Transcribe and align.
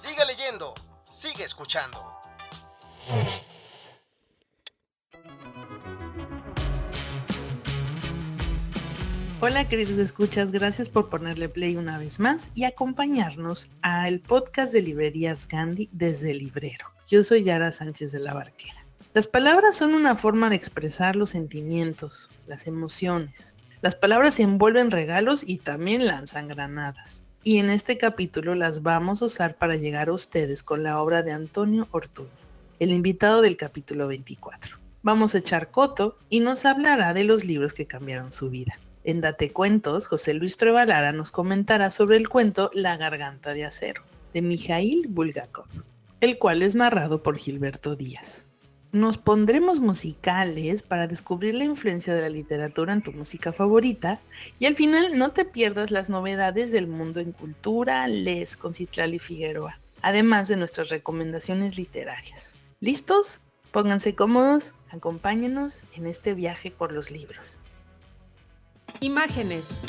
Sigue 0.00 0.24
leyendo, 0.26 0.74
sigue 1.10 1.42
escuchando. 1.42 1.98
Hola 9.40 9.68
queridos 9.68 9.98
escuchas, 9.98 10.52
gracias 10.52 10.88
por 10.88 11.08
ponerle 11.08 11.48
play 11.48 11.76
una 11.76 11.98
vez 11.98 12.20
más 12.20 12.52
y 12.54 12.62
acompañarnos 12.62 13.66
al 13.82 14.20
podcast 14.20 14.72
de 14.72 14.82
librerías 14.82 15.48
Gandhi 15.48 15.88
desde 15.90 16.30
el 16.30 16.38
librero. 16.38 16.86
Yo 17.08 17.24
soy 17.24 17.42
Yara 17.42 17.72
Sánchez 17.72 18.12
de 18.12 18.20
la 18.20 18.34
Barquera. 18.34 18.86
Las 19.14 19.26
palabras 19.26 19.74
son 19.74 19.94
una 19.94 20.14
forma 20.14 20.48
de 20.48 20.54
expresar 20.54 21.16
los 21.16 21.30
sentimientos, 21.30 22.30
las 22.46 22.68
emociones. 22.68 23.52
Las 23.80 23.96
palabras 23.96 24.38
envuelven 24.38 24.92
regalos 24.92 25.42
y 25.44 25.58
también 25.58 26.06
lanzan 26.06 26.46
granadas. 26.46 27.24
Y 27.48 27.60
en 27.60 27.70
este 27.70 27.96
capítulo 27.96 28.54
las 28.54 28.82
vamos 28.82 29.22
a 29.22 29.24
usar 29.24 29.54
para 29.54 29.76
llegar 29.76 30.10
a 30.10 30.12
ustedes 30.12 30.62
con 30.62 30.82
la 30.82 31.00
obra 31.00 31.22
de 31.22 31.32
Antonio 31.32 31.88
Ortuño, 31.92 32.28
el 32.78 32.90
invitado 32.90 33.40
del 33.40 33.56
capítulo 33.56 34.06
24. 34.06 34.76
Vamos 35.02 35.34
a 35.34 35.38
echar 35.38 35.70
coto 35.70 36.18
y 36.28 36.40
nos 36.40 36.66
hablará 36.66 37.14
de 37.14 37.24
los 37.24 37.46
libros 37.46 37.72
que 37.72 37.86
cambiaron 37.86 38.34
su 38.34 38.50
vida. 38.50 38.78
En 39.02 39.22
Date 39.22 39.50
Cuentos, 39.50 40.08
José 40.08 40.34
Luis 40.34 40.58
Trevalada 40.58 41.12
nos 41.12 41.30
comentará 41.30 41.90
sobre 41.90 42.18
el 42.18 42.28
cuento 42.28 42.70
La 42.74 42.98
Garganta 42.98 43.54
de 43.54 43.64
Acero, 43.64 44.02
de 44.34 44.42
Mijail 44.42 45.06
Bulgakov, 45.08 45.68
el 46.20 46.36
cual 46.36 46.62
es 46.62 46.74
narrado 46.74 47.22
por 47.22 47.38
Gilberto 47.38 47.96
Díaz. 47.96 48.44
Nos 48.90 49.18
pondremos 49.18 49.80
musicales 49.80 50.82
para 50.82 51.06
descubrir 51.06 51.54
la 51.54 51.64
influencia 51.64 52.14
de 52.14 52.22
la 52.22 52.30
literatura 52.30 52.94
en 52.94 53.02
tu 53.02 53.12
música 53.12 53.52
favorita 53.52 54.18
y 54.58 54.64
al 54.64 54.76
final 54.76 55.18
no 55.18 55.32
te 55.32 55.44
pierdas 55.44 55.90
las 55.90 56.08
novedades 56.08 56.72
del 56.72 56.86
mundo 56.86 57.20
en 57.20 57.32
cultura, 57.32 58.08
les 58.08 58.56
con 58.56 58.72
Citlali 58.72 59.18
Figueroa, 59.18 59.78
además 60.00 60.48
de 60.48 60.56
nuestras 60.56 60.88
recomendaciones 60.88 61.76
literarias. 61.76 62.54
¿Listos? 62.80 63.42
Pónganse 63.72 64.14
cómodos, 64.14 64.72
acompáñenos 64.90 65.82
en 65.94 66.06
este 66.06 66.32
viaje 66.32 66.70
por 66.70 66.92
los 66.92 67.10
libros. 67.10 67.58
Imágenes. 69.00 69.82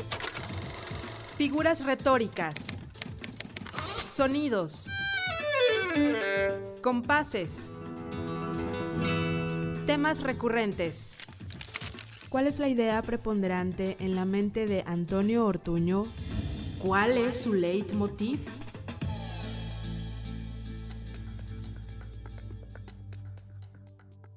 Figuras 1.38 1.86
retóricas. 1.86 2.68
Sonidos. 4.12 4.90
Compases. 6.82 7.72
Temas 9.90 10.22
recurrentes. 10.22 11.18
¿Cuál 12.30 12.46
es 12.46 12.60
la 12.60 12.68
idea 12.68 13.02
preponderante 13.02 13.98
en 14.00 14.14
la 14.14 14.24
mente 14.24 14.68
de 14.68 14.84
Antonio 14.86 15.48
Ortuño? 15.48 16.06
¿Cuál 16.78 17.18
es 17.18 17.42
su 17.42 17.56
leitmotiv? 17.56 18.40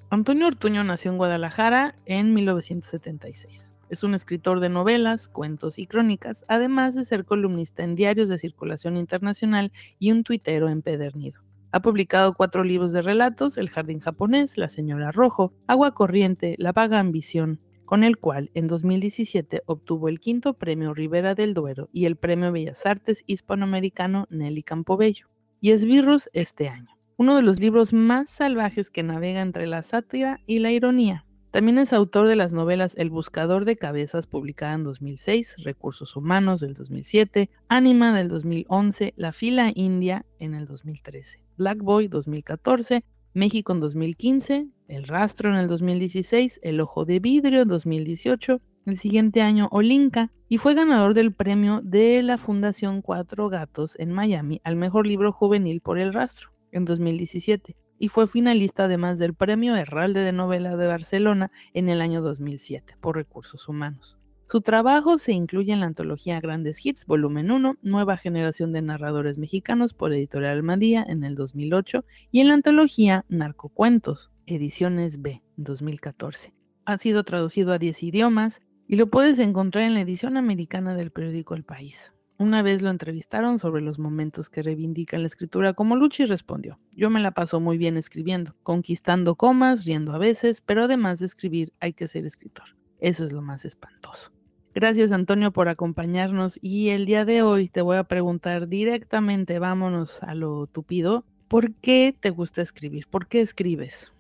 Antonio 0.09 0.47
Ortuño 0.47 0.85
nació 0.85 1.11
en 1.11 1.19
Guadalajara 1.19 1.97
en 2.07 2.33
1976. 2.33 3.73
Es 3.91 4.03
un 4.03 4.15
escritor 4.15 4.59
de 4.61 4.71
novelas, 4.71 5.29
cuentos 5.29 5.79
y 5.79 5.87
crónicas, 5.87 6.47
además 6.49 6.95
de 6.95 7.05
ser 7.05 7.27
columnista 7.27 7.85
en 7.85 7.95
diarios 7.95 8.31
de 8.31 8.39
circulación 8.39 8.97
internacional 8.97 9.71
y 9.99 10.13
un 10.13 10.25
tuitero 10.25 10.71
empedernido. 10.71 11.43
Ha 11.75 11.81
publicado 11.81 12.35
cuatro 12.35 12.65
libros 12.65 12.93
de 12.93 13.01
relatos, 13.01 13.57
El 13.57 13.71
Jardín 13.71 13.99
Japonés, 13.99 14.59
La 14.59 14.69
Señora 14.69 15.11
Rojo, 15.11 15.55
Agua 15.67 15.95
Corriente, 15.95 16.55
La 16.59 16.73
Vaga 16.73 16.99
Ambición, 16.99 17.61
con 17.87 18.05
el 18.05 18.19
cual 18.19 18.51
en 18.53 18.69
2017 18.69 19.63
obtuvo 19.65 20.11
el 20.11 20.21
quinto 20.21 20.53
premio 20.53 20.93
Rivera 20.93 21.35
del 21.35 21.55
Duero 21.55 21.89
y 21.91 22.05
el 22.05 22.17
premio 22.17 22.53
Bellas 22.53 22.85
Artes 22.85 23.25
Hispanoamericano 23.27 24.27
Nelly 24.29 24.63
Campobello, 24.63 25.29
y 25.63 25.71
Esbirros 25.71 26.29
este 26.35 26.69
año. 26.69 26.95
Uno 27.17 27.37
de 27.37 27.43
los 27.43 27.59
libros 27.59 27.95
más 27.95 28.29
salvajes 28.29 28.91
que 28.91 29.03
navega 29.03 29.41
entre 29.41 29.67
la 29.67 29.83
sátira 29.83 30.41
y 30.47 30.59
la 30.59 30.73
ironía, 30.73 31.25
también 31.53 31.77
es 31.77 31.93
autor 31.93 32.29
de 32.29 32.35
las 32.35 32.55
novelas 32.55 32.95
El 32.97 33.11
Buscador 33.11 33.67
de 33.67 33.77
Cabezas, 33.77 34.27
publicada 34.27 34.73
en 34.73 34.85
2006, 34.85 35.57
Recursos 35.59 36.17
Humanos 36.17 36.61
del 36.61 36.73
2007, 36.73 37.51
Anima 37.69 38.17
del 38.17 38.29
2011, 38.29 39.13
La 39.17 39.33
Fila 39.33 39.71
India 39.75 40.25
en 40.39 40.55
el 40.55 40.65
2013, 40.65 41.45
Black 41.59 41.77
Boy 41.83 42.09
2014, 42.09 43.05
México 43.35 43.75
en 43.75 43.81
2015, 43.81 44.67
El 44.89 45.07
Rastro 45.07 45.51
en 45.51 45.57
el 45.57 45.69
2016, 45.69 46.59
El 46.63 46.81
Ojo 46.81 47.05
de 47.05 47.21
Vidrio 47.21 47.61
en 47.61 47.69
2018, 47.69 48.63
el 48.87 48.99
siguiente 48.99 49.43
año 49.43 49.69
Olinka, 49.73 50.33
y 50.49 50.57
fue 50.57 50.73
ganador 50.73 51.13
del 51.13 51.35
premio 51.35 51.83
de 51.85 52.23
la 52.23 52.39
Fundación 52.39 53.03
Cuatro 53.03 53.51
Gatos 53.51 53.95
en 53.99 54.11
Miami 54.11 54.63
al 54.65 54.77
mejor 54.77 55.07
libro 55.07 55.33
juvenil 55.33 55.83
por 55.83 55.99
El 55.99 56.15
Rastro 56.15 56.51
en 56.71 56.87
2017 56.87 57.77
y 58.03 58.09
fue 58.09 58.27
finalista 58.27 58.87
además 58.87 59.21
del 59.21 59.33
Premio 59.33 59.77
Herralde 59.77 60.23
de 60.23 60.33
Novela 60.33 60.77
de 60.77 60.89
Barcelona 60.89 61.53
en 61.73 61.89
el 61.89 62.01
año 62.01 62.21
2007 62.21 62.97
por 63.01 63.15
Recursos 63.15 63.69
Humanos. 63.69 64.19
Su 64.47 64.61
trabajo 64.61 65.19
se 65.19 65.31
incluye 65.31 65.73
en 65.73 65.79
la 65.79 65.87
antología 65.87 66.41
Grandes 66.41 66.85
Hits, 66.85 67.07
volumen 67.07 67.53
1, 67.53 67.77
Nueva 67.81 68.17
Generación 68.17 68.73
de 68.73 68.83
Narradores 68.83 69.39
Mexicanos 69.39 69.95
por 69.95 70.13
Editorial 70.13 70.55
Almadía 70.55 71.07
en 71.09 71.23
el 71.23 71.37
2008 71.37 72.05
y 72.33 72.41
en 72.41 72.49
la 72.49 72.55
antología 72.55 73.25
Narcocuentos, 73.29 74.33
ediciones 74.47 75.23
B, 75.23 75.45
2014. 75.57 76.53
Ha 76.85 76.99
sido 76.99 77.23
traducido 77.23 77.73
a 77.73 77.79
10 77.79 78.03
idiomas 78.03 78.63
y 78.89 78.97
lo 78.97 79.11
puedes 79.11 79.39
encontrar 79.39 79.85
en 79.85 79.95
la 79.95 80.01
edición 80.01 80.37
americana 80.37 80.97
del 80.97 81.13
periódico 81.13 81.55
El 81.55 81.63
País. 81.63 82.13
Una 82.43 82.61
vez 82.61 82.83
lo 82.83 82.91
entrevistaron 82.91 83.61
sobre 83.61 83.83
los 83.83 84.01
momentos 84.01 84.51
que 84.51 84.65
reivindican 84.65 85.21
la 85.21 85.29
escritura 85.29 85.75
como 85.75 85.95
lucha 85.95 86.25
y 86.25 86.27
respondió, 86.27 86.77
yo 86.91 87.09
me 87.09 87.21
la 87.21 87.31
paso 87.31 87.61
muy 87.61 87.79
bien 87.79 87.97
escribiendo, 87.97 88.57
conquistando 88.65 89.37
comas, 89.37 89.85
riendo 89.85 90.13
a 90.13 90.19
veces, 90.19 90.61
pero 90.61 90.83
además 90.83 91.21
de 91.21 91.27
escribir 91.27 91.73
hay 91.79 91.93
que 91.93 92.09
ser 92.09 92.27
escritor. 92.27 92.65
Eso 92.99 93.25
es 93.25 93.31
lo 93.31 93.43
más 93.43 93.65
espantoso. 93.65 94.33
Gracias 94.75 95.13
Antonio 95.13 95.53
por 95.53 95.69
acompañarnos 95.69 96.59
y 96.61 96.89
el 96.89 97.07
día 97.07 97.25
de 97.25 97.43
hoy 97.43 97.69
te 97.69 97.81
voy 97.81 97.97
a 97.97 98.03
preguntar 98.03 98.67
directamente, 98.67 99.61
vámonos 99.61 100.21
a 100.25 100.35
lo 100.35 100.67
tupido, 100.67 101.25
¿por 101.47 101.73
qué 101.75 102.13
te 102.19 102.31
gusta 102.31 102.61
escribir? 102.61 103.07
¿Por 103.09 103.29
qué 103.29 103.41
escribes? 103.41 104.13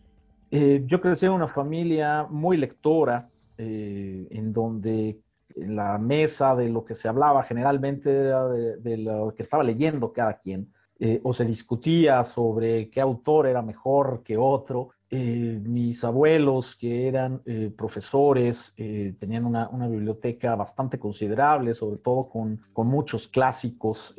Eh, 0.53 0.84
yo 0.87 1.00
crecí 1.00 1.27
en 1.27 1.33
una 1.33 1.49
familia 1.49 2.25
muy 2.31 2.56
lectora, 2.56 3.28
eh, 3.59 4.28
en 4.31 4.53
donde 4.53 5.19
en 5.57 5.77
la 5.77 5.99
mesa 5.99 6.55
de 6.55 6.69
lo 6.69 6.85
que 6.85 6.95
se 6.95 7.09
hablaba 7.09 7.43
generalmente 7.43 8.11
de, 8.11 8.97
lo 8.99 9.35
que 9.35 9.43
estaba 9.43 9.63
leyendo 9.63 10.13
cada 10.13 10.39
quien, 10.39 10.73
eh, 10.99 11.21
o 11.25 11.35
se 11.35 11.45
discutía 11.45 12.23
sobre 12.25 12.89
qué 12.91 13.01
autor 13.01 13.47
era 13.47 13.63
mejor 13.63 14.23
que 14.25 14.37
otro. 14.37 14.91
Eh, 15.11 15.61
mis 15.63 16.05
abuelos, 16.05 16.75
que 16.75 17.07
eran 17.07 17.43
eh, 17.45 17.71
profesores, 17.77 18.73
tenían 18.77 19.45
una, 19.45 19.69
una, 19.69 19.89
biblioteca 19.89 20.55
bastante 20.55 20.99
considerable, 20.99 21.75
sobre 21.75 21.99
todo 21.99 22.29
con, 22.29 22.63
con 22.73 22.87
muchos 22.87 23.29
clásicos, 23.29 24.15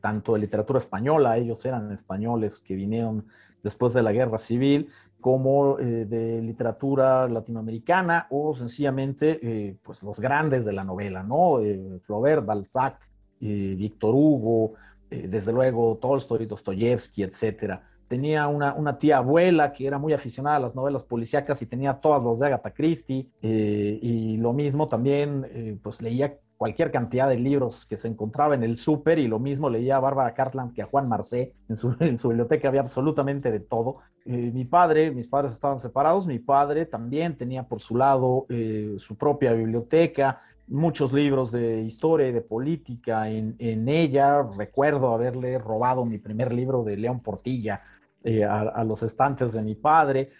tanto 0.00 0.34
de 0.34 0.38
literatura 0.38 0.78
española, 0.78 1.36
ellos 1.36 1.64
eran 1.66 1.92
españoles 1.92 2.60
que 2.60 2.74
vinieron 2.74 3.26
después 3.62 3.92
de 3.92 4.02
la 4.02 4.12
guerra 4.12 4.38
civil, 4.38 4.88
como 5.20 5.78
eh, 5.78 6.04
de 6.04 6.40
literatura 6.40 7.28
latinoamericana 7.28 8.26
o 8.30 8.54
sencillamente 8.54 9.40
eh, 9.42 9.76
pues 9.82 10.02
los 10.02 10.20
grandes 10.20 10.64
de 10.64 10.72
la 10.72 10.84
novela, 10.84 11.22
¿no? 11.22 11.60
Eh, 11.60 11.98
Flaubert, 12.04 12.44
Balzac, 12.44 13.00
Víctor 13.40 14.16
Hugo, 14.16 14.72
desde 15.08 15.52
luego 15.52 15.96
Tolstoy, 16.02 16.46
Dostoyevsky, 16.46 17.22
etcétera. 17.22 17.88
Tenía 18.08 18.48
una, 18.48 18.74
una, 18.74 18.98
tía 18.98 19.18
abuela 19.18 19.72
que 19.72 19.86
era 19.86 19.96
muy 19.96 20.12
aficionada 20.12 20.56
a 20.56 20.60
las 20.60 20.74
novelas 20.74 21.04
policíacas 21.04 21.62
y 21.62 21.66
tenía 21.66 21.94
todas 22.00 22.20
las 22.24 22.40
de 22.40 22.46
Agatha 22.46 22.72
Christie 22.72 23.28
y 23.40 24.36
lo 24.38 24.52
mismo 24.52 24.88
también 24.88 25.78
pues 25.84 26.02
leía 26.02 26.36
cualquier 26.58 26.90
cantidad 26.90 27.28
de 27.28 27.36
libros 27.36 27.86
que 27.86 27.96
se 27.96 28.08
encontraba 28.08 28.54
en 28.56 28.64
el 28.64 28.76
súper 28.76 29.20
y 29.20 29.28
lo 29.28 29.38
mismo 29.38 29.70
leía 29.70 29.96
a 29.96 30.00
Bárbara 30.00 30.34
Cartland 30.34 30.74
que 30.74 30.82
a 30.82 30.86
Juan 30.86 31.08
Marcé. 31.08 31.54
En 31.68 32.18
su, 32.18 32.28
biblioteca 32.28 32.68
había 32.68 32.80
absolutamente 32.80 33.50
de 33.50 33.60
todo. 33.60 33.98
Eh, 34.26 34.50
mi 34.52 34.64
padre, 34.64 35.12
mis 35.12 35.28
padres 35.28 35.52
estaban 35.52 35.78
separados, 35.78 36.26
mi 36.26 36.40
padre 36.40 36.84
también 36.84 37.38
tenía 37.38 37.62
por 37.62 37.80
su 37.80 37.96
lado 37.96 38.44
eh, 38.48 38.96
su 38.98 39.16
propia 39.16 39.52
biblioteca. 39.52 40.42
muchos 40.66 41.12
libros 41.12 41.52
de 41.52 41.80
historia 41.82 42.28
y 42.28 42.32
de 42.32 42.40
política 42.40 43.30
en, 43.30 43.88
ella. 43.88 44.42
Recuerdo 44.42 45.14
haberle 45.14 45.58
robado 45.58 46.04
mi 46.04 46.18
primer 46.18 46.52
libro 46.52 46.82
de 46.82 46.96
León 46.96 47.20
Portilla 47.20 47.82
eh, 48.24 48.44
a, 48.44 48.82
los 48.84 49.02
estantes 49.04 49.52
de 49.52 49.62
mi 49.62 49.76
padre. 49.76 50.30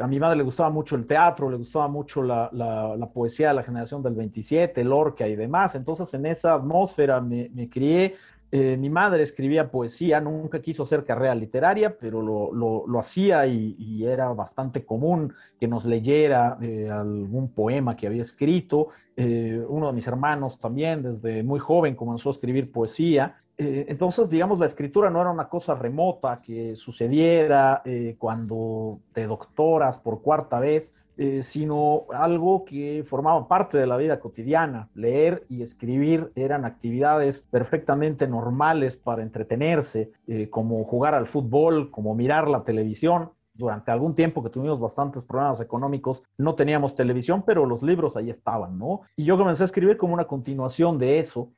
A 0.00 0.06
mi 0.06 0.18
madre 0.18 0.36
le 0.36 0.42
gustaba 0.42 0.70
mucho 0.70 0.96
el 0.96 1.06
teatro, 1.06 1.48
le 1.48 1.56
gustaba 1.56 1.88
mucho 1.88 2.22
la, 2.22 2.50
la, 2.52 3.06
poesía 3.12 3.48
de 3.48 3.54
la 3.54 3.62
generación 3.62 4.02
del 4.02 4.14
27, 4.14 4.82
Lorca 4.82 5.28
y 5.28 5.36
demás. 5.36 5.74
Entonces 5.74 6.12
en 6.14 6.26
esa 6.26 6.54
atmósfera 6.54 7.20
me, 7.20 7.48
me 7.54 7.68
crié 7.70 8.16
eh, 8.50 8.78
mi 8.78 8.88
madre 8.88 9.22
escribía 9.22 9.70
poesía, 9.70 10.20
nunca 10.22 10.62
quiso 10.62 10.84
hacer 10.84 11.04
carrera 11.04 11.34
literaria, 11.34 11.98
pero 11.98 12.22
lo, 12.22 12.50
lo, 12.54 12.86
lo 12.86 12.98
hacía 12.98 13.46
y, 13.46 13.76
y, 13.78 14.06
era 14.06 14.32
bastante 14.32 14.86
común 14.86 15.34
que 15.60 15.68
nos 15.68 15.84
leyera 15.84 16.56
eh, 16.62 16.88
algún 16.90 17.52
poema 17.52 17.94
que 17.94 18.06
había 18.06 18.22
escrito. 18.22 18.88
Eh, 19.16 19.62
uno 19.68 19.88
de 19.88 19.92
mis 19.92 20.06
hermanos 20.06 20.58
también, 20.58 21.02
desde 21.02 21.42
muy 21.42 21.60
joven, 21.60 21.94
comenzó 21.94 22.30
a 22.30 22.32
escribir 22.32 22.72
poesía. 22.72 23.36
Eh, 23.60 23.86
entonces, 23.88 24.30
digamos, 24.30 24.60
la 24.60 24.66
escritura 24.66 25.10
no 25.10 25.20
era 25.20 25.30
una 25.30 25.48
cosa 25.48 25.74
remota 25.74 26.40
que 26.40 26.76
sucediera 26.76 27.82
eh, 27.84 28.14
cuando 28.16 29.00
te 29.12 29.26
doctoras 29.26 29.98
por 29.98 30.22
cuarta 30.22 30.60
vez 30.60 30.94
eh, 31.20 31.42
sino 31.42 32.04
algo 32.14 32.64
que 32.64 33.04
formaba 33.08 33.48
parte 33.48 33.76
de 33.76 33.88
la 33.88 33.96
vida 33.96 34.20
cotidiana. 34.20 34.88
Leer 34.94 35.44
y 35.48 35.62
escribir 35.62 36.30
eran 36.36 36.64
actividades 36.64 37.42
perfectamente 37.50 38.28
normales 38.28 38.96
para 38.96 39.24
entretenerse, 39.24 40.12
como 40.50 40.84
jugar 40.84 41.16
al 41.16 41.26
fútbol, 41.26 41.90
como 41.90 42.14
mirar 42.14 42.46
la 42.46 42.62
televisión. 42.62 43.30
Durante 43.58 43.90
algún 43.90 44.14
tiempo 44.14 44.42
que 44.42 44.50
tuvimos 44.50 44.80
bastantes 44.80 45.24
problemas 45.24 45.60
económicos, 45.60 46.22
no 46.38 46.54
teníamos 46.54 46.94
televisión, 46.94 47.42
pero 47.44 47.66
los 47.66 47.82
libros 47.82 48.16
ahí 48.16 48.30
estaban, 48.30 48.78
¿no? 48.78 49.02
Y 49.16 49.24
yo 49.24 49.36
comencé 49.36 49.64
a 49.64 49.66
escribir 49.66 49.96
como 49.96 50.14
una 50.14 50.26
continuación 50.26 50.96
de 50.96 51.18
eso. 51.18 51.50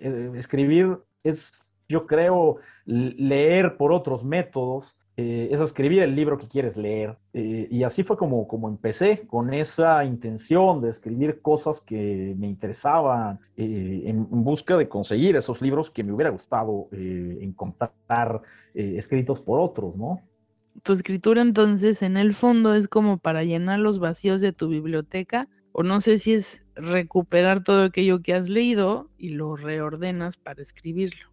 Eh, 0.00 0.30
escribir 0.36 0.98
es, 1.24 1.52
yo 1.88 2.06
creo, 2.06 2.56
leer 2.86 3.76
por 3.76 3.92
otros 3.92 4.24
métodos, 4.24 4.96
eh, 5.16 5.48
es 5.52 5.60
escribir 5.60 6.02
el 6.02 6.14
libro 6.14 6.38
que 6.38 6.48
quieres 6.48 6.76
leer. 6.76 7.18
Eh, 7.34 7.68
y 7.70 7.82
así 7.82 8.04
fue 8.04 8.16
como, 8.16 8.48
como 8.48 8.68
empecé, 8.68 9.26
con 9.26 9.52
esa 9.52 10.04
intención 10.04 10.80
de 10.80 10.90
escribir 10.90 11.42
cosas 11.42 11.80
que 11.80 12.34
me 12.38 12.46
interesaban, 12.46 13.38
eh, 13.56 14.04
en, 14.06 14.26
busca 14.30 14.78
de 14.78 14.88
conseguir 14.88 15.36
esos 15.36 15.60
libros 15.60 15.90
que 15.90 16.02
me 16.04 16.12
hubiera 16.12 16.30
gustado 16.30 16.88
eh, 16.92 17.38
encontrar 17.42 18.40
eh, 18.74 18.94
escritos 18.96 19.40
por 19.40 19.60
otros, 19.60 19.98
¿no? 19.98 20.22
Tu 20.82 20.92
escritura 20.92 21.42
entonces 21.42 22.02
en 22.02 22.16
el 22.16 22.34
fondo 22.34 22.74
es 22.74 22.88
como 22.88 23.18
para 23.18 23.44
llenar 23.44 23.78
los 23.78 23.98
vacíos 23.98 24.40
de 24.40 24.52
tu 24.52 24.68
biblioteca, 24.68 25.48
o 25.72 25.82
no 25.82 26.00
sé 26.00 26.18
si 26.18 26.34
es 26.34 26.62
recuperar 26.74 27.62
todo 27.62 27.84
aquello 27.84 28.22
que 28.22 28.34
has 28.34 28.48
leído 28.48 29.10
y 29.18 29.30
lo 29.30 29.56
reordenas 29.56 30.36
para 30.36 30.62
escribirlo 30.62 31.30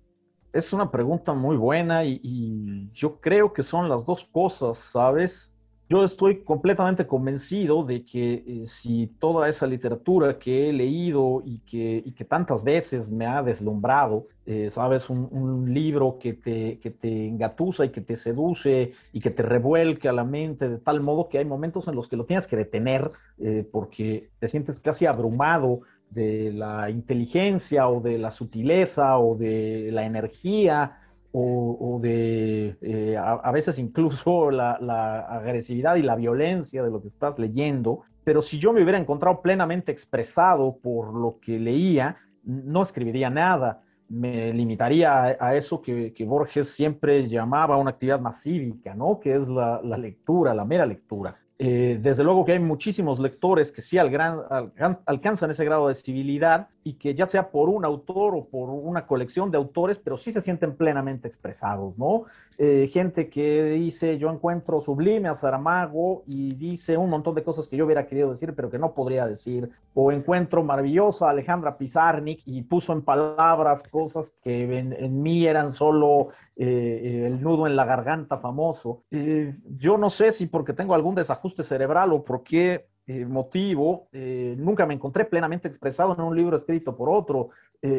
es 0.58 0.74
una 0.74 0.90
pregunta 0.92 1.34
muy 1.34 1.56
buena 1.56 2.04
y, 2.04 2.90
yo 2.94 3.20
creo 3.22 3.54
que 3.54 3.64
son 3.64 3.90
las 3.90 4.06
dos 4.06 4.28
cosas, 4.32 4.78
¿sabes? 4.78 5.54
Yo 5.89 6.04
estoy 6.04 6.44
completamente 6.44 7.07
convencido 7.07 7.81
de 7.86 8.04
que 8.04 8.44
eh, 8.45 8.66
si 8.66 9.07
toda 9.19 9.48
esa 9.48 9.66
literatura 9.66 10.38
que 10.38 10.69
he 10.69 10.74
leído 10.74 11.42
y 11.45 11.60
que, 11.60 12.04
y 12.06 12.12
que 12.12 12.25
tantas 12.25 12.66
veces 12.66 13.10
me 13.10 13.25
ha 13.25 13.42
deslumbrado, 13.42 14.28
eh, 14.45 14.69
¿sabes? 14.69 15.10
Un, 15.10 15.74
libro 15.74 16.18
que 16.19 16.34
te, 16.34 16.80
que 16.80 16.92
te 16.92 17.28
engatusa 17.28 17.86
y 17.86 17.89
que 17.89 18.01
te 18.01 18.18
seduce 18.18 18.92
y 19.13 19.22
que 19.22 19.30
te 19.30 19.44
revuelque 19.44 20.10
a 20.10 20.13
la 20.13 20.24
mente 20.24 20.68
de 20.68 20.78
tal 20.78 21.01
modo 21.01 21.30
que 21.30 21.38
hay 21.38 21.45
momentos 21.45 21.88
en 21.88 21.95
los 21.95 22.07
que 22.07 22.18
lo 22.18 22.25
tienes 22.25 22.48
que 22.48 22.56
detener 22.57 23.12
eh, 23.39 23.66
porque 23.69 24.30
te 24.39 24.48
sientes 24.48 24.80
casi 24.80 25.06
abrumado 25.06 25.81
de 26.10 26.51
la 26.54 26.89
inteligencia 26.89 27.88
o 27.89 28.01
de 28.01 28.18
la 28.18 28.31
sutileza 28.31 29.18
o 29.19 29.36
de 29.36 29.89
la 29.92 30.06
energía 30.06 30.98
o, 31.31 32.00
de 32.01 32.77
eh, 32.81 33.18
a, 33.18 33.51
veces 33.51 33.77
incluso 33.79 34.50
la, 34.51 35.19
agresividad 35.29 35.95
y 35.95 36.01
la 36.01 36.15
violencia 36.15 36.83
de 36.83 36.89
lo 36.89 37.01
que 37.01 37.07
estás 37.07 37.38
leyendo. 37.38 38.01
Pero 38.24 38.41
si 38.41 38.59
yo 38.59 38.74
me 38.74 38.81
hubiera 38.81 39.00
encontrado 39.00 39.41
plenamente 39.41 39.91
expresado 39.91 40.77
por 40.81 41.13
lo 41.13 41.39
que 41.39 41.59
leía, 41.59 42.18
no 42.44 42.81
escribiría 42.81 43.29
nada. 43.29 43.83
Me 44.09 44.53
limitaría 44.53 45.38
a, 45.39 45.56
eso 45.56 45.81
que, 45.81 46.13
Borges 46.25 46.69
siempre 46.69 47.27
llamaba 47.27 47.77
una 47.77 47.91
actividad 47.91 48.19
más 48.19 48.41
cívica, 48.41 48.94
¿no? 48.95 49.19
Que 49.19 49.35
es 49.35 49.47
la, 49.47 49.81
lectura, 49.97 50.53
la 50.53 50.65
mera 50.65 50.85
lectura. 50.85 51.35
Eh, 51.59 51.97
desde 52.01 52.24
luego 52.24 52.45
que 52.45 52.53
hay 52.53 52.59
muchísimos 52.59 53.19
lectores 53.19 53.71
que 53.71 53.81
sí 53.81 53.97
al 53.97 54.12
gran, 54.12 54.39
al, 54.50 54.71
alcanzan 55.06 55.51
ese 55.51 55.65
grado 55.65 55.88
de 55.88 55.95
civilidad 55.95 56.68
y 56.88 56.94
que 56.94 57.13
ya 57.13 57.28
sea 57.28 57.50
por 57.50 57.68
un 57.68 57.84
autor 57.84 58.34
o 58.34 58.45
por 58.45 58.69
una 58.69 59.06
colección 59.06 59.51
de 59.51 59.57
autores, 59.57 60.00
pero 60.00 60.18
sí 60.18 60.31
se 60.31 60.39
sienten 60.39 60.78
plenamente 60.78 61.28
expresados, 61.28 61.98
¿no? 61.98 62.24
Eh, 62.57 62.89
gente 62.89 63.30
que 63.30 63.63
dice, 63.63 64.18
yo 64.18 64.30
encuentro 64.30 64.80
sublime 64.80 65.28
a 65.28 65.34
Saramago 65.34 66.24
y 66.25 66.56
dice 66.56 66.95
un 66.95 67.10
montón 67.10 67.36
de 67.36 67.44
cosas 67.44 67.68
que 67.68 67.75
yo 67.75 67.86
hubiera 67.86 68.07
querido 68.07 68.30
decir, 68.30 68.54
pero 68.56 68.69
que 68.69 68.80
no 68.80 68.94
podría 68.94 69.28
decir, 69.28 69.69
o 69.94 70.13
encuentro 70.13 70.63
maravillosa 70.63 71.28
a 71.28 71.31
Alejandra 71.31 71.78
Pizarnik 71.78 72.42
y 72.45 72.62
puso 72.62 72.94
en 72.94 73.01
palabras 73.01 73.84
cosas 73.84 74.31
que 74.42 74.80
en, 74.80 75.22
mí 75.22 75.45
eran 75.45 75.74
solo 75.74 76.30
eh, 76.56 77.25
el 77.28 77.42
nudo 77.42 77.68
en 77.68 77.75
la 77.75 77.84
garganta 77.84 78.38
famoso. 78.38 79.04
Eh, 79.12 79.57
yo 79.78 79.98
no 79.98 80.10
sé 80.10 80.31
si 80.31 80.45
porque 80.45 80.72
tengo 80.72 80.95
algún 80.95 81.16
desajuste 81.16 81.63
cerebral 81.63 82.13
o 82.13 82.24
por 82.24 82.44
qué 82.44 82.86
eh, 83.07 83.25
motivo, 83.25 84.09
nunca 84.12 84.86
me 84.86 84.94
encontré 84.94 85.25
plenamente 85.25 85.68
expresado 85.68 86.13
en 86.13 86.21
un 86.21 86.36
libro 86.36 86.57
escrito 86.57 86.95
por 86.95 87.09
otro. 87.09 87.50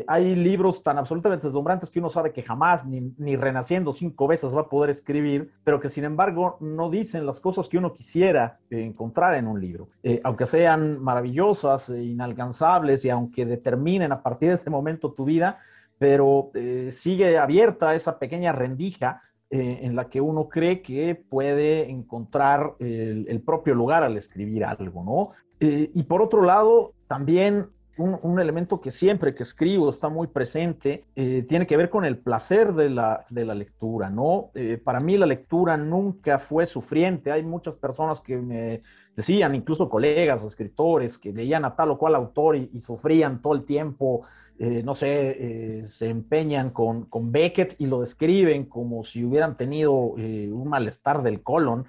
hay 0.07 0.35
libros 0.35 0.83
tan 0.83 0.99
absolutamente 0.99 1.47
deslumbrantes 1.47 1.91
que 1.91 2.01
uno 2.01 2.11
sabe 2.11 2.33
que 2.33 2.43
jamás, 2.43 2.85
ni, 2.85 3.15
ni, 3.17 3.37
renaciendo 3.37 3.93
cinco 3.93 4.27
veces, 4.27 4.55
va 4.55 4.63
a 4.63 4.69
poder 4.69 4.91
escribir, 4.91 5.53
pero 5.65 5.81
que 5.81 5.89
sin 5.89 6.05
embargo 6.05 6.57
no 6.61 6.91
dicen 6.91 7.25
las 7.27 7.41
cosas 7.41 7.69
que 7.69 7.79
uno 7.79 7.93
quisiera 7.93 8.59
encontrar 8.71 9.35
en 9.35 9.47
un 9.47 9.61
libro. 9.61 9.89
aunque 10.25 10.47
sean 10.47 11.01
maravillosas, 11.01 11.89
e 11.91 12.03
inalcanzables 12.03 13.05
y 13.05 13.11
aunque 13.11 13.47
determinen 13.47 14.13
a 14.13 14.23
partir 14.23 14.49
de 14.49 14.57
ese 14.57 14.71
momento 14.71 15.13
tu 15.13 15.25
vida, 15.25 15.59
pero 15.99 16.51
eh, 16.55 16.91
sigue 16.93 17.39
abierta 17.39 17.95
esa 17.95 18.19
pequeña 18.19 18.53
rendija 18.53 19.23
eh, 19.51 19.81
en 19.81 19.97
la 19.97 20.11
que 20.11 20.21
uno 20.21 20.51
cree 20.51 20.83
que 20.83 21.15
puede 21.15 21.89
encontrar 21.89 22.75
el, 22.81 23.43
propio 23.47 23.75
lugar 23.75 24.03
al 24.03 24.19
escribir 24.19 24.63
algo, 24.63 25.03
¿no? 25.03 25.31
Eh, 25.59 25.91
y 25.95 26.03
por 26.03 26.21
otro 26.21 26.43
lado, 26.43 26.93
también 27.07 27.69
un, 27.97 28.39
elemento 28.41 28.83
que 28.83 28.91
siempre 28.91 29.35
que 29.35 29.45
escribo 29.45 29.89
está 29.89 30.11
muy 30.11 30.27
presente, 30.27 31.05
eh, 31.17 31.47
tiene 31.49 31.67
que 31.67 31.79
ver 31.79 31.89
con 31.89 32.05
el 32.05 32.19
placer 32.19 32.75
de 32.75 32.91
la, 32.91 33.25
de 33.31 33.47
la 33.47 33.55
lectura, 33.55 34.11
¿no? 34.11 34.51
Para 34.85 35.01
mí 35.01 35.17
la 35.17 35.25
lectura 35.25 35.79
nunca 35.79 36.39
fue 36.39 36.67
sufriente. 36.67 37.33
Hay 37.33 37.43
muchas 37.43 37.75
personas 37.75 38.21
que 38.21 38.37
me 38.37 38.83
decían, 39.17 39.55
incluso 39.55 39.89
colegas, 39.89 40.45
escritores, 40.45 41.17
que 41.17 41.33
leían 41.33 41.65
a 41.65 41.75
tal 41.75 41.93
o 41.93 41.99
cual 41.99 42.15
autor 42.17 42.55
y, 42.55 42.71
y 42.75 42.81
sufrían 42.81 43.41
todo 43.41 43.55
el 43.55 43.65
tiempo 43.65 44.27
eh, 44.61 44.83
no 44.85 44.97
sé, 44.97 45.37
eh, 45.39 45.87
se 45.87 46.09
empeñan 46.09 46.71
con, 46.71 47.05
con, 47.05 47.31
Beckett 47.31 47.77
y 47.79 47.87
lo 47.87 48.01
describen 48.01 48.65
como 48.65 49.05
si 49.05 49.25
hubieran 49.25 49.57
tenido 49.57 50.15
eh, 50.19 50.51
un 50.51 50.69
malestar 50.69 51.23
del 51.23 51.43
colon. 51.45 51.87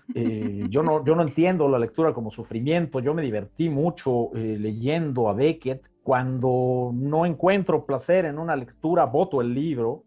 Yo, 0.69 0.83
no, 0.83 1.03
yo 1.03 1.15
no 1.15 1.23
entiendo 1.23 1.67
la 1.67 1.79
lectura 1.79 2.13
como 2.13 2.29
sufrimiento, 2.29 2.99
yo 2.99 3.15
me 3.15 3.23
divertí 3.23 3.69
mucho 3.69 4.29
leyendo 4.33 5.29
a 5.29 5.33
Beckett. 5.33 5.81
Cuando 6.03 6.91
no 6.93 7.25
encuentro 7.25 7.85
placer 7.85 8.25
en 8.25 8.39
una 8.39 8.55
lectura, 8.55 9.05
voto 9.05 9.41
el 9.41 9.53
libro. 9.53 10.03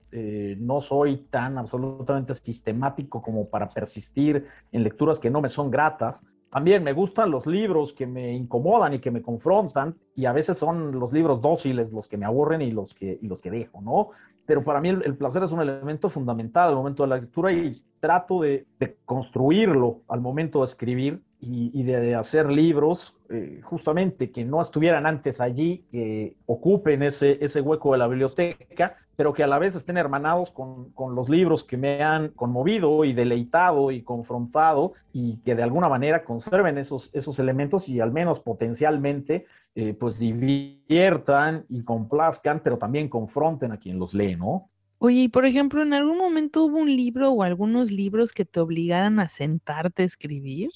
No 0.59 0.81
soy 0.81 1.19
tan 1.31 1.59
absolutamente 1.59 2.35
sistemático 2.35 3.23
como 3.23 3.49
para 3.49 3.69
persistir 3.69 4.47
en 4.73 4.83
lecturas 4.83 5.19
que 5.19 5.31
no 5.31 5.41
me 5.41 5.49
son 5.49 5.71
gratas. 5.71 6.25
También 6.53 6.85
me 6.85 6.93
gustan 6.93 7.31
los 7.31 7.47
libros 7.47 7.95
que 7.95 8.07
me 8.07 8.35
incomodan 8.35 8.93
y 8.93 8.99
que 8.99 9.11
me 9.11 9.23
confrontan, 9.23 9.97
y 10.15 10.27
a 10.27 10.33
veces 10.33 10.59
son 10.59 11.01
los 11.01 11.11
libros 11.11 11.41
dóciles 11.41 11.95
los 11.95 12.09
que 12.09 12.19
me 12.19 12.27
aburren 12.27 12.61
y 12.61 12.71
los 12.71 12.95
que, 12.95 13.19
y 13.23 13.27
los 13.27 13.41
que 13.41 13.51
dejo, 13.51 13.81
¿no? 13.81 14.11
Pero 14.45 14.63
para 14.63 14.79
mí 14.79 14.91
el, 14.91 15.17
placer 15.17 15.43
es 15.43 15.51
un 15.51 15.63
elemento 15.63 16.11
fundamental 16.11 16.69
al 16.69 16.75
momento 16.75 17.05
de 17.05 17.09
la 17.09 17.17
lectura 17.17 17.53
y 17.53 17.83
trato 18.01 18.43
de, 18.43 18.67
construirlo 19.07 20.03
al 20.09 20.21
momento 20.21 20.59
de 20.59 20.67
escribir 20.67 21.23
y, 21.41 21.71
y 21.73 21.85
de 21.85 22.15
hacer 22.15 22.51
libros 22.51 23.17
eh, 23.31 23.61
justamente 23.63 24.31
que 24.31 24.45
no 24.45 24.61
estuvieran 24.61 25.07
antes 25.07 25.41
allí, 25.41 25.87
que 25.91 26.37
ocupen 26.45 27.03
ese, 27.03 27.43
ese 27.43 27.63
hueco 27.63 27.93
de 27.93 27.99
la 27.99 28.09
biblioteca, 28.09 28.99
pero 29.17 29.33
que 29.33 29.43
a 29.43 29.47
la 29.47 29.59
vez 29.59 29.75
estén 29.75 29.97
hermanados 29.97 30.51
con, 30.51 30.91
con, 30.93 31.15
los 31.15 31.29
libros 31.29 31.65
que 31.65 31.77
me 31.77 32.03
han 32.03 32.29
conmovido 32.31 33.05
y 33.05 33.13
deleitado 33.13 33.91
y 33.91 34.03
confrontado 34.03 34.95
y 35.13 35.39
que 35.39 35.55
de 35.55 35.63
alguna 35.63 35.89
manera 35.89 36.25
conserven 36.25 36.79
esos, 36.79 37.11
esos 37.13 37.39
elementos 37.39 37.89
y 37.89 38.01
al 38.01 38.13
menos 38.13 38.41
potencialmente 38.41 39.47
eh, 39.75 39.95
pues 39.95 40.19
diviertan 40.19 41.65
y 41.69 41.83
complazcan, 41.83 42.61
pero 42.63 42.77
también 42.77 43.09
confronten 43.09 43.73
a 43.73 43.79
quien 43.79 43.99
los 43.99 44.13
lee, 44.13 44.37
¿no? 44.37 44.69
Oye, 44.99 45.23
y 45.23 45.29
por 45.29 45.47
ejemplo, 45.47 45.83
¿en 45.83 45.95
algún 45.95 46.19
momento 46.19 46.65
hubo 46.65 46.79
un 46.79 46.95
libro 46.95 47.31
o 47.31 47.43
algunos 47.43 47.91
libros 47.91 48.33
que 48.33 48.45
te 48.45 48.61
obligaran 48.61 49.19
a 49.19 49.29
sentarte 49.29 50.03
a 50.03 50.07
escribir? 50.07 50.71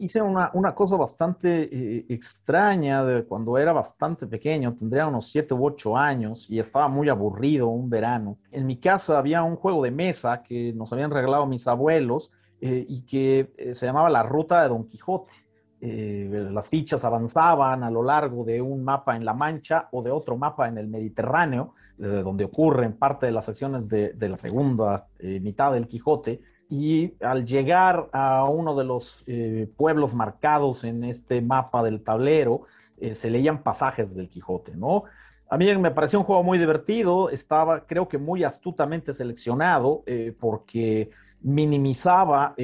Hice 0.00 0.22
una, 0.22 0.50
una 0.54 0.74
cosa 0.74 0.96
bastante 0.96 1.62
eh, 1.64 2.06
extraña 2.08 3.04
cuando 3.28 3.58
era 3.58 3.72
bastante 3.72 4.26
pequeño, 4.26 4.74
tendría 4.74 5.06
unos 5.06 5.30
7 5.30 5.54
u 5.54 5.66
8 5.66 5.96
años 5.96 6.46
y 6.48 6.58
estaba 6.58 6.88
muy 6.88 7.08
aburrido 7.08 7.68
un 7.68 7.90
verano. 7.90 8.38
En 8.50 8.66
mi 8.66 8.78
casa 8.78 9.18
había 9.18 9.42
un 9.42 9.56
juego 9.56 9.84
de 9.84 9.90
mesa 9.90 10.42
que 10.42 10.72
nos 10.72 10.92
habían 10.92 11.10
regalado 11.10 11.46
mis 11.46 11.66
abuelos 11.68 12.30
eh, 12.60 12.84
y 12.88 13.02
que 13.02 13.52
eh, 13.56 13.74
se 13.74 13.86
llamaba 13.86 14.08
La 14.08 14.22
Ruta 14.22 14.62
de 14.62 14.68
Don 14.68 14.88
Quijote. 14.88 15.32
las 15.80 16.68
fichas 16.68 17.04
avanzaban 17.04 17.84
a 17.84 17.90
lo 17.90 18.02
largo 18.02 18.44
de 18.44 18.60
un 18.60 18.82
mapa 18.82 19.16
en 19.16 19.24
La 19.24 19.34
Mancha 19.34 19.88
o 19.92 20.02
de 20.02 20.10
otro 20.10 20.36
mapa 20.36 20.68
en 20.68 20.78
el 20.78 20.88
Mediterráneo, 20.88 21.74
donde 21.98 22.44
ocurren 22.44 22.96
parte 22.96 23.26
de 23.26 23.32
las 23.32 23.44
secciones 23.44 23.86
de, 23.86 24.14
de 24.14 24.28
la 24.30 24.38
segunda 24.38 25.06
mitad 25.20 25.72
del 25.72 25.86
Quijote 25.86 26.40
y 26.70 27.14
al 27.20 27.44
llegar 27.44 28.08
a 28.12 28.44
uno 28.44 28.76
de 28.76 28.84
los 28.84 29.24
eh, 29.26 29.68
pueblos 29.76 30.14
marcados 30.14 30.84
en 30.84 31.02
este 31.04 31.42
mapa 31.42 31.82
del 31.82 32.02
tablero, 32.02 32.62
eh, 32.98 33.14
se 33.14 33.28
leían 33.28 33.62
pasajes 33.62 34.14
del 34.14 34.28
Quijote, 34.28 34.76
¿no? 34.76 35.04
A 35.48 35.58
mí 35.58 35.76
me 35.76 35.90
pareció 35.90 36.20
un 36.20 36.24
juego 36.24 36.44
muy 36.44 36.58
divertido, 36.58 37.28
estaba 37.28 37.84
creo 37.86 38.08
que 38.08 38.18
muy 38.18 38.44
astutamente 38.44 39.12
seleccionado 39.12 40.04
eh, 40.06 40.32
porque 40.38 41.10
minimizaba 41.42 42.54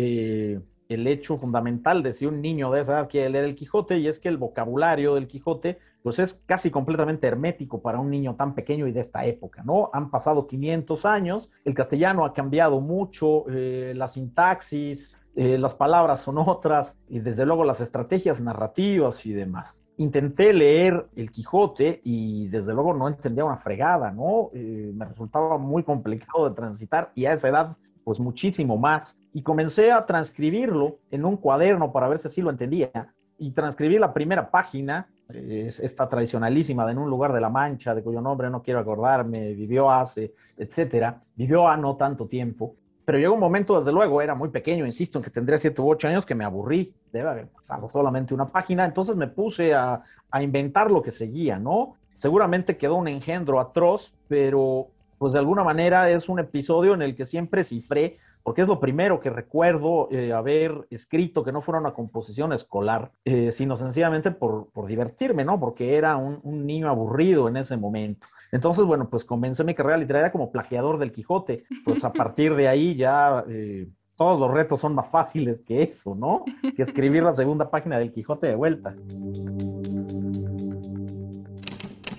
el 0.89 1.07
hecho 1.07 1.37
fundamental 1.37 2.03
de 2.03 2.13
si 2.13 2.27
un 2.27 2.41
niño 2.41 2.71
de 2.71 2.81
esa 2.81 2.93
edad 2.93 3.09
quiere 3.09 3.31
leer 3.31 3.45
el 3.45 3.55
Quijote 3.55 3.99
y 3.99 4.09
es 4.09 4.21
que 4.21 4.29
el 4.29 4.37
vocabulario 4.37 5.15
del 5.15 5.27
Quijote 5.27 5.79
pues 6.03 6.21
es 6.21 6.35
casi 6.47 6.71
completamente 6.71 7.27
hermético 7.27 7.83
para 7.83 7.99
un 7.99 8.11
niño 8.11 8.37
tan 8.37 8.55
pequeño 8.55 8.87
y 8.87 8.93
de 8.93 9.01
esta 9.01 9.25
época, 9.25 9.65
¿no? 9.65 9.91
Han 9.93 10.11
pasado 10.11 10.47
500 10.47 11.05
años, 11.05 11.51
el 11.65 11.75
castellano 11.75 12.25
ha 12.25 12.33
cambiado 12.33 12.81
mucho, 12.81 13.45
eh, 13.51 13.93
la 13.97 14.07
sintaxis, 14.07 15.17
eh, 15.35 15.59
las 15.59 15.75
palabras 15.75 16.21
son 16.21 16.39
otras 16.39 16.97
y 17.09 17.19
desde 17.19 17.45
luego 17.45 17.65
las 17.65 17.81
estrategias 17.81 18.41
narrativas 18.41 19.27
y 19.27 19.33
demás. 19.33 19.77
Intenté 19.99 20.53
leer 20.53 21.07
El 21.17 21.33
Quijote 21.33 22.01
y 22.05 22.47
desde 22.49 22.73
luego 22.73 22.95
no 22.95 23.09
entendía 23.09 23.45
una 23.45 23.57
fregada, 23.57 24.13
¿no? 24.13 24.51
Eh, 24.55 24.93
me 24.95 25.07
resultaba 25.07 25.59
muy 25.59 25.83
complicado 25.83 26.49
de 26.49 26.55
transitar 26.55 27.11
y 27.15 27.27
a 27.27 27.33
esa 27.33 27.49
edad 27.49 27.77
pues 28.07 28.21
muchísimo 28.21 28.79
más. 28.79 29.19
Y 29.33 29.43
comencé 29.43 29.91
a 29.91 30.07
transcribirlo 30.07 30.99
en 31.11 31.25
un 31.25 31.37
cuaderno 31.37 31.91
para 31.91 32.07
ver 32.07 32.21
si 32.21 32.29
así 32.29 32.41
lo 32.41 32.51
entendía. 32.51 33.13
Y 33.37 33.51
transcribí 33.51 33.99
la 33.99 34.15
primera 34.15 34.49
página 34.49 35.09
es 35.29 35.81
esta 35.81 36.09
tradicionalísima 36.09 36.87
de 36.87 36.93
en 36.93 36.99
un 36.99 37.11
lugar 37.11 37.33
de 37.33 37.41
la 37.41 37.51
Mancha, 37.51 37.97
de 37.97 38.05
cuyo 38.05 38.21
nombre 38.21 38.49
no 38.49 38.63
quiero 38.63 38.79
acordarme, 38.79 39.55
vivió 39.55 39.91
hace, 39.91 40.33
etcétera, 40.57 41.21
vivió 41.35 41.67
a 41.67 41.77
no 41.77 41.97
tanto 41.97 42.29
tiempo. 42.29 42.77
Pero 43.05 43.19
llegó 43.19 43.35
un 43.35 43.41
momento, 43.41 43.77
desde 43.77 43.91
luego, 43.91 44.23
era 44.23 44.37
muy 44.37 44.51
pequeño, 44.51 44.87
insisto, 44.87 45.19
en 45.19 45.25
que 45.25 45.31
tendría 45.31 45.59
siete 45.59 45.83
u 45.83 45.91
ocho 45.91 46.07
años, 46.07 46.25
que 46.25 46.37
me 46.37 46.45
aburrí, 46.45 46.95
debe 47.13 47.29
haber 47.29 47.49
pasado 47.49 47.89
solamente 47.89 48.35
una 48.35 48.47
página, 48.47 48.85
entonces 48.85 49.17
me 49.17 49.27
puse 49.27 49.75
a, 49.75 50.01
a 50.31 50.43
inventar 50.45 50.93
lo 50.93 51.03
que 51.03 51.11
seguía, 51.11 51.59
¿no? 51.59 51.97
Seguramente 52.13 52.77
quedó 52.77 52.95
un 52.95 53.09
engendro 53.09 53.59
atroz, 53.59 54.15
pero 54.29 54.91
pues 55.19 55.33
de 55.33 55.39
alguna 55.39 55.65
manera 55.65 56.11
es 56.11 56.29
un 56.29 56.39
episodio 56.39 56.95
en 56.95 57.03
el 57.03 57.17
que 57.17 57.27
siempre 57.27 57.65
cifré 57.65 58.19
porque 58.47 58.63
es 58.63 58.69
lo 58.69 58.79
primero 58.79 59.19
que 59.19 59.29
recuerdo 59.29 60.07
eh, 60.13 60.33
haber 60.33 60.87
escrito 60.91 61.43
que 61.43 61.51
no 61.51 61.61
fuera 61.61 61.81
una 61.81 61.95
composición 61.95 62.53
escolar, 62.53 63.11
eh, 63.25 63.51
sino 63.51 63.77
sencillamente 63.77 64.31
por, 64.31 64.69
por, 64.69 64.87
divertirme, 64.87 65.45
¿no? 65.45 65.59
Porque 65.59 65.97
era 65.97 66.17
un, 66.17 66.39
un, 66.45 66.65
niño 66.65 66.89
aburrido 66.89 67.49
en 67.49 67.57
ese 67.57 67.77
momento. 67.77 68.29
Entonces, 68.53 68.85
bueno, 68.85 69.09
pues 69.11 69.25
comencé 69.25 69.65
mi 69.65 69.75
carrera 69.75 69.97
literaria 69.97 70.31
como 70.31 70.53
plagiador 70.53 70.99
del 70.99 71.11
Quijote. 71.11 71.65
Pues 71.85 72.05
a 72.05 72.13
partir 72.13 72.55
de 72.55 72.69
ahí 72.69 72.95
ya 72.95 73.45
eh, 73.49 73.89
todos 74.15 74.39
los 74.39 74.53
retos 74.53 74.79
son 74.79 74.95
más 74.95 75.11
fáciles 75.11 75.61
que 75.63 75.83
eso, 75.83 76.15
¿no? 76.15 76.45
Que 76.77 76.85
escribir 76.85 77.25
la 77.25 77.35
segunda 77.35 77.69
página 77.69 77.99
del 77.99 78.13
Quijote 78.13 78.47
de 78.47 78.55
vuelta. 78.55 78.95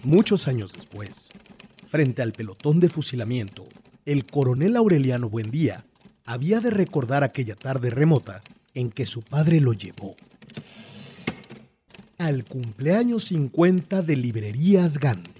Muchos 0.04 0.48
años 0.50 0.74
después, 0.74 1.30
frente 1.90 2.22
al 2.22 2.32
pelotón 2.32 2.80
de 2.80 2.90
fusilamiento, 2.90 3.66
el 4.06 4.26
coronel 4.26 4.76
Aureliano 4.76 5.30
Buendía 5.30 5.84
había 6.26 6.60
de 6.60 6.72
recordar 6.72 7.24
aquella 7.24 7.56
tarde 7.56 7.90
remota 7.90 8.42
en 8.74 8.92
que 8.92 9.06
su 9.06 9.22
padre 9.22 9.60
lo 9.62 9.74
llevó 9.74 10.16
al 12.18 12.46
cumpleaños 12.46 13.26
50 13.26 14.02
de 14.02 14.16
Librerías 14.16 14.98
Gandhi. 14.98 15.32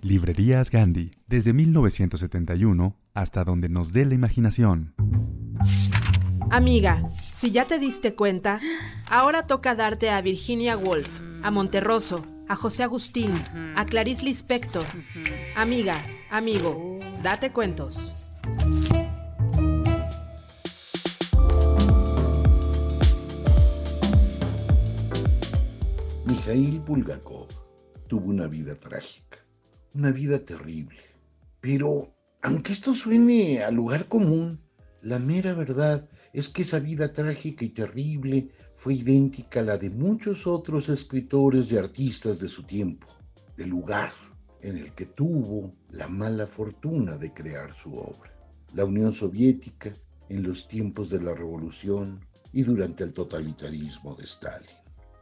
Librerías 0.00 0.70
Gandhi, 0.70 1.10
desde 1.26 1.52
1971 1.52 2.96
hasta 3.14 3.44
donde 3.44 3.68
nos 3.68 3.92
dé 3.92 4.06
la 4.06 4.14
imaginación. 4.14 4.94
Amiga, 6.50 7.08
si 7.34 7.50
ya 7.50 7.66
te 7.66 7.78
diste 7.78 8.14
cuenta, 8.14 8.60
ahora 9.06 9.46
toca 9.46 9.74
darte 9.74 10.10
a 10.10 10.20
Virginia 10.22 10.76
Woolf, 10.76 11.20
a 11.42 11.50
Monterroso, 11.50 12.26
a 12.48 12.56
José 12.56 12.82
Agustín, 12.82 13.32
a 13.76 13.86
Clarice 13.86 14.24
Lispector. 14.24 14.84
Amiga, 15.56 16.04
amigo, 16.30 16.98
date 17.22 17.52
cuentos. 17.52 18.14
Mikhail 26.26 26.80
Bulgakov 26.80 27.48
tuvo 28.08 28.30
una 28.30 28.46
vida 28.46 28.74
trágica, 28.74 29.38
una 29.94 30.10
vida 30.10 30.38
terrible. 30.38 30.98
Pero, 31.60 32.14
aunque 32.42 32.72
esto 32.72 32.94
suene 32.94 33.62
a 33.62 33.70
lugar 33.70 34.06
común, 34.06 34.60
la 35.00 35.18
mera 35.18 35.54
verdad 35.54 36.08
es 36.32 36.48
que 36.48 36.62
esa 36.62 36.78
vida 36.78 37.12
trágica 37.12 37.64
y 37.64 37.68
terrible 37.68 38.50
fue 38.82 38.94
idéntica 38.94 39.60
a 39.60 39.64
la 39.64 39.78
de 39.78 39.90
muchos 39.90 40.46
otros 40.46 40.88
escritores 40.88 41.70
y 41.70 41.76
artistas 41.76 42.40
de 42.40 42.48
su 42.48 42.64
tiempo, 42.64 43.06
del 43.56 43.68
lugar 43.68 44.10
en 44.60 44.76
el 44.76 44.92
que 44.92 45.06
tuvo 45.06 45.72
la 45.90 46.08
mala 46.08 46.48
fortuna 46.48 47.16
de 47.16 47.32
crear 47.32 47.72
su 47.72 47.94
obra. 47.94 48.34
La 48.74 48.84
Unión 48.84 49.12
Soviética 49.12 49.94
en 50.28 50.42
los 50.42 50.66
tiempos 50.66 51.10
de 51.10 51.20
la 51.20 51.34
Revolución 51.34 52.26
y 52.52 52.62
durante 52.62 53.04
el 53.04 53.12
totalitarismo 53.12 54.16
de 54.16 54.24
Stalin. 54.24 54.68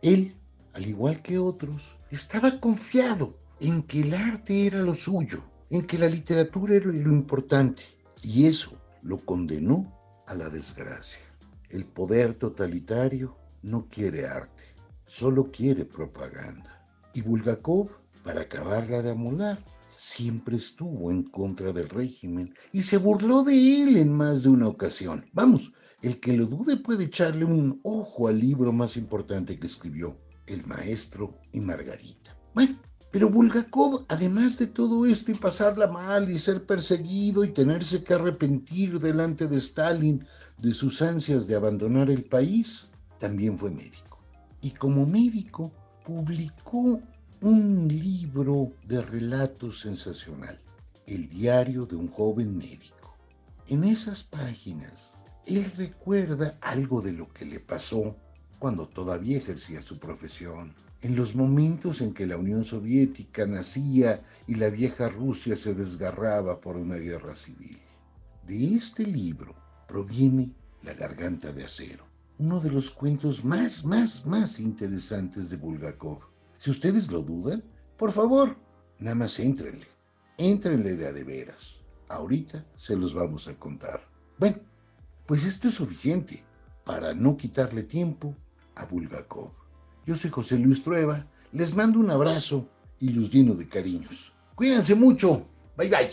Él 0.00 0.34
al 0.74 0.86
igual 0.86 1.20
que 1.22 1.38
otros, 1.38 1.96
estaba 2.10 2.60
confiado 2.60 3.36
en 3.60 3.82
que 3.82 4.00
el 4.00 4.14
arte 4.14 4.66
era 4.66 4.80
lo 4.82 4.94
suyo, 4.94 5.42
en 5.68 5.86
que 5.86 5.98
la 5.98 6.08
literatura 6.08 6.76
era 6.76 6.86
lo 6.86 7.10
importante, 7.10 7.82
y 8.22 8.46
eso 8.46 8.72
lo 9.02 9.24
condenó 9.24 9.92
a 10.26 10.34
la 10.34 10.48
desgracia. 10.48 11.20
El 11.68 11.84
poder 11.84 12.34
totalitario 12.34 13.36
no 13.62 13.88
quiere 13.88 14.26
arte, 14.26 14.64
solo 15.06 15.50
quiere 15.50 15.84
propaganda. 15.84 16.86
Y 17.14 17.22
Bulgakov, 17.22 17.90
para 18.24 18.42
acabarla 18.42 19.02
de 19.02 19.10
amolar, 19.10 19.58
siempre 19.86 20.56
estuvo 20.56 21.10
en 21.10 21.24
contra 21.24 21.72
del 21.72 21.88
régimen 21.88 22.54
y 22.72 22.82
se 22.82 22.96
burló 22.96 23.42
de 23.42 23.82
él 23.82 23.96
en 23.96 24.12
más 24.12 24.44
de 24.44 24.50
una 24.50 24.68
ocasión. 24.68 25.26
Vamos, 25.32 25.72
el 26.02 26.20
que 26.20 26.32
lo 26.32 26.46
dude 26.46 26.76
puede 26.76 27.04
echarle 27.04 27.44
un 27.44 27.80
ojo 27.82 28.28
al 28.28 28.38
libro 28.38 28.72
más 28.72 28.96
importante 28.96 29.58
que 29.58 29.66
escribió, 29.66 30.16
el 30.46 30.64
maestro 30.66 31.38
y 31.52 31.60
Margarita. 31.60 32.36
Bueno, 32.54 32.78
pero 33.10 33.28
Bulgakov, 33.28 34.06
además 34.08 34.56
de 34.58 34.68
todo 34.68 35.04
esto 35.04 35.32
y 35.32 35.34
pasarla 35.34 35.88
mal 35.88 36.30
y 36.30 36.38
ser 36.38 36.64
perseguido 36.64 37.42
y 37.42 37.48
tenerse 37.48 38.04
que 38.04 38.14
arrepentir 38.14 39.00
delante 39.00 39.48
de 39.48 39.58
Stalin 39.58 40.24
de 40.58 40.72
sus 40.72 41.02
ansias 41.02 41.48
de 41.48 41.56
abandonar 41.56 42.08
el 42.08 42.24
país, 42.24 42.86
también 43.20 43.56
fue 43.56 43.70
médico. 43.70 44.18
Y 44.62 44.70
como 44.70 45.06
médico 45.06 45.70
publicó 46.04 47.00
un 47.42 47.86
libro 47.86 48.72
de 48.88 49.02
relatos 49.02 49.80
sensacional, 49.80 50.60
El 51.06 51.28
diario 51.28 51.86
de 51.86 51.96
un 51.96 52.08
joven 52.08 52.56
médico. 52.56 53.16
En 53.68 53.84
esas 53.84 54.24
páginas, 54.24 55.14
él 55.46 55.70
recuerda 55.76 56.58
algo 56.60 57.00
de 57.00 57.12
lo 57.12 57.28
que 57.32 57.44
le 57.44 57.60
pasó 57.60 58.16
cuando 58.58 58.88
todavía 58.88 59.38
ejercía 59.38 59.80
su 59.80 59.98
profesión, 59.98 60.74
en 61.02 61.16
los 61.16 61.34
momentos 61.34 62.00
en 62.00 62.12
que 62.12 62.26
la 62.26 62.36
Unión 62.36 62.64
Soviética 62.64 63.46
nacía 63.46 64.22
y 64.46 64.56
la 64.56 64.68
vieja 64.68 65.08
Rusia 65.08 65.56
se 65.56 65.74
desgarraba 65.74 66.60
por 66.60 66.76
una 66.76 66.96
guerra 66.96 67.34
civil. 67.34 67.78
De 68.46 68.74
este 68.74 69.06
libro 69.06 69.54
proviene 69.86 70.52
La 70.82 70.92
garganta 70.94 71.52
de 71.52 71.64
acero, 71.64 72.09
uno 72.40 72.58
de 72.58 72.70
los 72.70 72.90
cuentos 72.90 73.44
más, 73.44 73.84
más, 73.84 74.24
más 74.24 74.60
interesantes 74.60 75.50
de 75.50 75.58
Bulgakov. 75.58 76.20
Si 76.56 76.70
ustedes 76.70 77.12
lo 77.12 77.20
dudan, 77.20 77.62
por 77.98 78.12
favor, 78.12 78.56
nada 78.98 79.14
más 79.14 79.38
éntrenle, 79.38 79.86
éntrenle 80.38 80.96
de 80.96 81.06
a 81.06 81.12
de 81.12 81.22
veras. 81.22 81.82
Ahorita 82.08 82.64
se 82.76 82.96
los 82.96 83.12
vamos 83.12 83.46
a 83.46 83.58
contar. 83.58 84.00
Bueno, 84.38 84.56
pues 85.26 85.44
esto 85.44 85.68
es 85.68 85.74
suficiente 85.74 86.42
para 86.82 87.12
no 87.12 87.36
quitarle 87.36 87.82
tiempo 87.82 88.34
a 88.74 88.86
Bulgakov. 88.86 89.50
Yo 90.06 90.16
soy 90.16 90.30
José 90.30 90.58
Luis 90.58 90.82
Trueba, 90.82 91.26
les 91.52 91.74
mando 91.74 91.98
un 91.98 92.10
abrazo 92.10 92.66
y 92.98 93.10
los 93.10 93.30
lleno 93.30 93.52
de 93.52 93.68
cariños. 93.68 94.32
Cuídense 94.54 94.94
mucho, 94.94 95.46
bye 95.76 95.90
bye. 95.90 96.10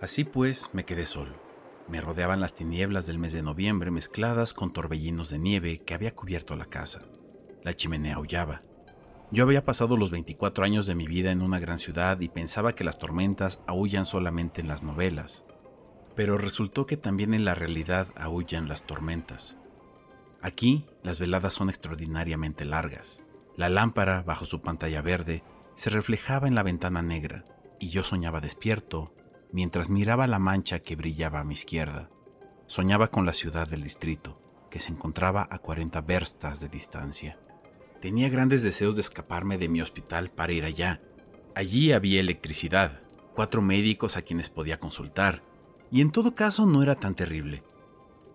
Así 0.00 0.24
pues 0.24 0.68
me 0.72 0.84
quedé 0.84 1.06
solo, 1.06 1.45
Me 1.88 2.00
rodeaban 2.00 2.40
las 2.40 2.54
tinieblas 2.54 3.06
del 3.06 3.18
mes 3.18 3.32
de 3.32 3.42
noviembre 3.42 3.92
mezcladas 3.92 4.54
con 4.54 4.72
torbellinos 4.72 5.30
de 5.30 5.38
nieve 5.38 5.78
que 5.78 5.94
había 5.94 6.14
cubierto 6.14 6.56
la 6.56 6.66
casa. 6.66 7.02
La 7.62 7.74
chimenea 7.74 8.16
aullaba. 8.16 8.62
Yo 9.30 9.44
había 9.44 9.64
pasado 9.64 9.96
los 9.96 10.10
24 10.10 10.64
años 10.64 10.86
de 10.86 10.96
mi 10.96 11.06
vida 11.06 11.30
en 11.30 11.42
una 11.42 11.60
gran 11.60 11.78
ciudad 11.78 12.20
y 12.20 12.28
pensaba 12.28 12.74
que 12.74 12.84
las 12.84 12.98
tormentas 12.98 13.60
aullan 13.66 14.04
solamente 14.04 14.60
en 14.60 14.68
las 14.68 14.82
novelas. 14.82 15.44
Pero 16.16 16.38
resultó 16.38 16.86
que 16.86 16.96
también 16.96 17.34
en 17.34 17.44
la 17.44 17.54
realidad 17.54 18.08
aullan 18.16 18.68
las 18.68 18.84
tormentas. 18.84 19.56
Aquí 20.42 20.86
las 21.02 21.18
veladas 21.18 21.54
son 21.54 21.70
extraordinariamente 21.70 22.64
largas. 22.64 23.20
La 23.56 23.68
lámpara, 23.68 24.22
bajo 24.22 24.44
su 24.44 24.60
pantalla 24.60 25.02
verde, 25.02 25.44
se 25.76 25.90
reflejaba 25.90 26.48
en 26.48 26.54
la 26.54 26.62
ventana 26.62 27.02
negra, 27.02 27.44
y 27.78 27.90
yo 27.90 28.02
soñaba 28.02 28.40
despierto 28.40 29.12
mientras 29.52 29.90
miraba 29.90 30.26
la 30.26 30.38
mancha 30.38 30.80
que 30.80 30.96
brillaba 30.96 31.40
a 31.40 31.44
mi 31.44 31.54
izquierda. 31.54 32.10
Soñaba 32.66 33.08
con 33.08 33.26
la 33.26 33.32
ciudad 33.32 33.68
del 33.68 33.82
distrito, 33.82 34.40
que 34.70 34.80
se 34.80 34.92
encontraba 34.92 35.46
a 35.50 35.58
40 35.58 36.00
verstas 36.02 36.60
de 36.60 36.68
distancia. 36.68 37.38
Tenía 38.00 38.28
grandes 38.28 38.62
deseos 38.62 38.94
de 38.94 39.00
escaparme 39.00 39.58
de 39.58 39.68
mi 39.68 39.80
hospital 39.80 40.30
para 40.30 40.52
ir 40.52 40.64
allá. 40.64 41.00
Allí 41.54 41.92
había 41.92 42.20
electricidad, 42.20 43.00
cuatro 43.34 43.62
médicos 43.62 44.16
a 44.16 44.22
quienes 44.22 44.50
podía 44.50 44.78
consultar, 44.78 45.42
y 45.90 46.00
en 46.00 46.10
todo 46.10 46.34
caso 46.34 46.66
no 46.66 46.82
era 46.82 46.96
tan 46.96 47.14
terrible. 47.14 47.62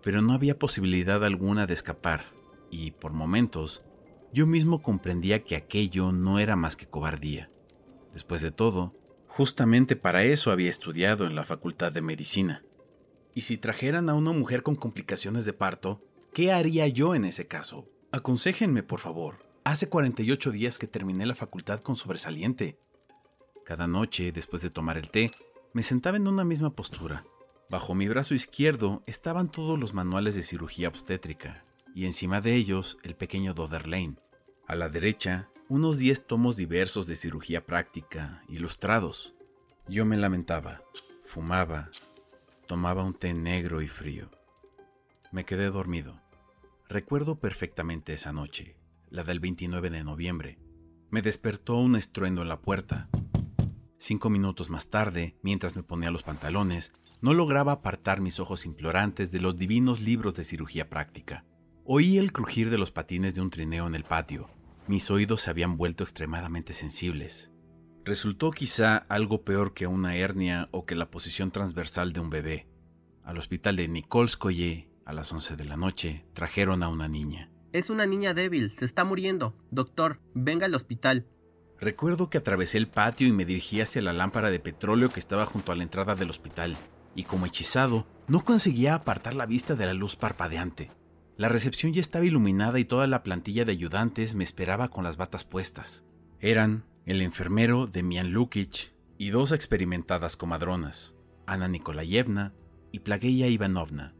Pero 0.01 0.21
no 0.21 0.33
había 0.33 0.57
posibilidad 0.57 1.23
alguna 1.23 1.67
de 1.67 1.73
escapar, 1.73 2.25
y 2.69 2.91
por 2.91 3.11
momentos 3.11 3.83
yo 4.33 4.47
mismo 4.47 4.81
comprendía 4.81 5.43
que 5.43 5.55
aquello 5.55 6.11
no 6.11 6.39
era 6.39 6.55
más 6.55 6.77
que 6.77 6.87
cobardía. 6.87 7.49
Después 8.13 8.41
de 8.41 8.51
todo, 8.51 8.95
justamente 9.31 9.95
para 9.95 10.25
eso 10.25 10.51
había 10.51 10.69
estudiado 10.69 11.25
en 11.25 11.35
la 11.35 11.45
Facultad 11.45 11.93
de 11.93 12.01
Medicina. 12.01 12.63
Y 13.33 13.41
si 13.41 13.57
trajeran 13.57 14.09
a 14.09 14.13
una 14.13 14.33
mujer 14.33 14.61
con 14.61 14.75
complicaciones 14.75 15.45
de 15.45 15.53
parto, 15.53 16.01
¿qué 16.33 16.51
haría 16.51 16.87
yo 16.89 17.15
en 17.15 17.23
ese 17.23 17.47
caso? 17.47 17.87
Aconséjenme, 18.11 18.83
por 18.83 18.99
favor. 18.99 19.45
Hace 19.63 19.87
48 19.87 20.51
días 20.51 20.77
que 20.77 20.87
terminé 20.87 21.25
la 21.25 21.35
facultad 21.35 21.79
con 21.79 21.95
sobresaliente. 21.95 22.77
Cada 23.65 23.87
noche, 23.87 24.33
después 24.33 24.61
de 24.63 24.69
tomar 24.69 24.97
el 24.97 25.09
té, 25.09 25.27
me 25.71 25.83
sentaba 25.83 26.17
en 26.17 26.27
una 26.27 26.43
misma 26.43 26.75
postura. 26.75 27.23
Bajo 27.69 27.95
mi 27.95 28.09
brazo 28.09 28.35
izquierdo 28.35 29.01
estaban 29.07 29.49
todos 29.49 29.79
los 29.79 29.93
manuales 29.93 30.35
de 30.35 30.43
cirugía 30.43 30.89
obstétrica, 30.89 31.63
y 31.95 32.03
encima 32.03 32.41
de 32.41 32.55
ellos 32.55 32.97
el 33.01 33.15
pequeño 33.15 33.55
Lane. 33.85 34.17
A 34.67 34.75
la 34.75 34.89
derecha, 34.89 35.49
unos 35.71 35.99
10 35.99 36.27
tomos 36.27 36.57
diversos 36.57 37.07
de 37.07 37.15
cirugía 37.15 37.65
práctica, 37.65 38.43
ilustrados. 38.49 39.35
Yo 39.87 40.03
me 40.03 40.17
lamentaba, 40.17 40.81
fumaba, 41.23 41.89
tomaba 42.67 43.05
un 43.05 43.13
té 43.13 43.33
negro 43.33 43.81
y 43.81 43.87
frío. 43.87 44.29
Me 45.31 45.45
quedé 45.45 45.69
dormido. 45.69 46.19
Recuerdo 46.89 47.39
perfectamente 47.39 48.13
esa 48.13 48.33
noche, 48.33 48.75
la 49.09 49.23
del 49.23 49.39
29 49.39 49.89
de 49.89 50.03
noviembre. 50.03 50.59
Me 51.09 51.21
despertó 51.21 51.77
un 51.77 51.95
estruendo 51.95 52.41
en 52.41 52.49
la 52.49 52.59
puerta. 52.59 53.07
Cinco 53.97 54.29
minutos 54.29 54.69
más 54.69 54.89
tarde, 54.89 55.37
mientras 55.41 55.77
me 55.77 55.83
ponía 55.83 56.11
los 56.11 56.23
pantalones, 56.23 56.91
no 57.21 57.33
lograba 57.33 57.71
apartar 57.71 58.19
mis 58.19 58.41
ojos 58.41 58.65
implorantes 58.65 59.31
de 59.31 59.39
los 59.39 59.55
divinos 59.55 60.01
libros 60.01 60.35
de 60.35 60.43
cirugía 60.43 60.89
práctica. 60.89 61.45
Oí 61.85 62.17
el 62.17 62.33
crujir 62.33 62.69
de 62.69 62.77
los 62.77 62.91
patines 62.91 63.35
de 63.35 63.41
un 63.41 63.49
trineo 63.49 63.87
en 63.87 63.95
el 63.95 64.03
patio. 64.03 64.49
Mis 64.91 65.09
oídos 65.09 65.43
se 65.43 65.49
habían 65.49 65.77
vuelto 65.77 66.03
extremadamente 66.03 66.73
sensibles. 66.73 67.49
Resultó 68.03 68.51
quizá 68.51 68.97
algo 68.97 69.45
peor 69.45 69.73
que 69.73 69.87
una 69.87 70.17
hernia 70.17 70.67
o 70.71 70.85
que 70.85 70.95
la 70.95 71.09
posición 71.09 71.49
transversal 71.49 72.11
de 72.11 72.19
un 72.19 72.29
bebé. 72.29 72.67
Al 73.23 73.37
hospital 73.37 73.77
de 73.77 73.87
Nikolskoye, 73.87 74.89
a 75.05 75.13
las 75.13 75.31
11 75.31 75.55
de 75.55 75.63
la 75.63 75.77
noche, 75.77 76.25
trajeron 76.33 76.83
a 76.83 76.89
una 76.89 77.07
niña. 77.07 77.49
Es 77.71 77.89
una 77.89 78.05
niña 78.05 78.33
débil, 78.33 78.75
se 78.77 78.83
está 78.83 79.05
muriendo. 79.05 79.55
Doctor, 79.71 80.19
venga 80.33 80.65
al 80.65 80.75
hospital. 80.75 81.25
Recuerdo 81.79 82.29
que 82.29 82.39
atravesé 82.39 82.77
el 82.77 82.89
patio 82.89 83.27
y 83.27 83.31
me 83.31 83.45
dirigí 83.45 83.79
hacia 83.79 84.01
la 84.01 84.11
lámpara 84.11 84.51
de 84.51 84.59
petróleo 84.59 85.07
que 85.09 85.21
estaba 85.21 85.45
junto 85.45 85.71
a 85.71 85.77
la 85.77 85.83
entrada 85.83 86.15
del 86.15 86.29
hospital, 86.29 86.75
y 87.15 87.23
como 87.23 87.45
hechizado, 87.45 88.05
no 88.27 88.43
conseguía 88.43 88.95
apartar 88.95 89.35
la 89.35 89.45
vista 89.45 89.75
de 89.75 89.85
la 89.85 89.93
luz 89.93 90.17
parpadeante. 90.17 90.91
La 91.37 91.49
recepción 91.49 91.93
ya 91.93 92.01
estaba 92.01 92.25
iluminada 92.25 92.79
y 92.79 92.85
toda 92.85 93.07
la 93.07 93.23
plantilla 93.23 93.65
de 93.65 93.71
ayudantes 93.71 94.35
me 94.35 94.43
esperaba 94.43 94.89
con 94.89 95.03
las 95.03 95.17
batas 95.17 95.43
puestas. 95.43 96.03
Eran 96.39 96.85
el 97.05 97.21
enfermero 97.21 97.87
Demian 97.87 98.31
Lukic 98.31 98.93
y 99.17 99.29
dos 99.29 99.51
experimentadas 99.51 100.37
comadronas, 100.37 101.15
Ana 101.45 101.67
Nikolayevna 101.67 102.53
y 102.91 102.99
Plagueya 102.99 103.47
Ivanovna. 103.47 104.13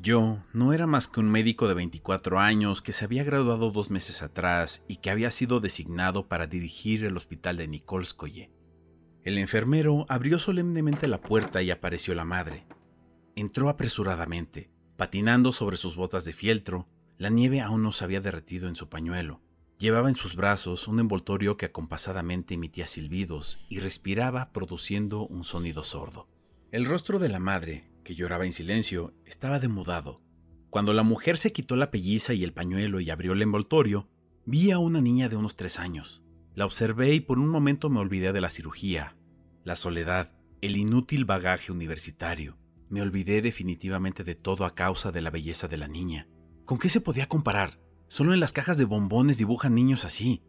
Yo 0.00 0.44
no 0.52 0.72
era 0.72 0.86
más 0.86 1.08
que 1.08 1.18
un 1.18 1.28
médico 1.28 1.66
de 1.66 1.74
24 1.74 2.38
años 2.38 2.82
que 2.82 2.92
se 2.92 3.04
había 3.04 3.24
graduado 3.24 3.70
dos 3.70 3.90
meses 3.90 4.22
atrás 4.22 4.84
y 4.86 4.98
que 4.98 5.10
había 5.10 5.30
sido 5.32 5.58
designado 5.58 6.28
para 6.28 6.46
dirigir 6.46 7.04
el 7.04 7.16
hospital 7.16 7.56
de 7.56 7.66
Nikolskoye. 7.66 8.52
El 9.24 9.38
enfermero 9.38 10.06
abrió 10.08 10.38
solemnemente 10.38 11.08
la 11.08 11.20
puerta 11.20 11.62
y 11.62 11.70
apareció 11.72 12.14
la 12.14 12.24
madre. 12.24 12.64
Entró 13.34 13.68
apresuradamente, 13.68 14.70
Patinando 14.98 15.52
sobre 15.52 15.76
sus 15.76 15.94
botas 15.94 16.24
de 16.24 16.32
fieltro, 16.32 16.88
la 17.18 17.30
nieve 17.30 17.60
aún 17.60 17.84
no 17.84 17.92
se 17.92 18.02
había 18.02 18.20
derretido 18.20 18.66
en 18.66 18.74
su 18.74 18.88
pañuelo. 18.88 19.40
Llevaba 19.78 20.08
en 20.08 20.16
sus 20.16 20.34
brazos 20.34 20.88
un 20.88 20.98
envoltorio 20.98 21.56
que 21.56 21.66
acompasadamente 21.66 22.54
emitía 22.54 22.84
silbidos 22.88 23.60
y 23.68 23.78
respiraba 23.78 24.50
produciendo 24.50 25.24
un 25.24 25.44
sonido 25.44 25.84
sordo. 25.84 26.26
El 26.72 26.84
rostro 26.84 27.20
de 27.20 27.28
la 27.28 27.38
madre, 27.38 27.88
que 28.02 28.16
lloraba 28.16 28.44
en 28.44 28.50
silencio, 28.50 29.14
estaba 29.24 29.60
demudado. 29.60 30.20
Cuando 30.68 30.92
la 30.92 31.04
mujer 31.04 31.38
se 31.38 31.52
quitó 31.52 31.76
la 31.76 31.92
pelliza 31.92 32.34
y 32.34 32.42
el 32.42 32.52
pañuelo 32.52 32.98
y 32.98 33.10
abrió 33.10 33.34
el 33.34 33.42
envoltorio, 33.42 34.08
vi 34.46 34.72
a 34.72 34.80
una 34.80 35.00
niña 35.00 35.28
de 35.28 35.36
unos 35.36 35.54
tres 35.54 35.78
años. 35.78 36.24
La 36.56 36.66
observé 36.66 37.14
y 37.14 37.20
por 37.20 37.38
un 37.38 37.50
momento 37.50 37.88
me 37.88 38.00
olvidé 38.00 38.32
de 38.32 38.40
la 38.40 38.50
cirugía, 38.50 39.16
la 39.62 39.76
soledad, 39.76 40.32
el 40.60 40.76
inútil 40.76 41.24
bagaje 41.24 41.70
universitario, 41.70 42.58
me 42.90 43.02
olvidé 43.02 43.42
definitivamente 43.42 44.24
de 44.24 44.34
todo 44.34 44.64
a 44.64 44.74
causa 44.74 45.12
de 45.12 45.20
la 45.20 45.30
belleza 45.30 45.68
de 45.68 45.76
la 45.76 45.88
niña. 45.88 46.28
¿Con 46.64 46.78
qué 46.78 46.88
se 46.88 47.00
podía 47.00 47.28
comparar? 47.28 47.80
Solo 48.08 48.32
en 48.32 48.40
las 48.40 48.52
cajas 48.52 48.78
de 48.78 48.84
bombones 48.84 49.38
dibujan 49.38 49.74
niños 49.74 50.04
así. 50.04 50.42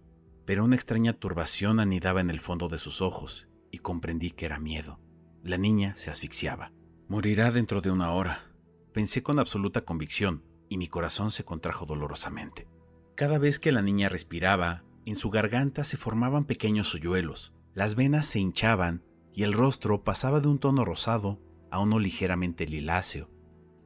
Pero 0.45 0.63
una 0.63 0.75
extraña 0.75 1.13
turbación 1.13 1.79
anidaba 1.79 2.21
en 2.21 2.29
el 2.29 2.39
fondo 2.39 2.69
de 2.69 2.79
sus 2.79 3.01
ojos 3.01 3.47
y 3.71 3.79
comprendí 3.79 4.31
que 4.31 4.45
era 4.45 4.59
miedo. 4.59 4.99
La 5.43 5.57
niña 5.57 5.93
se 5.95 6.09
asfixiaba. 6.09 6.71
Morirá 7.07 7.51
dentro 7.51 7.81
de 7.81 7.91
una 7.91 8.11
hora. 8.11 8.51
Pensé 8.93 9.21
con 9.21 9.39
absoluta 9.39 9.81
convicción 9.81 10.43
y 10.69 10.77
mi 10.77 10.87
corazón 10.87 11.31
se 11.31 11.43
contrajo 11.43 11.85
dolorosamente. 11.85 12.67
Cada 13.15 13.37
vez 13.37 13.59
que 13.59 13.71
la 13.71 13.81
niña 13.81 14.09
respiraba, 14.09 14.83
en 15.05 15.15
su 15.15 15.29
garganta 15.29 15.83
se 15.83 15.97
formaban 15.97 16.45
pequeños 16.45 16.93
hoyuelos, 16.93 17.53
las 17.73 17.95
venas 17.95 18.25
se 18.25 18.39
hinchaban 18.39 19.03
y 19.33 19.43
el 19.43 19.53
rostro 19.53 20.03
pasaba 20.03 20.39
de 20.39 20.47
un 20.47 20.59
tono 20.59 20.85
rosado 20.85 21.39
a 21.71 21.79
uno 21.79 21.99
ligeramente 21.99 22.65
liláceo. 22.65 23.29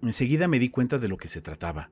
Enseguida 0.02 0.48
me 0.48 0.60
di 0.60 0.70
cuenta 0.70 1.00
de 1.00 1.08
lo 1.08 1.18
que 1.18 1.28
se 1.28 1.42
trataba. 1.42 1.92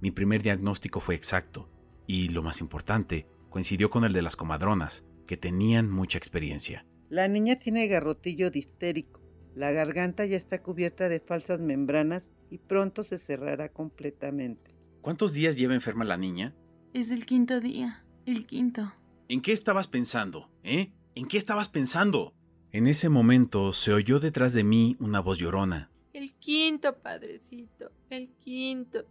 Mi 0.00 0.10
primer 0.10 0.42
diagnóstico 0.42 1.00
fue 1.00 1.14
exacto, 1.14 1.68
y 2.06 2.28
lo 2.28 2.42
más 2.42 2.60
importante, 2.60 3.26
coincidió 3.50 3.90
con 3.90 4.04
el 4.04 4.12
de 4.12 4.22
las 4.22 4.36
comadronas, 4.36 5.04
que 5.26 5.36
tenían 5.36 5.90
mucha 5.90 6.18
experiencia. 6.18 6.86
La 7.08 7.28
niña 7.28 7.56
tiene 7.56 7.86
garrotillo 7.86 8.50
distérico. 8.50 9.20
La 9.54 9.70
garganta 9.70 10.24
ya 10.24 10.36
está 10.36 10.62
cubierta 10.62 11.08
de 11.08 11.20
falsas 11.20 11.60
membranas 11.60 12.30
y 12.50 12.58
pronto 12.58 13.04
se 13.04 13.18
cerrará 13.18 13.70
completamente. 13.70 14.74
¿Cuántos 15.02 15.34
días 15.34 15.56
lleva 15.56 15.74
enferma 15.74 16.04
la 16.04 16.16
niña? 16.16 16.54
Es 16.94 17.10
el 17.10 17.26
quinto 17.26 17.60
día, 17.60 18.04
el 18.24 18.46
quinto. 18.46 18.92
¿En 19.28 19.42
qué 19.42 19.52
estabas 19.52 19.88
pensando? 19.88 20.50
¿Eh? 20.62 20.92
¿En 21.14 21.26
qué 21.26 21.36
estabas 21.36 21.68
pensando? 21.68 22.34
En 22.74 22.86
ese 22.86 23.10
momento 23.10 23.74
se 23.74 23.92
oyó 23.92 24.18
detrás 24.18 24.54
de 24.54 24.64
mí 24.64 24.96
una 24.98 25.20
voz 25.20 25.36
llorona. 25.36 25.90
El 26.14 26.32
quinto, 26.36 26.96
padrecito, 27.02 27.92
el 28.08 28.30
quinto. 28.42 29.04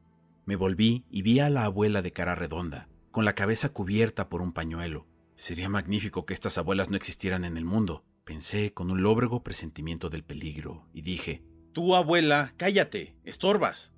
Me 0.48 0.56
volví 0.56 1.06
y 1.12 1.22
vi 1.22 1.40
a 1.42 1.50
la 1.52 1.66
abuela 1.66 2.02
de 2.02 2.12
cara 2.12 2.34
redonda, 2.34 2.90
con 3.12 3.24
la 3.24 3.36
cabeza 3.36 3.70
cubierta 3.70 4.30
por 4.30 4.42
un 4.42 4.52
pañuelo. 4.52 5.06
Sería 5.36 5.70
magnífico 5.70 6.26
que 6.26 6.34
estas 6.34 6.58
abuelas 6.58 6.90
no 6.90 6.98
existieran 6.98 7.46
en 7.46 7.56
el 7.56 7.64
mundo, 7.64 8.04
pensé 8.24 8.74
con 8.74 8.90
un 8.90 9.04
lóbrego 9.04 9.44
presentimiento 9.44 10.10
del 10.10 10.24
peligro, 10.24 10.88
y 10.92 11.04
dije, 11.04 11.44
Tú, 11.72 11.96
abuela, 11.96 12.56
cállate, 12.58 13.16
estorbas. 13.26 13.94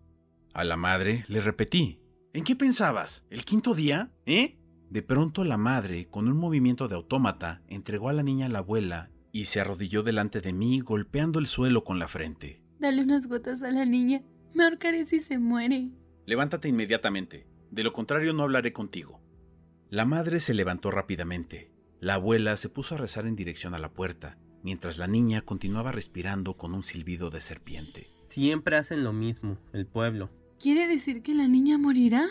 A 0.54 0.65
la 0.65 0.76
madre 0.76 1.23
le 1.30 1.39
repetí, 1.39 2.02
¿En 2.34 2.43
qué 2.43 2.58
pensabas? 2.58 3.23
¿El 3.30 3.45
quinto 3.45 3.76
día? 3.76 4.12
¿Eh? 4.26 4.58
De 4.89 5.04
pronto 5.04 5.45
la 5.45 5.58
madre, 5.58 6.10
con 6.10 6.28
un 6.28 6.38
movimiento 6.38 6.89
de 6.89 6.95
autómata, 6.95 7.62
entregó 7.69 8.10
a 8.10 8.13
la 8.13 8.23
niña 8.23 8.47
a 8.47 8.49
la 8.49 8.60
abuela 8.60 9.10
y 9.34 9.46
se 9.46 9.60
arrodilló 9.60 10.04
delante 10.04 10.39
de 10.39 10.54
mí 10.54 10.80
golpeando 10.80 11.39
el 11.39 11.48
suelo 11.48 11.84
con 11.84 11.98
la 12.00 12.08
frente. 12.08 12.62
Dale 12.80 13.02
unas 13.02 13.28
gotas 13.28 13.63
a 13.63 13.72
la 13.72 13.84
niña. 13.84 14.22
Me 14.54 14.63
ahorcaré 14.63 15.06
si 15.06 15.19
se 15.19 15.39
muere. 15.39 15.89
Levántate 16.26 16.69
inmediatamente. 16.69 17.48
De 17.72 17.84
lo 17.84 17.91
contrario 17.91 18.32
no 18.34 18.43
hablaré 18.43 18.72
contigo. 18.72 19.19
La 19.89 20.06
madre 20.06 20.39
se 20.39 20.54
levantó 20.54 20.91
rápidamente. 20.91 21.72
La 22.00 22.13
abuela 22.13 22.56
se 22.58 22.69
puso 22.69 22.93
a 22.93 23.00
rezar 23.00 23.26
en 23.26 23.36
dirección 23.36 23.74
a 23.74 23.80
la 23.80 23.91
puerta, 23.91 24.38
mientras 24.62 25.00
la 25.00 25.08
niña 25.08 25.41
continuaba 25.41 25.91
respirando 25.91 26.56
con 26.56 26.76
un 26.76 26.84
silbido 26.84 27.32
de 27.32 27.41
serpiente. 27.41 28.08
Siempre 28.24 28.78
hacen 28.78 29.04
lo 29.04 29.13
mismo, 29.13 29.58
el 29.74 29.88
pueblo. 29.88 30.30
¿Quiere 30.60 30.88
decir 30.88 31.24
que 31.24 31.34
la 31.34 31.48
niña 31.48 31.80
morirá? 31.80 32.28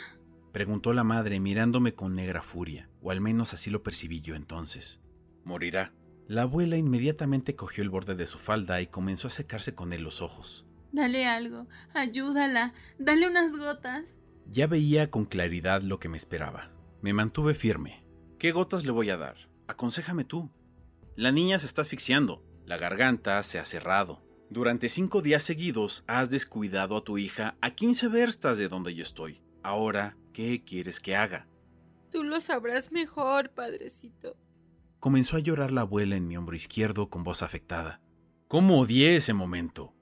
Preguntó 0.53 0.93
la 0.93 1.03
madre 1.03 1.41
mirándome 1.41 1.95
con 1.95 2.15
negra 2.15 2.43
furia, 2.43 2.89
o 3.01 3.11
al 3.11 3.21
menos 3.21 3.55
así 3.55 3.71
lo 3.71 3.83
percibí 3.83 4.21
yo 4.21 4.37
entonces. 4.37 5.01
Morirá. 5.45 5.93
La 6.29 6.43
abuela 6.43 6.77
inmediatamente 6.77 7.57
cogió 7.57 7.83
el 7.83 7.91
borde 7.91 8.15
de 8.15 8.27
su 8.27 8.39
falda 8.39 8.81
y 8.81 8.87
comenzó 8.87 9.29
a 9.29 9.31
secarse 9.31 9.75
con 9.75 9.93
él 9.93 10.03
los 10.03 10.23
ojos. 10.23 10.65
Dale 10.93 11.27
algo, 11.27 11.67
ayúdala, 11.95 12.75
dale 12.99 13.27
unas 13.27 13.57
gotas. 13.57 14.19
Ya 14.47 14.67
veía 14.67 15.11
con 15.11 15.25
claridad 15.25 15.83
lo 15.83 15.99
que 15.99 16.09
me 16.09 16.17
esperaba. 16.17 16.71
Me 17.01 17.13
mantuve 17.13 17.55
firme. 17.55 18.05
¿Qué 18.39 18.53
gotas 18.53 18.85
le 18.85 18.93
voy 18.93 19.11
a 19.11 19.17
dar? 19.17 19.37
Aconséjame 19.67 20.25
tú. 20.25 20.51
La 21.17 21.33
niña 21.33 21.59
se 21.59 21.67
está 21.67 21.83
asfixiando. 21.83 22.45
La 22.67 22.77
garganta 22.77 23.43
se 23.43 23.59
ha 23.59 23.65
cerrado. 23.65 24.23
Durante 24.51 24.89
cinco 24.89 25.23
días 25.23 25.43
seguidos 25.43 26.05
has 26.07 26.31
descuidado 26.31 26.97
a 26.97 27.05
tu 27.05 27.19
hija 27.19 27.57
a 27.61 27.71
15 27.71 28.09
verstas 28.09 28.59
de 28.59 28.69
donde 28.69 28.95
yo 28.95 29.03
estoy. 29.03 29.43
Ahora, 29.63 30.17
¿qué 30.33 30.63
quieres 30.63 31.01
que 31.01 31.17
haga? 31.17 31.47
Tú 32.11 32.23
lo 32.23 32.41
sabrás 32.41 32.93
mejor, 32.93 33.51
padrecito. 33.51 34.37
Comenzó 35.03 35.37
a 35.37 35.41
llorar 35.41 35.73
la 35.73 35.81
abuela 35.81 36.15
en 36.15 36.29
mi 36.29 36.37
hombro 36.37 36.55
izquierdo 36.55 37.11
con 37.11 37.25
voz 37.25 37.43
afectada. 37.43 38.01
¿Cómo 38.47 38.79
odié 38.79 39.17
ese 39.17 39.33
momento? 39.33 39.97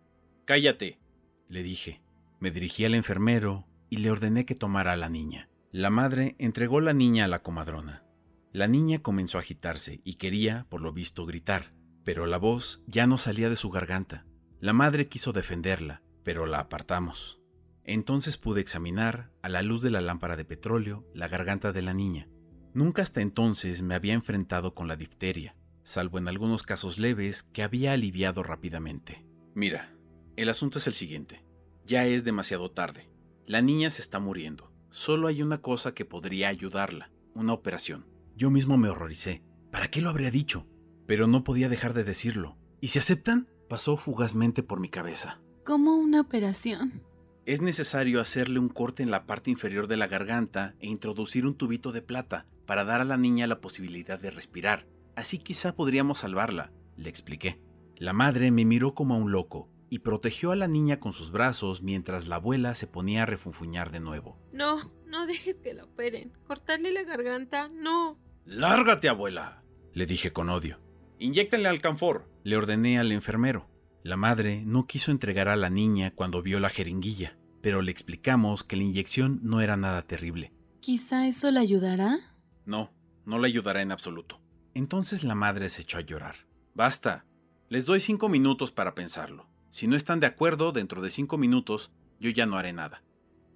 Cállate, 0.44 1.00
le 1.48 1.62
dije. 1.62 2.02
Me 2.38 2.50
dirigí 2.50 2.84
al 2.84 2.94
enfermero 2.94 3.66
y 3.88 3.96
le 3.96 4.10
ordené 4.10 4.44
que 4.44 4.54
tomara 4.54 4.92
a 4.92 4.96
la 4.96 5.08
niña. 5.08 5.48
La 5.72 5.88
madre 5.88 6.36
entregó 6.38 6.82
la 6.82 6.92
niña 6.92 7.24
a 7.24 7.28
la 7.28 7.42
comadrona. 7.42 8.04
La 8.52 8.68
niña 8.68 8.98
comenzó 8.98 9.38
a 9.38 9.40
agitarse 9.40 10.02
y 10.04 10.16
quería, 10.16 10.66
por 10.68 10.82
lo 10.82 10.92
visto, 10.92 11.24
gritar, 11.24 11.72
pero 12.04 12.26
la 12.26 12.36
voz 12.36 12.82
ya 12.86 13.06
no 13.06 13.16
salía 13.16 13.48
de 13.48 13.56
su 13.56 13.70
garganta. 13.70 14.26
La 14.60 14.74
madre 14.74 15.08
quiso 15.08 15.32
defenderla, 15.32 16.02
pero 16.24 16.44
la 16.44 16.58
apartamos. 16.58 17.40
Entonces 17.84 18.36
pude 18.36 18.60
examinar, 18.60 19.32
a 19.40 19.48
la 19.48 19.62
luz 19.62 19.80
de 19.80 19.92
la 19.92 20.02
lámpara 20.02 20.36
de 20.36 20.44
petróleo, 20.44 21.06
la 21.14 21.26
garganta 21.26 21.72
de 21.72 21.80
la 21.80 21.94
niña. 21.94 22.28
Nunca 22.72 23.02
hasta 23.02 23.20
entonces 23.20 23.83
me 23.83 23.94
había 23.94 24.14
enfrentado 24.14 24.74
con 24.74 24.87
la 24.87 24.96
difteria, 24.96 25.56
salvo 25.83 26.18
en 26.18 26.28
algunos 26.28 26.62
casos 26.62 26.98
leves 26.98 27.42
que 27.42 27.62
había 27.62 27.92
aliviado 27.92 28.42
rápidamente. 28.42 29.24
Mira, 29.54 29.92
el 30.37 30.48
asunto 30.48 30.78
es 30.78 30.87
el 30.87 30.94
siguiente. 30.94 31.44
Ya 31.85 32.06
es 32.06 32.22
demasiado 32.22 32.70
tarde. 32.70 33.11
La 33.46 33.62
niña 33.62 33.90
se 33.90 34.02
está 34.02 34.20
muriendo. 34.20 34.72
Solo 34.90 35.26
hay 35.26 35.42
una 35.42 35.61
cosa 35.61 35.94
que 35.94 36.04
podría 36.04 36.48
ayudarla, 36.48 37.11
una 37.35 37.52
operación. 37.52 38.06
Yo 38.37 38.50
mismo 38.50 38.76
me 38.76 38.88
horroricé. 38.88 39.42
¿Para 39.72 39.90
qué 39.90 40.00
lo 40.00 40.11
habría 40.11 40.30
dicho? 40.30 40.66
Pero 41.06 41.26
no 41.26 41.42
podía 41.42 41.68
dejar 41.68 41.94
de 41.94 42.04
decirlo. 42.04 42.56
¿Y 42.80 42.88
si 42.88 43.00
aceptan? 43.00 43.48
Pasó 43.68 43.96
fugazmente 43.96 44.62
por 44.62 44.78
mi 44.78 44.88
cabeza. 44.88 45.40
¿Cómo 45.64 45.96
una 45.96 46.20
operación? 46.20 47.02
Es 47.46 47.61
necesario 47.61 48.20
hacerle 48.20 48.61
un 48.61 48.68
corte 48.68 49.02
en 49.02 49.11
la 49.11 49.26
parte 49.26 49.50
inferior 49.50 49.88
de 49.88 49.96
la 49.96 50.06
garganta 50.06 50.74
e 50.78 50.87
introducir 50.87 51.46
un 51.46 51.54
tubito 51.56 51.90
de 51.90 52.02
plata 52.02 52.46
para 52.70 52.85
dar 52.85 53.00
a 53.00 53.04
la 53.04 53.16
niña 53.16 53.48
la 53.48 53.61
posibilidad 53.61 54.20
de 54.20 54.30
respirar. 54.30 54.87
Así 55.16 55.38
quizá 55.38 55.74
podríamos 55.74 56.20
salvarla, 56.20 56.70
le 56.96 57.11
expliqué. 57.11 57.61
La 57.96 58.12
madre 58.12 58.52
me 58.52 58.64
miró 58.64 58.94
como 58.94 59.14
a 59.14 59.16
un 59.16 59.33
loco 59.33 59.68
y 59.88 59.98
protegió 59.98 60.52
a 60.52 60.56
la 60.56 60.68
niña 60.68 61.00
con 61.00 61.12
sus 61.12 61.33
brazos 61.33 61.83
mientras 61.83 62.28
la 62.28 62.37
abuela 62.37 62.76
se 62.76 62.87
ponía 62.87 63.24
a 63.24 63.26
refunfuñar 63.26 63.90
de 63.90 63.98
nuevo. 63.98 64.38
No, 64.52 64.78
no 65.04 65.26
dejes 65.26 65.56
que 65.56 65.74
la 65.74 65.83
operen. 65.83 66.33
Cortarle 66.46 66.92
la 66.92 67.02
garganta, 67.02 67.68
no. 67.74 68.20
¡Lárgate, 68.44 69.09
abuela! 69.09 69.64
le 69.92 70.06
dije 70.06 70.33
con 70.33 70.48
odio. 70.48 70.78
Inyéctenle 71.18 71.68
alcanfor, 71.68 72.30
le 72.44 72.56
ordené 72.56 73.00
al 73.00 73.11
enfermero. 73.11 73.68
La 74.04 74.16
madre 74.16 74.62
no 74.64 74.87
quiso 74.87 75.11
entregar 75.11 75.48
a 75.48 75.56
la 75.56 75.70
niña 75.70 76.12
cuando 76.12 76.40
vio 76.40 76.61
la 76.61 76.70
jeringuilla, 76.70 77.37
pero 77.62 77.83
le 77.83 77.90
explicamos 77.90 78.62
que 78.62 78.76
la 78.76 78.85
inyección 78.85 79.40
no 79.42 79.61
era 79.61 79.76
nada 79.76 80.02
terrible. 80.02 80.52
¿Quizá 80.78 81.26
eso 81.26 81.50
le 81.50 81.59
ayudará? 81.59 82.29
No, 82.70 82.92
no 83.26 83.40
le 83.40 83.48
ayudará 83.48 83.83
en 83.83 83.90
absoluto. 83.90 84.40
Entonces 84.74 85.24
la 85.24 85.35
madre 85.35 85.68
se 85.70 85.83
echó 85.83 85.98
a 85.98 86.02
llorar. 86.02 86.37
Basta. 86.72 87.26
Les 87.68 87.85
doy 87.85 87.98
cinco 87.98 88.28
minutos 88.28 88.70
para 88.70 88.94
pensarlo. 88.94 89.48
Si 89.70 89.88
no 89.88 89.96
están 89.96 90.20
de 90.20 90.28
acuerdo, 90.28 90.70
dentro 90.70 91.02
de 91.02 91.11
cinco 91.11 91.37
minutos, 91.37 91.90
yo 92.20 92.30
ya 92.30 92.46
no 92.46 92.56
haré 92.56 92.72
nada. 92.72 93.02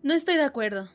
No 0.02 0.14
estoy 0.14 0.34
de 0.34 0.42
acuerdo. 0.42 0.88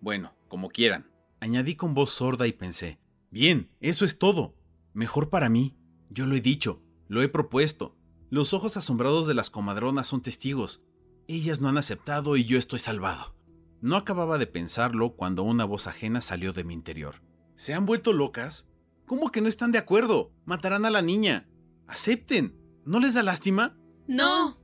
Bueno, 0.00 0.36
como 0.46 0.68
quieran. 0.68 1.10
Añadí 1.40 1.74
con 1.74 1.94
voz 1.94 2.12
sorda 2.12 2.46
y 2.46 2.52
pensé, 2.52 3.00
bien, 3.32 3.72
eso 3.80 4.04
es 4.04 4.20
todo. 4.20 4.54
Mejor 4.92 5.28
para 5.28 5.48
mí. 5.48 5.76
Yo 6.10 6.26
lo 6.26 6.36
he 6.36 6.40
dicho, 6.40 6.80
lo 7.08 7.22
he 7.22 7.28
propuesto. 7.28 7.96
Los 8.30 8.54
ojos 8.54 8.76
asombrados 8.76 9.26
de 9.26 9.34
las 9.34 9.50
comadronas 9.50 10.06
son 10.06 10.22
testigos. 10.22 10.84
Ellas 11.26 11.60
no 11.60 11.68
han 11.68 11.78
aceptado 11.78 12.36
y 12.36 12.44
yo 12.44 12.56
estoy 12.56 12.78
salvado. 12.78 13.34
No 13.80 13.96
acababa 13.96 14.38
de 14.38 14.46
pensarlo 14.46 15.16
cuando 15.16 15.42
una 15.42 15.64
voz 15.64 15.88
ajena 15.88 16.20
salió 16.20 16.52
de 16.52 16.62
mi 16.62 16.72
interior. 16.72 17.16
¿Se 17.56 17.74
han 17.74 17.86
vuelto 17.86 18.12
locas? 18.12 18.68
¿Cómo 19.06 19.30
que 19.30 19.40
no 19.40 19.48
están 19.48 19.72
de 19.72 19.78
acuerdo? 19.78 20.32
Matarán 20.44 20.84
a 20.84 20.90
la 20.90 21.02
niña. 21.02 21.48
Acepten. 21.86 22.56
¿No 22.84 23.00
les 23.00 23.14
da 23.14 23.22
lástima? 23.22 23.76
No. 24.06 24.58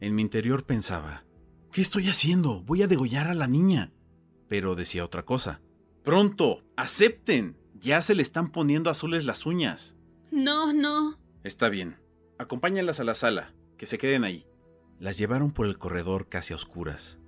En 0.00 0.14
mi 0.14 0.22
interior 0.22 0.64
pensaba, 0.64 1.24
¿qué 1.72 1.80
estoy 1.80 2.08
haciendo? 2.08 2.62
Voy 2.62 2.82
a 2.82 2.86
degollar 2.86 3.28
a 3.28 3.34
la 3.34 3.46
niña. 3.46 3.92
Pero 4.48 4.74
decía 4.74 5.04
otra 5.04 5.24
cosa. 5.24 5.62
Pronto, 6.02 6.62
acepten. 6.76 7.56
Ya 7.74 8.00
se 8.02 8.14
le 8.14 8.22
están 8.22 8.50
poniendo 8.50 8.90
azules 8.90 9.24
las 9.24 9.46
uñas. 9.46 9.96
No, 10.30 10.72
no. 10.72 11.18
Está 11.42 11.68
bien. 11.68 11.96
Acompáñalas 12.38 13.00
a 13.00 13.04
la 13.04 13.14
sala, 13.14 13.54
que 13.76 13.86
se 13.86 13.98
queden 13.98 14.24
ahí. 14.24 14.46
Las 14.98 15.18
llevaron 15.18 15.52
por 15.52 15.66
el 15.66 15.78
corredor 15.78 16.28
casi 16.28 16.52
a 16.52 16.56
oscuras. 16.56 17.18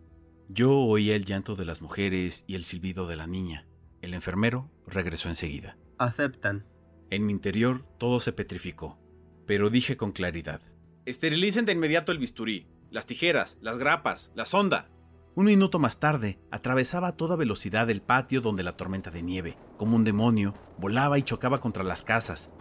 Yo 0.49 0.73
oía 0.73 1.17
el 1.17 1.25
llanto 1.25 1.57
de 1.57 1.65
las 1.65 1.83
mujeres 1.83 2.45
y 2.47 2.55
el 2.55 2.65
silbido 2.65 3.07
de 3.07 3.17
la 3.17 3.27
niña. 3.27 3.67
El 4.07 4.15
enfermero 4.15 4.71
regresó 4.87 5.29
enseguida. 5.29 5.77
Aceptan. 5.99 6.65
En 7.11 7.27
mi 7.27 7.33
interior 7.33 7.85
todo 7.99 8.21
se 8.21 8.33
petrificó, 8.33 9.01
pero 9.49 9.69
dije 9.69 9.97
con 9.97 10.13
claridad. 10.13 10.61
Esterilicen 11.07 11.65
de 11.65 11.73
inmediato 11.73 12.13
el 12.13 12.19
bisturí, 12.19 12.69
las 12.89 13.09
tijeras, 13.09 13.59
las 13.61 13.79
grapas, 13.79 14.31
la 14.37 14.47
sonda. 14.47 14.89
Un 15.35 15.47
minuto 15.47 15.81
más 15.81 15.99
tarde, 15.99 16.39
atravesaba 16.53 17.09
a 17.09 17.17
toda 17.17 17.35
velocidad 17.35 17.91
el 17.91 18.01
patio 18.01 18.41
donde 18.41 18.63
la 18.63 18.77
tormenta 18.77 19.11
de 19.11 19.25
nieve, 19.25 19.59
como 19.77 19.97
un 19.97 20.05
demonio, 20.05 20.55
volaba 20.79 21.19
y 21.19 21.25
chocaba 21.25 21.61
contra 21.61 21.83
las 21.83 22.05
casas. 22.05 22.53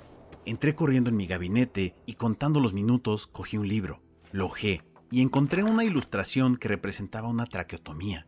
Entré 0.46 0.74
corriendo 0.74 1.12
en 1.12 1.16
mi 1.16 1.28
gabinete 1.28 1.94
y 2.08 2.16
contando 2.16 2.60
los 2.60 2.74
minutos 2.74 3.28
cogí 3.28 3.58
un 3.58 3.68
libro, 3.68 4.02
lo 4.32 4.48
ojé 4.48 4.82
y 5.12 5.22
encontré 5.22 5.62
una 5.64 5.84
ilustración 5.84 6.56
que 6.56 6.70
representaba 6.70 7.28
una 7.28 7.46
traqueotomía. 7.46 8.26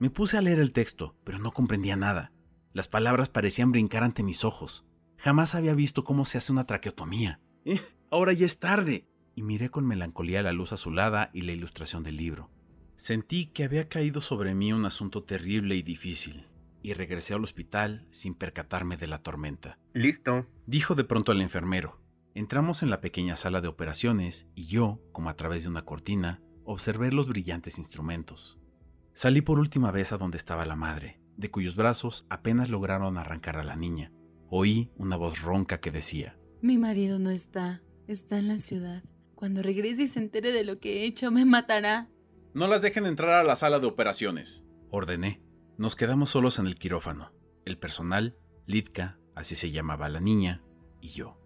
Me 0.00 0.10
puse 0.10 0.36
a 0.36 0.42
leer 0.42 0.58
el 0.58 0.72
texto, 0.72 1.16
pero 1.24 1.38
no 1.38 1.52
comprendía 1.52 1.96
nada. 1.96 2.30
Las 2.78 2.86
palabras 2.86 3.28
parecían 3.28 3.72
brincar 3.72 4.04
ante 4.04 4.22
mis 4.22 4.44
ojos. 4.44 4.86
Jamás 5.16 5.56
había 5.56 5.74
visto 5.74 6.04
cómo 6.04 6.24
se 6.24 6.38
hace 6.38 6.52
una 6.52 6.64
traqueotomía. 6.64 7.40
¡Eh! 7.64 7.80
Ahora 8.08 8.32
ya 8.32 8.46
es 8.46 8.60
tarde. 8.60 9.08
Y 9.34 9.42
miré 9.42 9.68
con 9.68 9.84
melancolía 9.84 10.44
la 10.44 10.52
luz 10.52 10.72
azulada 10.72 11.30
y 11.34 11.40
la 11.40 11.50
ilustración 11.50 12.04
del 12.04 12.16
libro. 12.16 12.52
Sentí 12.94 13.46
que 13.46 13.64
había 13.64 13.88
caído 13.88 14.20
sobre 14.20 14.54
mí 14.54 14.72
un 14.72 14.86
asunto 14.86 15.24
terrible 15.24 15.74
y 15.74 15.82
difícil, 15.82 16.46
y 16.80 16.94
regresé 16.94 17.34
al 17.34 17.42
hospital 17.42 18.06
sin 18.12 18.36
percatarme 18.36 18.96
de 18.96 19.08
la 19.08 19.24
tormenta. 19.24 19.80
Listo, 19.92 20.46
dijo 20.66 20.94
de 20.94 21.02
pronto 21.02 21.32
el 21.32 21.40
enfermero. 21.40 22.00
Entramos 22.36 22.84
en 22.84 22.90
la 22.90 23.00
pequeña 23.00 23.36
sala 23.36 23.60
de 23.60 23.66
operaciones 23.66 24.46
y 24.54 24.66
yo, 24.66 25.00
como 25.10 25.30
a 25.30 25.34
través 25.34 25.64
de 25.64 25.70
una 25.70 25.84
cortina, 25.84 26.40
observé 26.62 27.10
los 27.10 27.26
brillantes 27.26 27.76
instrumentos. 27.78 28.56
Salí 29.14 29.40
por 29.40 29.58
última 29.58 29.90
vez 29.90 30.12
a 30.12 30.16
donde 30.16 30.36
estaba 30.36 30.64
la 30.64 30.76
madre, 30.76 31.18
de 31.38 31.50
cuyos 31.50 31.76
brazos 31.76 32.26
apenas 32.28 32.68
lograron 32.68 33.16
arrancar 33.16 33.56
a 33.56 33.64
la 33.64 33.76
niña. 33.76 34.12
Oí 34.50 34.90
una 34.96 35.16
voz 35.16 35.40
ronca 35.40 35.80
que 35.80 35.90
decía, 35.90 36.36
Mi 36.60 36.76
marido 36.76 37.18
no 37.18 37.30
está, 37.30 37.80
está 38.06 38.38
en 38.38 38.48
la 38.48 38.58
ciudad. 38.58 39.02
Cuando 39.34 39.62
regrese 39.62 40.02
y 40.02 40.06
se 40.08 40.18
entere 40.18 40.52
de 40.52 40.64
lo 40.64 40.80
que 40.80 40.98
he 40.98 41.04
hecho, 41.04 41.30
me 41.30 41.44
matará. 41.44 42.08
No 42.54 42.66
las 42.66 42.82
dejen 42.82 43.06
entrar 43.06 43.40
a 43.40 43.44
la 43.44 43.54
sala 43.56 43.78
de 43.78 43.86
operaciones, 43.86 44.64
ordené. 44.90 45.40
Nos 45.78 45.94
quedamos 45.94 46.30
solos 46.30 46.58
en 46.58 46.66
el 46.66 46.76
quirófano. 46.76 47.32
El 47.64 47.78
personal, 47.78 48.36
Litka, 48.66 49.18
así 49.36 49.54
se 49.54 49.70
llamaba 49.70 50.08
la 50.08 50.20
niña, 50.20 50.64
y 51.00 51.10
yo. 51.10 51.38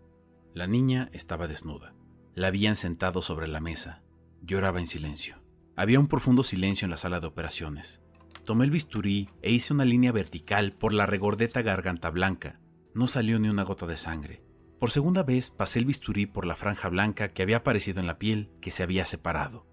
La 0.54 0.66
niña 0.66 1.10
estaba 1.12 1.48
desnuda. 1.48 1.94
La 2.34 2.46
habían 2.46 2.76
sentado 2.76 3.20
sobre 3.20 3.46
la 3.46 3.60
mesa. 3.60 4.02
Lloraba 4.40 4.80
en 4.80 4.86
silencio. 4.86 5.42
Había 5.76 6.00
un 6.00 6.08
profundo 6.08 6.44
silencio 6.44 6.86
en 6.86 6.90
la 6.90 6.96
sala 6.96 7.20
de 7.20 7.26
operaciones. 7.26 8.02
Tomé 8.44 8.64
el 8.64 8.72
bisturí 8.72 9.28
e 9.40 9.52
hice 9.52 9.72
una 9.72 9.84
línea 9.84 10.10
vertical 10.10 10.72
por 10.72 10.92
la 10.92 11.06
regordeta 11.06 11.62
garganta 11.62 12.10
blanca. 12.10 12.60
No 12.92 13.06
salió 13.06 13.38
ni 13.38 13.48
una 13.48 13.62
gota 13.62 13.86
de 13.86 13.96
sangre. 13.96 14.42
Por 14.80 14.90
segunda 14.90 15.22
vez 15.22 15.50
pasé 15.50 15.78
el 15.78 15.84
bisturí 15.84 16.26
por 16.26 16.44
la 16.44 16.56
franja 16.56 16.88
blanca 16.88 17.28
que 17.28 17.42
había 17.42 17.58
aparecido 17.58 18.00
en 18.00 18.08
la 18.08 18.18
piel 18.18 18.50
que 18.60 18.72
se 18.72 18.82
había 18.82 19.04
separado. 19.04 19.68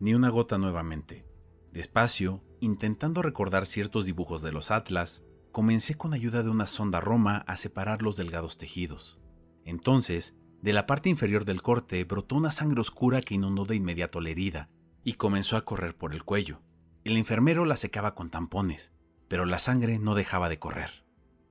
Ni 0.00 0.14
una 0.14 0.30
gota 0.30 0.56
nuevamente. 0.56 1.26
Despacio, 1.70 2.42
intentando 2.60 3.20
recordar 3.20 3.66
ciertos 3.66 4.06
dibujos 4.06 4.40
de 4.40 4.52
los 4.52 4.70
atlas, 4.70 5.22
comencé 5.52 5.96
con 5.96 6.14
ayuda 6.14 6.42
de 6.42 6.48
una 6.48 6.66
sonda 6.66 7.00
Roma 7.00 7.44
a 7.46 7.58
separar 7.58 8.00
los 8.00 8.16
delgados 8.16 8.56
tejidos. 8.56 9.20
Entonces, 9.66 10.34
de 10.62 10.72
la 10.72 10.86
parte 10.86 11.10
inferior 11.10 11.44
del 11.44 11.60
corte 11.60 12.02
brotó 12.04 12.36
una 12.36 12.50
sangre 12.50 12.80
oscura 12.80 13.20
que 13.20 13.34
inundó 13.34 13.66
de 13.66 13.76
inmediato 13.76 14.22
la 14.22 14.30
herida, 14.30 14.70
y 15.02 15.14
comenzó 15.14 15.58
a 15.58 15.64
correr 15.66 15.94
por 15.94 16.14
el 16.14 16.24
cuello. 16.24 16.62
El 17.04 17.18
enfermero 17.18 17.66
la 17.66 17.76
secaba 17.76 18.14
con 18.14 18.30
tampones, 18.30 18.94
pero 19.28 19.44
la 19.44 19.58
sangre 19.58 19.98
no 19.98 20.14
dejaba 20.14 20.48
de 20.48 20.58
correr. 20.58 21.04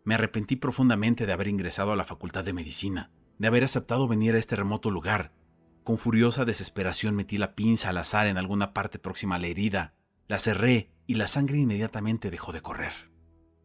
Me 0.03 0.15
arrepentí 0.15 0.55
profundamente 0.55 1.27
de 1.27 1.31
haber 1.31 1.47
ingresado 1.47 1.91
a 1.91 1.95
la 1.95 2.05
Facultad 2.05 2.43
de 2.43 2.53
Medicina, 2.53 3.11
de 3.37 3.47
haber 3.47 3.63
aceptado 3.63 4.07
venir 4.07 4.33
a 4.33 4.39
este 4.39 4.55
remoto 4.55 4.89
lugar. 4.89 5.31
Con 5.83 5.99
furiosa 5.99 6.43
desesperación 6.43 7.15
metí 7.15 7.37
la 7.37 7.53
pinza 7.53 7.89
al 7.89 7.97
azar 7.97 8.25
en 8.25 8.37
alguna 8.37 8.73
parte 8.73 8.97
próxima 8.97 9.35
a 9.35 9.39
la 9.39 9.47
herida, 9.47 9.93
la 10.27 10.39
cerré 10.39 10.91
y 11.05 11.15
la 11.15 11.27
sangre 11.27 11.59
inmediatamente 11.59 12.31
dejó 12.31 12.51
de 12.51 12.61
correr. 12.61 12.93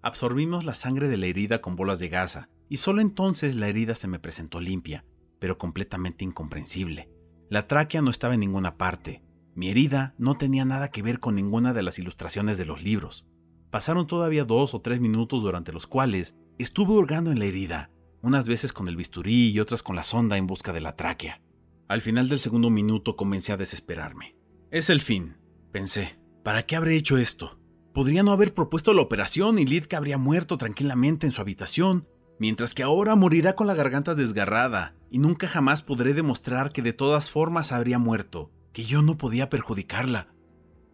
Absorbimos 0.03 0.65
la 0.65 0.75
sangre 0.75 1.09
de 1.09 1.17
la 1.17 1.27
herida 1.27 1.63
con 1.63 1.75
bolas 1.75 1.99
de 1.99 2.11
gasa, 2.11 2.51
y 2.69 2.77
solo 2.77 3.01
entonces 3.01 3.55
la 3.57 3.69
herida 3.69 3.95
se 3.95 4.09
me 4.09 4.19
presentó 4.19 4.61
limpia, 4.61 5.07
pero 5.39 5.57
completamente 5.57 6.23
incomprensible. 6.23 7.09
La 7.49 7.67
tráquea 7.67 8.03
no 8.03 8.11
estaba 8.11 8.35
en 8.35 8.41
ninguna 8.41 8.77
parte. 8.77 9.23
Mi 9.59 9.71
herida 9.71 10.15
no 10.19 10.39
tenía 10.39 10.65
nada 10.65 10.93
que 10.93 11.03
ver 11.03 11.19
con 11.19 11.35
ninguna 11.35 11.73
de 11.73 11.83
las 11.83 11.99
ilustraciones 11.99 12.59
de 12.59 12.65
los 12.65 12.85
libros. 12.85 13.27
Pasaron 13.71 14.07
todavía 14.07 14.45
dos 14.45 14.73
o 14.73 14.81
tres 14.81 15.01
minutos 15.01 15.43
durante 15.43 15.73
los 15.73 15.89
cuales 15.89 16.37
estuve 16.59 16.93
hurgando 16.93 17.33
en 17.33 17.41
la 17.41 17.47
herida, 17.47 17.91
unas 18.23 18.47
veces 18.47 18.73
con 18.73 18.87
el 18.87 18.95
bisturí 18.95 19.51
y 19.51 19.59
otras 19.59 19.83
con 19.83 19.97
la 19.97 20.05
sonda 20.05 20.37
en 20.37 20.47
busca 20.47 20.73
de 20.73 20.81
la 20.81 20.95
tráquea. 20.95 21.43
Al 21.89 22.03
final 22.03 22.29
del 22.29 22.39
segundo 22.39 22.71
minuto 22.71 23.17
comencé 23.17 23.51
a 23.51 23.57
desesperarme. 23.57 24.37
Es 24.71 24.91
el 24.91 25.01
fin, 25.01 25.39
pensé. 25.73 26.21
¿Para 26.45 26.65
qué 26.65 26.77
habré 26.77 26.95
hecho 26.95 27.19
esto? 27.19 27.59
Podría 27.93 28.23
no 28.23 28.31
haber 28.31 28.55
propuesto 28.55 28.95
la 28.95 29.03
operación 29.03 29.59
y 29.59 29.65
Lidka 29.65 29.97
habría 29.97 30.19
muerto 30.19 30.57
tranquilamente 30.57 31.27
en 31.27 31.33
su 31.33 31.41
habitación, 31.41 32.07
mientras 32.39 32.75
que 32.75 32.85
ahora 32.85 33.17
morirá 33.17 33.57
con 33.57 33.67
la 33.67 33.75
garganta 33.75 34.15
desgarrada 34.15 34.95
y 35.11 35.19
nunca 35.19 35.49
jamás 35.49 35.83
podré 35.83 36.15
demostrar 36.15 36.71
que 36.71 36.81
de 36.81 36.93
todas 36.93 37.33
formas 37.33 37.73
habría 37.73 37.99
muerto, 37.99 38.53
que 38.73 38.85
yo 38.85 39.03
no 39.03 39.17
podía 39.17 39.51
perjudicarla. 39.51 40.35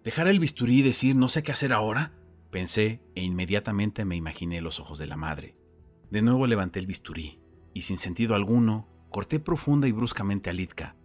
¿Dejar 0.02 0.28
el 0.28 0.38
bisturí 0.38 0.78
y 0.78 0.82
decir 0.82 1.16
no 1.16 1.28
sé 1.28 1.42
qué 1.42 1.52
hacer 1.52 1.72
ahora? 1.72 2.12
Pensé 2.50 3.02
e 3.14 3.22
inmediatamente 3.22 4.04
me 4.04 4.16
imaginé 4.16 4.60
los 4.60 4.80
ojos 4.80 4.98
de 4.98 5.06
la 5.06 5.16
madre. 5.16 5.56
De 6.10 6.22
nuevo 6.22 6.46
levanté 6.46 6.78
el 6.78 6.86
bisturí 6.86 7.40
y 7.72 7.82
sin 7.82 7.98
sentido 7.98 8.34
alguno 8.34 8.88
corté 9.10 9.40
profunda 9.40 9.88
y 9.88 9.92
bruscamente 9.92 10.50
a 10.50 10.52
Litka. 10.52 10.96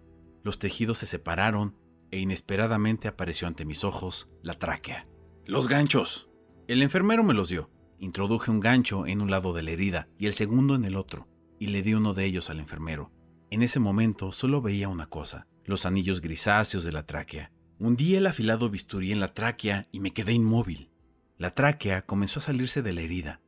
Los 0.44 0.60
tejidos 0.60 1.00
se 1.00 1.06
separaron 1.06 1.76
e 2.12 2.20
inesperadamente 2.20 3.08
apareció 3.08 3.48
ante 3.48 3.66
mis 3.66 3.84
ojos 3.84 4.30
la 4.42 4.56
tráquea. 4.56 5.08
¡Los 5.46 5.68
ganchos! 5.68 6.30
El 6.68 6.82
enfermero 6.84 7.24
me 7.24 7.34
los 7.34 7.50
dio. 7.50 7.70
Introduje 7.98 8.52
un 8.52 8.60
gancho 8.60 9.08
en 9.08 9.22
un 9.22 9.32
lado 9.32 9.54
de 9.54 9.64
la 9.64 9.72
herida 9.72 10.08
y 10.18 10.28
el 10.28 10.34
segundo 10.34 10.76
en 10.76 10.86
el 10.86 10.96
otro, 10.96 11.28
y 11.60 11.68
le 11.68 11.82
di 11.82 11.94
uno 11.94 12.14
de 12.14 12.26
ellos 12.26 12.50
al 12.50 12.60
enfermero. 12.60 13.12
En 13.50 13.64
ese 13.64 13.80
momento 13.80 14.32
solo 14.32 14.62
veía 14.62 14.88
una 14.88 15.08
cosa, 15.08 15.48
los 15.70 15.86
anillos 15.86 16.20
grisáceos 16.20 16.84
de 16.84 16.92
la 16.92 17.06
tráquea. 17.06 17.52
Hundí 17.78 18.16
el 18.16 18.26
afilado 18.26 18.70
bisturí 18.72 19.12
en 19.12 19.20
la 19.20 19.34
tráquea 19.34 19.88
y 19.92 20.00
me 20.00 20.12
quedé 20.12 20.34
inmóvil. 20.34 20.90
La 21.38 21.54
tráquea 21.54 22.02
comenzó 22.02 22.40
a 22.40 22.42
salirse 22.42 22.82
de 22.82 22.92
la 22.92 23.02
herida. 23.02 23.40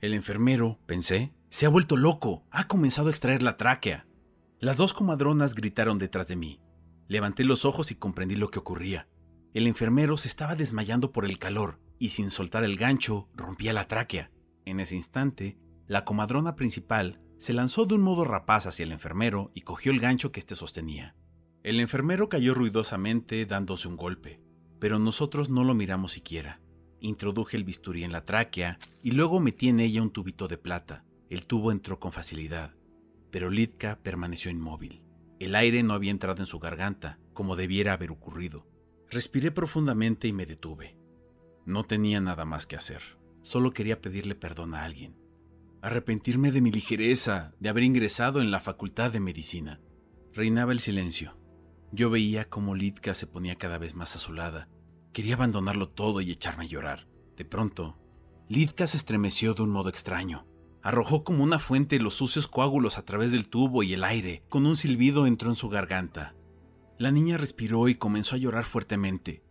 El 0.00 0.14
enfermero, 0.14 0.78
pensé, 0.86 1.34
se 1.50 1.66
ha 1.66 1.68
vuelto 1.68 1.96
loco, 1.96 2.44
ha 2.52 2.68
comenzado 2.68 3.08
a 3.08 3.10
extraer 3.10 3.42
la 3.42 3.56
tráquea. 3.56 4.06
Las 4.60 4.76
dos 4.76 4.94
comadronas 4.94 5.56
gritaron 5.56 5.98
detrás 5.98 6.28
de 6.28 6.36
mí. 6.36 6.60
Levanté 7.08 7.42
los 7.44 7.64
ojos 7.64 7.90
y 7.90 7.96
comprendí 7.96 8.36
lo 8.36 8.50
que 8.50 8.60
ocurría. 8.60 9.08
El 9.52 9.66
enfermero 9.66 10.16
se 10.16 10.28
estaba 10.28 10.54
desmayando 10.54 11.10
por 11.12 11.24
el 11.24 11.38
calor 11.38 11.80
y 11.98 12.10
sin 12.10 12.30
soltar 12.30 12.62
el 12.62 12.76
gancho 12.76 13.28
rompía 13.34 13.72
la 13.72 13.88
tráquea. 13.88 14.30
En 14.64 14.78
ese 14.78 14.94
instante, 14.94 15.58
la 15.88 16.04
comadrona 16.04 16.54
principal 16.54 17.20
se 17.36 17.52
lanzó 17.52 17.84
de 17.84 17.96
un 17.96 18.02
modo 18.02 18.24
rapaz 18.24 18.66
hacia 18.66 18.84
el 18.84 18.92
enfermero 18.92 19.50
y 19.54 19.62
cogió 19.62 19.90
el 19.90 20.00
gancho 20.00 20.30
que 20.30 20.40
éste 20.40 20.54
sostenía. 20.54 21.16
El 21.64 21.80
enfermero 21.80 22.28
cayó 22.28 22.52
ruidosamente 22.52 23.46
dándose 23.46 23.88
un 23.88 23.96
golpe, 23.96 24.38
pero 24.78 24.98
nosotros 24.98 25.48
no 25.48 25.64
lo 25.64 25.72
miramos 25.72 26.12
siquiera. 26.12 26.60
Introduje 27.00 27.56
el 27.56 27.64
bisturí 27.64 28.04
en 28.04 28.12
la 28.12 28.26
tráquea 28.26 28.78
y 29.02 29.12
luego 29.12 29.40
metí 29.40 29.70
en 29.70 29.80
ella 29.80 30.02
un 30.02 30.10
tubito 30.10 30.46
de 30.46 30.58
plata. 30.58 31.06
El 31.30 31.46
tubo 31.46 31.72
entró 31.72 31.98
con 31.98 32.12
facilidad, 32.12 32.74
pero 33.30 33.48
Litka 33.48 33.98
permaneció 34.02 34.50
inmóvil. 34.50 35.02
El 35.40 35.54
aire 35.54 35.82
no 35.82 35.94
había 35.94 36.10
entrado 36.10 36.42
en 36.42 36.46
su 36.46 36.58
garganta, 36.58 37.18
como 37.32 37.56
debiera 37.56 37.94
haber 37.94 38.10
ocurrido. 38.10 38.66
Respiré 39.08 39.50
profundamente 39.50 40.28
y 40.28 40.34
me 40.34 40.44
detuve. 40.44 40.98
No 41.64 41.84
tenía 41.84 42.20
nada 42.20 42.44
más 42.44 42.66
que 42.66 42.76
hacer. 42.76 43.00
Solo 43.40 43.72
quería 43.72 44.02
pedirle 44.02 44.34
perdón 44.34 44.74
a 44.74 44.84
alguien. 44.84 45.16
Arrepentirme 45.80 46.52
de 46.52 46.60
mi 46.60 46.70
ligereza, 46.70 47.54
de 47.58 47.70
haber 47.70 47.84
ingresado 47.84 48.42
en 48.42 48.50
la 48.50 48.60
facultad 48.60 49.12
de 49.12 49.20
medicina. 49.20 49.80
Reinaba 50.34 50.72
el 50.72 50.80
silencio. 50.80 51.38
Yo 51.94 52.10
veía 52.10 52.48
cómo 52.50 52.74
Litka 52.74 53.14
se 53.14 53.28
ponía 53.28 53.54
cada 53.54 53.78
vez 53.78 53.94
más 53.94 54.16
azulada. 54.16 54.68
Quería 55.12 55.36
abandonarlo 55.36 55.88
todo 55.88 56.20
y 56.20 56.32
echarme 56.32 56.64
a 56.64 56.66
llorar. 56.66 57.06
De 57.36 57.44
pronto, 57.44 57.96
Litka 58.48 58.88
se 58.88 58.96
estremeció 58.96 59.54
de 59.54 59.62
un 59.62 59.70
modo 59.70 59.90
extraño. 59.90 60.44
Arrojó 60.82 61.22
como 61.22 61.44
una 61.44 61.60
fuente 61.60 62.00
los 62.00 62.14
sucios 62.14 62.48
coágulos 62.48 62.98
a 62.98 63.04
través 63.04 63.30
del 63.30 63.48
tubo 63.48 63.84
y 63.84 63.92
el 63.92 64.02
aire. 64.02 64.42
Con 64.48 64.66
un 64.66 64.76
silbido 64.76 65.28
entró 65.28 65.50
en 65.50 65.56
su 65.56 65.68
garganta. 65.68 66.34
La 66.98 67.12
niña 67.12 67.36
respiró 67.38 67.88
y 67.88 67.94
comenzó 67.94 68.34
a 68.34 68.38
llorar 68.38 68.64
fuertemente. 68.64 69.44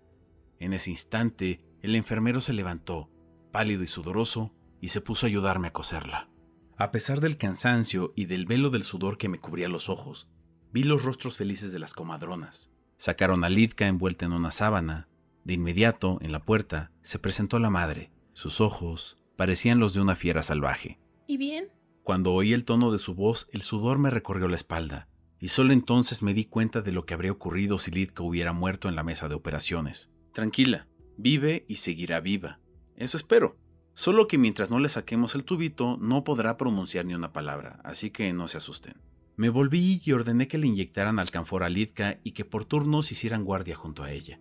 En 0.59 0.73
ese 0.73 0.89
instante, 0.89 1.63
el 1.81 1.95
enfermero 1.95 2.41
se 2.41 2.51
levantó, 2.51 3.09
pálido 3.53 3.83
y 3.83 3.87
sudoroso, 3.87 4.53
y 4.81 4.89
se 4.89 4.99
puso 4.99 5.25
a 5.25 5.29
ayudarme 5.29 5.69
a 5.69 5.73
coserla. 5.73 6.29
A 6.75 6.91
pesar 6.91 7.21
del 7.21 7.37
cansancio 7.37 8.11
y 8.17 8.25
del 8.25 8.45
velo 8.45 8.69
del 8.69 8.83
sudor 8.83 9.17
que 9.17 9.29
me 9.29 9.39
cubría 9.39 9.69
los 9.69 9.87
ojos, 9.87 10.27
vi 10.73 10.83
los 10.83 11.03
rostros 11.03 11.37
felices 11.37 11.71
de 11.71 11.79
las 11.79 11.93
comadronas. 11.93 12.69
Sacaron 12.97 13.43
a 13.43 13.49
Lidka 13.49 13.87
envuelta 13.87 14.25
en 14.25 14.33
una 14.33 14.51
sábana. 14.51 15.07
De 15.43 15.53
inmediato, 15.53 16.17
en 16.21 16.31
la 16.31 16.39
puerta, 16.39 16.91
se 17.03 17.19
presentó 17.19 17.59
la 17.59 17.69
madre. 17.69 18.11
Sus 18.33 18.59
ojos 18.59 19.17
parecían 19.37 19.79
los 19.79 19.93
de 19.93 20.01
una 20.01 20.15
fiera 20.15 20.41
salvaje. 20.41 20.99
¿Y 21.27 21.37
bien? 21.37 21.69
Cuando 22.01 22.33
oí 22.33 22.53
el 22.53 22.65
tono 22.65 22.91
de 22.91 22.97
su 22.97 23.13
voz, 23.13 23.47
el 23.53 23.61
sudor 23.61 23.99
me 23.99 24.09
recorrió 24.09 24.47
la 24.47 24.55
espalda, 24.55 25.07
y 25.39 25.49
solo 25.49 25.73
entonces 25.73 26.21
me 26.21 26.33
di 26.33 26.45
cuenta 26.45 26.81
de 26.81 26.91
lo 26.91 27.05
que 27.05 27.13
habría 27.13 27.31
ocurrido 27.31 27.77
si 27.77 27.91
Lidka 27.91 28.23
hubiera 28.23 28.51
muerto 28.51 28.89
en 28.89 28.95
la 28.95 29.03
mesa 29.03 29.29
de 29.29 29.35
operaciones. 29.35 30.09
Tranquila, 30.33 30.87
Vive 31.17 31.65
y 31.67 31.75
seguirá 31.75 32.19
viva. 32.19 32.59
Eso 32.95 33.17
espero. 33.17 33.57
Solo 33.93 34.27
que 34.27 34.39
mientras 34.39 34.71
no 34.71 34.79
le 34.79 34.89
saquemos 34.89 35.35
el 35.35 35.43
tubito 35.43 35.97
no 35.97 36.23
podrá 36.23 36.57
pronunciar 36.57 37.05
ni 37.05 37.13
una 37.13 37.31
palabra, 37.31 37.79
así 37.83 38.09
que 38.09 38.33
no 38.33 38.47
se 38.47 38.57
asusten. 38.57 38.95
Me 39.35 39.49
volví 39.49 40.01
y 40.05 40.11
ordené 40.11 40.47
que 40.47 40.57
le 40.57 40.67
inyectaran 40.67 41.17
alcanfor 41.19 41.63
a 41.63 41.69
Litka 41.69 42.19
y 42.23 42.31
que 42.31 42.45
por 42.45 42.65
turnos 42.65 43.11
hicieran 43.11 43.43
guardia 43.43 43.75
junto 43.75 44.03
a 44.03 44.11
ella. 44.11 44.39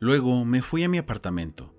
Luego 0.00 0.44
me 0.44 0.62
fui 0.62 0.82
a 0.82 0.88
mi 0.88 0.98
apartamento. 0.98 1.76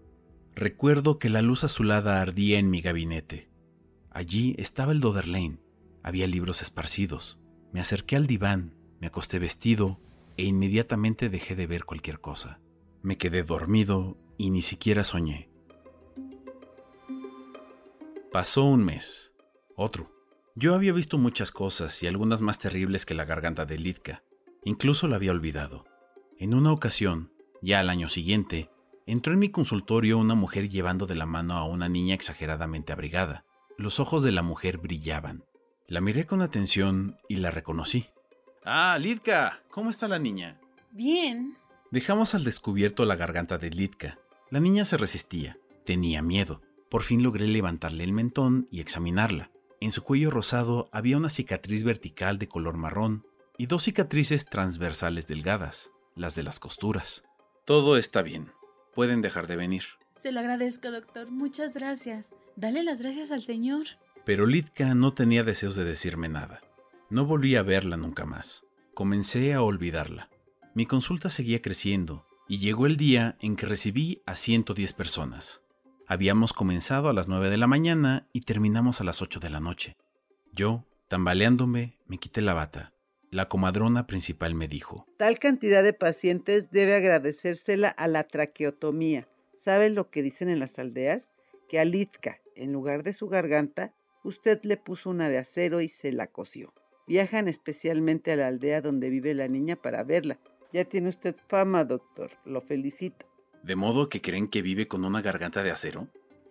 Recuerdo 0.56 1.20
que 1.20 1.30
la 1.30 1.42
luz 1.42 1.64
azulada 1.64 2.22
ardía 2.22 2.60
en 2.60 2.70
mi 2.70 2.82
gabinete. 2.82 3.50
Allí 4.12 4.56
estaba 4.58 4.94
el 4.94 5.02
Doderlane. 5.02 5.60
Había 6.04 6.28
libros 6.28 6.62
esparcidos. 6.62 7.40
Me 7.74 7.82
acerqué 7.82 8.16
al 8.16 8.28
diván, 8.28 8.76
me 9.02 9.08
acosté 9.08 9.40
vestido 9.40 10.00
e 10.38 10.46
inmediatamente 10.46 11.30
dejé 11.30 11.56
de 11.56 11.68
ver 11.68 11.84
cualquier 11.84 12.22
cosa. 12.22 12.62
Me 13.02 13.18
quedé 13.18 13.44
dormido 13.44 14.18
y 14.38 14.52
ni 14.52 14.62
siquiera 14.62 15.04
soñé. 15.04 15.50
Pasó 18.32 18.64
un 18.64 18.86
mes, 18.86 19.34
otro. 19.76 20.13
Yo 20.56 20.76
había 20.76 20.94
visto 20.94 21.18
muchas 21.18 21.52
cosas 21.52 22.04
y 22.04 22.08
algunas 22.08 22.42
más 22.42 22.60
terribles 22.60 23.08
que 23.08 23.16
la 23.16 23.26
garganta 23.26 23.66
de 23.66 23.80
Litka. 23.80 24.24
Incluso 24.64 25.08
la 25.08 25.16
había 25.16 25.32
olvidado. 25.32 25.86
En 26.38 26.54
una 26.54 26.72
ocasión, 26.72 27.32
ya 27.64 27.80
al 27.80 27.90
año 27.90 28.08
siguiente, 28.08 28.70
entró 29.08 29.34
en 29.34 29.40
mi 29.40 29.50
consultorio 29.50 30.20
una 30.20 30.36
mujer 30.36 30.70
llevando 30.70 31.08
de 31.08 31.16
la 31.16 31.26
mano 31.26 31.58
a 31.58 31.66
una 31.66 31.90
niña 31.90 32.14
exageradamente 32.14 32.94
abrigada. 32.94 33.46
Los 33.80 34.00
ojos 34.00 34.22
de 34.22 34.32
la 34.32 34.44
mujer 34.44 34.78
brillaban. 34.78 35.44
La 35.88 36.02
miré 36.02 36.28
con 36.28 36.44
atención 36.44 37.18
y 37.28 37.38
la 37.38 37.50
reconocí. 37.50 38.06
Ah, 38.64 38.98
Litka, 39.02 39.64
¿cómo 39.72 39.90
está 39.90 40.08
la 40.08 40.20
niña? 40.20 40.60
Bien. 40.92 41.58
Dejamos 41.90 42.36
al 42.36 42.44
descubierto 42.44 43.06
la 43.06 43.16
garganta 43.16 43.58
de 43.58 43.72
Litka. 43.72 44.20
La 44.52 44.60
niña 44.60 44.86
se 44.86 44.98
resistía, 44.98 45.58
tenía 45.84 46.22
miedo. 46.22 46.62
Por 46.90 47.02
fin 47.02 47.24
logré 47.24 47.48
levantarle 47.48 48.04
el 48.04 48.14
mentón 48.14 48.68
y 48.70 48.82
examinarla. 48.82 49.50
En 49.84 49.92
su 49.92 50.02
cuello 50.02 50.32
rosado 50.32 50.88
había 50.94 51.18
una 51.18 51.28
cicatriz 51.28 51.84
vertical 51.84 52.40
de 52.40 52.48
color 52.48 52.78
marrón 52.78 53.28
y 53.58 53.66
dos 53.66 53.84
cicatrices 53.84 54.46
transversales 54.46 55.28
delgadas, 55.28 55.92
las 56.16 56.36
de 56.36 56.44
las 56.44 56.62
costuras. 56.62 57.26
Todo 57.66 57.98
está 57.98 58.22
bien. 58.22 58.54
Pueden 58.96 59.20
dejar 59.22 59.46
de 59.46 59.58
venir. 59.58 59.84
Se 60.16 60.32
lo 60.32 60.40
agradezco, 60.40 60.90
doctor. 60.90 61.30
Muchas 61.30 61.74
gracias. 61.74 62.34
Dale 62.56 62.82
las 62.82 63.02
gracias 63.02 63.30
al 63.32 63.42
señor. 63.42 63.84
Pero 64.24 64.46
Litka 64.46 64.96
no 64.96 65.14
tenía 65.14 65.44
deseos 65.44 65.76
de 65.76 65.84
decirme 65.84 66.30
nada. 66.30 66.62
No 67.10 67.26
volví 67.26 67.58
a 67.58 67.62
verla 67.62 67.98
nunca 67.98 68.24
más. 68.24 68.64
Comencé 68.94 69.54
a 69.54 69.62
olvidarla. 69.62 70.30
Mi 70.74 70.86
consulta 70.86 71.30
seguía 71.30 71.62
creciendo 71.62 72.26
y 72.48 72.60
llegó 72.60 72.86
el 72.86 72.96
día 72.96 73.36
en 73.42 73.58
que 73.58 73.66
recibí 73.66 74.22
a 74.26 74.38
110 74.38 74.94
personas. 74.94 75.63
Habíamos 76.14 76.54
comenzado 76.54 77.10
a 77.10 77.14
las 77.14 77.28
9 77.28 77.50
de 77.50 77.58
la 77.58 77.66
mañana 77.66 78.28
y 78.34 78.42
terminamos 78.42 79.02
a 79.02 79.04
las 79.04 79.24
8 79.24 79.40
de 79.40 79.50
la 79.50 79.60
noche. 79.60 79.98
Yo, 80.52 80.86
tambaleándome, 81.08 81.98
me 82.06 82.20
quité 82.20 82.44
la 82.44 82.54
bata. 82.54 82.94
La 83.32 83.50
comadrona 83.50 84.06
principal 84.06 84.54
me 84.54 84.68
dijo, 84.68 85.08
Tal 85.18 85.40
cantidad 85.40 85.82
de 85.82 85.94
pacientes 85.94 86.70
debe 86.70 86.94
agradecérsela 86.94 87.88
a 87.88 88.08
la 88.08 88.26
traqueotomía. 88.26 89.28
¿Saben 89.58 89.96
lo 89.96 90.12
que 90.12 90.22
dicen 90.22 90.50
en 90.50 90.60
las 90.60 90.78
aldeas? 90.78 91.32
Que 91.68 91.80
a 91.80 91.84
Litka, 91.84 92.42
en 92.56 92.72
lugar 92.72 93.02
de 93.02 93.16
su 93.16 93.28
garganta, 93.28 93.96
usted 94.24 94.60
le 94.62 94.78
puso 94.78 95.10
una 95.10 95.30
de 95.30 95.40
acero 95.40 95.82
y 95.82 95.88
se 95.88 96.12
la 96.12 96.28
cosió. 96.28 96.76
Viajan 97.08 97.48
especialmente 97.48 98.32
a 98.32 98.36
la 98.36 98.46
aldea 98.46 98.82
donde 98.82 99.10
vive 99.10 99.34
la 99.34 99.48
niña 99.48 99.78
para 99.78 100.04
verla. 100.04 100.38
Ya 100.74 100.86
tiene 100.86 101.10
usted 101.10 101.36
fama, 101.48 101.86
doctor. 101.86 102.30
Lo 102.46 102.62
felicito. 102.62 103.33
¿De 103.64 103.76
modo 103.76 104.10
que 104.10 104.22
creen 104.22 104.48
que 104.48 104.62
vive 104.62 104.88
con 104.88 105.06
una 105.06 105.22
garganta 105.22 105.64
de 105.64 105.72
acero? 105.72 106.08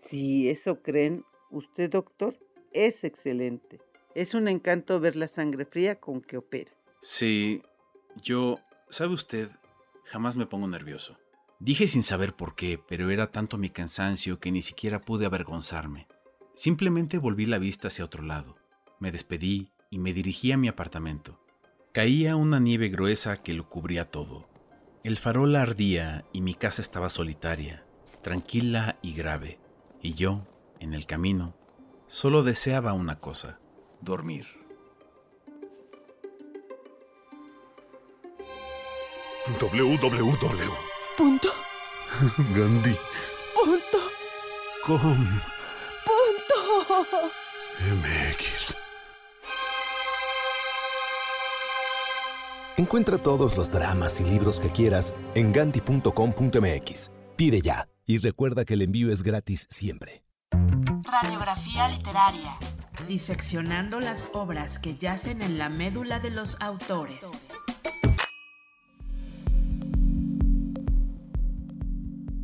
Si 0.08 0.48
eso 0.48 0.82
creen, 0.82 1.24
usted, 1.50 1.90
doctor, 1.90 2.38
es 2.72 3.04
excelente. 3.04 3.80
Es 4.14 4.34
un 4.34 4.48
encanto 4.48 5.00
ver 5.00 5.16
la 5.16 5.28
sangre 5.28 5.64
fría 5.64 6.00
con 6.00 6.20
que 6.20 6.38
opera. 6.38 6.72
Sí, 7.00 7.62
yo, 8.22 8.58
¿sabe 8.90 9.14
usted? 9.14 9.50
Jamás 10.04 10.36
me 10.36 10.46
pongo 10.46 10.66
nervioso. 10.66 11.18
Dije 11.60 11.86
sin 11.86 12.02
saber 12.02 12.34
por 12.34 12.56
qué, 12.56 12.80
pero 12.88 13.10
era 13.10 13.30
tanto 13.30 13.56
mi 13.56 13.70
cansancio 13.70 14.40
que 14.40 14.50
ni 14.50 14.62
siquiera 14.62 15.00
pude 15.00 15.26
avergonzarme. 15.26 16.08
Simplemente 16.54 17.18
volví 17.18 17.46
la 17.46 17.58
vista 17.58 17.88
hacia 17.88 18.04
otro 18.04 18.22
lado. 18.22 18.56
Me 18.98 19.12
despedí 19.12 19.70
y 19.90 19.98
me 19.98 20.12
dirigí 20.12 20.52
a 20.52 20.56
mi 20.56 20.68
apartamento. 20.68 21.40
Caía 21.92 22.36
una 22.36 22.58
nieve 22.58 22.88
gruesa 22.88 23.36
que 23.36 23.54
lo 23.54 23.68
cubría 23.68 24.04
todo. 24.04 24.48
El 25.04 25.18
farol 25.18 25.56
ardía 25.56 26.24
y 26.32 26.42
mi 26.42 26.54
casa 26.54 26.80
estaba 26.80 27.10
solitaria, 27.10 27.84
tranquila 28.22 28.98
y 29.02 29.14
grave, 29.14 29.58
y 30.00 30.14
yo, 30.14 30.46
en 30.78 30.94
el 30.94 31.06
camino, 31.06 31.56
solo 32.06 32.44
deseaba 32.44 32.92
una 32.92 33.18
cosa, 33.18 33.58
dormir. 34.00 34.46
www. 39.60 40.72
Punto. 41.16 41.48
Gandhi. 42.54 42.96
Punto. 43.54 43.98
Com. 44.86 45.40
Punto. 46.06 47.16
MX. 47.80 48.21
Encuentra 52.82 53.16
todos 53.16 53.56
los 53.56 53.70
dramas 53.70 54.20
y 54.20 54.24
libros 54.24 54.58
que 54.58 54.68
quieras 54.68 55.14
en 55.36 55.52
ganti.com.mx. 55.52 57.12
Pide 57.36 57.60
ya 57.60 57.86
y 58.06 58.18
recuerda 58.18 58.64
que 58.64 58.74
el 58.74 58.82
envío 58.82 59.12
es 59.12 59.22
gratis 59.22 59.68
siempre. 59.70 60.24
Radiografía 60.50 61.88
literaria. 61.90 62.56
Diseccionando 63.06 64.00
las 64.00 64.28
obras 64.32 64.80
que 64.80 64.96
yacen 64.96 65.42
en 65.42 65.58
la 65.58 65.68
médula 65.68 66.18
de 66.18 66.30
los 66.30 66.60
autores. 66.60 67.52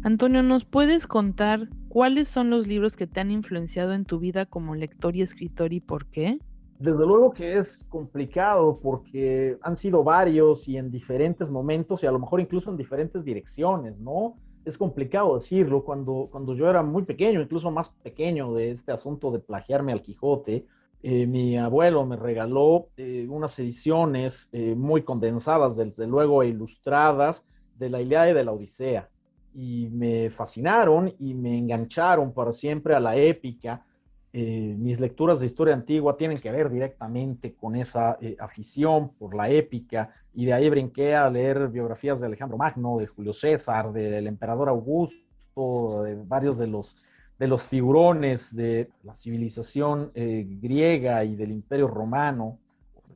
Antonio, 0.04 0.44
¿nos 0.44 0.64
puedes 0.64 1.08
contar 1.08 1.68
cuáles 1.88 2.28
son 2.28 2.48
los 2.48 2.64
libros 2.68 2.94
que 2.94 3.08
te 3.08 3.18
han 3.18 3.32
influenciado 3.32 3.92
en 3.92 4.04
tu 4.04 4.20
vida 4.20 4.46
como 4.46 4.76
lector 4.76 5.16
y 5.16 5.22
escritor 5.22 5.72
y 5.72 5.80
por 5.80 6.06
qué? 6.06 6.38
Desde 6.78 7.04
luego 7.04 7.32
que 7.32 7.58
es 7.58 7.84
complicado 7.88 8.78
porque 8.80 9.58
han 9.62 9.74
sido 9.74 10.04
varios 10.04 10.68
y 10.68 10.76
en 10.76 10.92
diferentes 10.92 11.50
momentos 11.50 12.04
y 12.04 12.06
a 12.06 12.12
lo 12.12 12.20
mejor 12.20 12.40
incluso 12.40 12.70
en 12.70 12.76
diferentes 12.76 13.24
direcciones, 13.24 14.00
¿no? 14.00 14.36
Es 14.64 14.78
complicado 14.78 15.34
decirlo. 15.34 15.82
Cuando, 15.82 16.28
cuando 16.30 16.54
yo 16.54 16.70
era 16.70 16.84
muy 16.84 17.02
pequeño, 17.02 17.40
incluso 17.40 17.72
más 17.72 17.88
pequeño 17.88 18.54
de 18.54 18.70
este 18.70 18.92
asunto 18.92 19.32
de 19.32 19.40
plagiarme 19.40 19.92
al 19.92 20.02
Quijote, 20.02 20.66
eh, 21.02 21.26
mi 21.26 21.56
abuelo 21.56 22.06
me 22.06 22.16
regaló 22.16 22.88
eh, 22.96 23.26
unas 23.28 23.58
ediciones 23.58 24.48
eh, 24.52 24.76
muy 24.76 25.02
condensadas, 25.02 25.76
desde 25.76 26.06
luego, 26.06 26.44
e 26.44 26.48
ilustradas 26.48 27.44
de 27.76 27.90
la 27.90 28.00
Ilíada 28.00 28.30
y 28.30 28.34
de 28.34 28.44
la 28.44 28.52
Odisea. 28.52 29.08
Y 29.52 29.88
me 29.90 30.30
fascinaron 30.30 31.12
y 31.18 31.34
me 31.34 31.58
engancharon 31.58 32.32
para 32.32 32.52
siempre 32.52 32.94
a 32.94 33.00
la 33.00 33.16
épica 33.16 33.84
eh, 34.30 34.74
mis 34.76 35.00
lecturas 35.00 35.40
de 35.40 35.46
historia 35.46 35.72
antigua 35.72 36.18
tienen 36.18 36.36
que 36.36 36.50
ver 36.50 36.68
directamente 36.68 37.54
con 37.54 37.74
esa 37.74 38.18
eh, 38.20 38.36
afición 38.38 39.10
por 39.14 39.34
la 39.34 39.48
épica 39.48 40.12
y 40.34 40.44
de 40.44 40.52
ahí 40.52 40.68
brinqué 40.68 41.14
a 41.14 41.30
leer 41.30 41.68
biografías 41.68 42.20
de 42.20 42.26
Alejandro 42.26 42.58
Magno, 42.58 42.98
de 42.98 43.06
Julio 43.06 43.32
César, 43.32 43.90
del 43.90 44.26
emperador 44.26 44.68
Augusto, 44.68 46.02
de 46.02 46.14
varios 46.26 46.58
de 46.58 46.66
los, 46.66 46.94
de 47.38 47.46
los 47.46 47.62
figurones 47.62 48.54
de 48.54 48.90
la 49.02 49.14
civilización 49.14 50.10
eh, 50.14 50.46
griega 50.60 51.24
y 51.24 51.34
del 51.34 51.50
imperio 51.50 51.88
romano, 51.88 52.58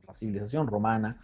la 0.07 0.13
civilización 0.15 0.65
romana. 0.65 1.17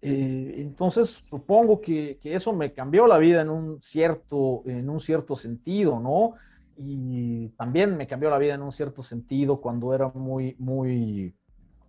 entonces 0.00 1.22
supongo 1.28 1.82
que, 1.82 2.18
que, 2.22 2.34
eso 2.34 2.54
me 2.54 2.72
cambió 2.72 3.06
la 3.06 3.18
vida 3.18 3.42
en 3.42 3.50
un 3.50 3.82
cierto, 3.82 4.62
en 4.64 4.88
un 4.88 5.00
cierto 5.00 5.36
sentido, 5.36 6.00
¿no? 6.00 6.34
Y 6.78 7.48
también 7.50 7.96
me 7.96 8.06
cambió 8.06 8.30
la 8.30 8.38
vida 8.38 8.54
en 8.54 8.62
un 8.62 8.72
cierto 8.72 9.02
sentido 9.02 9.60
cuando 9.60 9.94
era 9.94 10.08
muy, 10.08 10.56
muy 10.58 11.34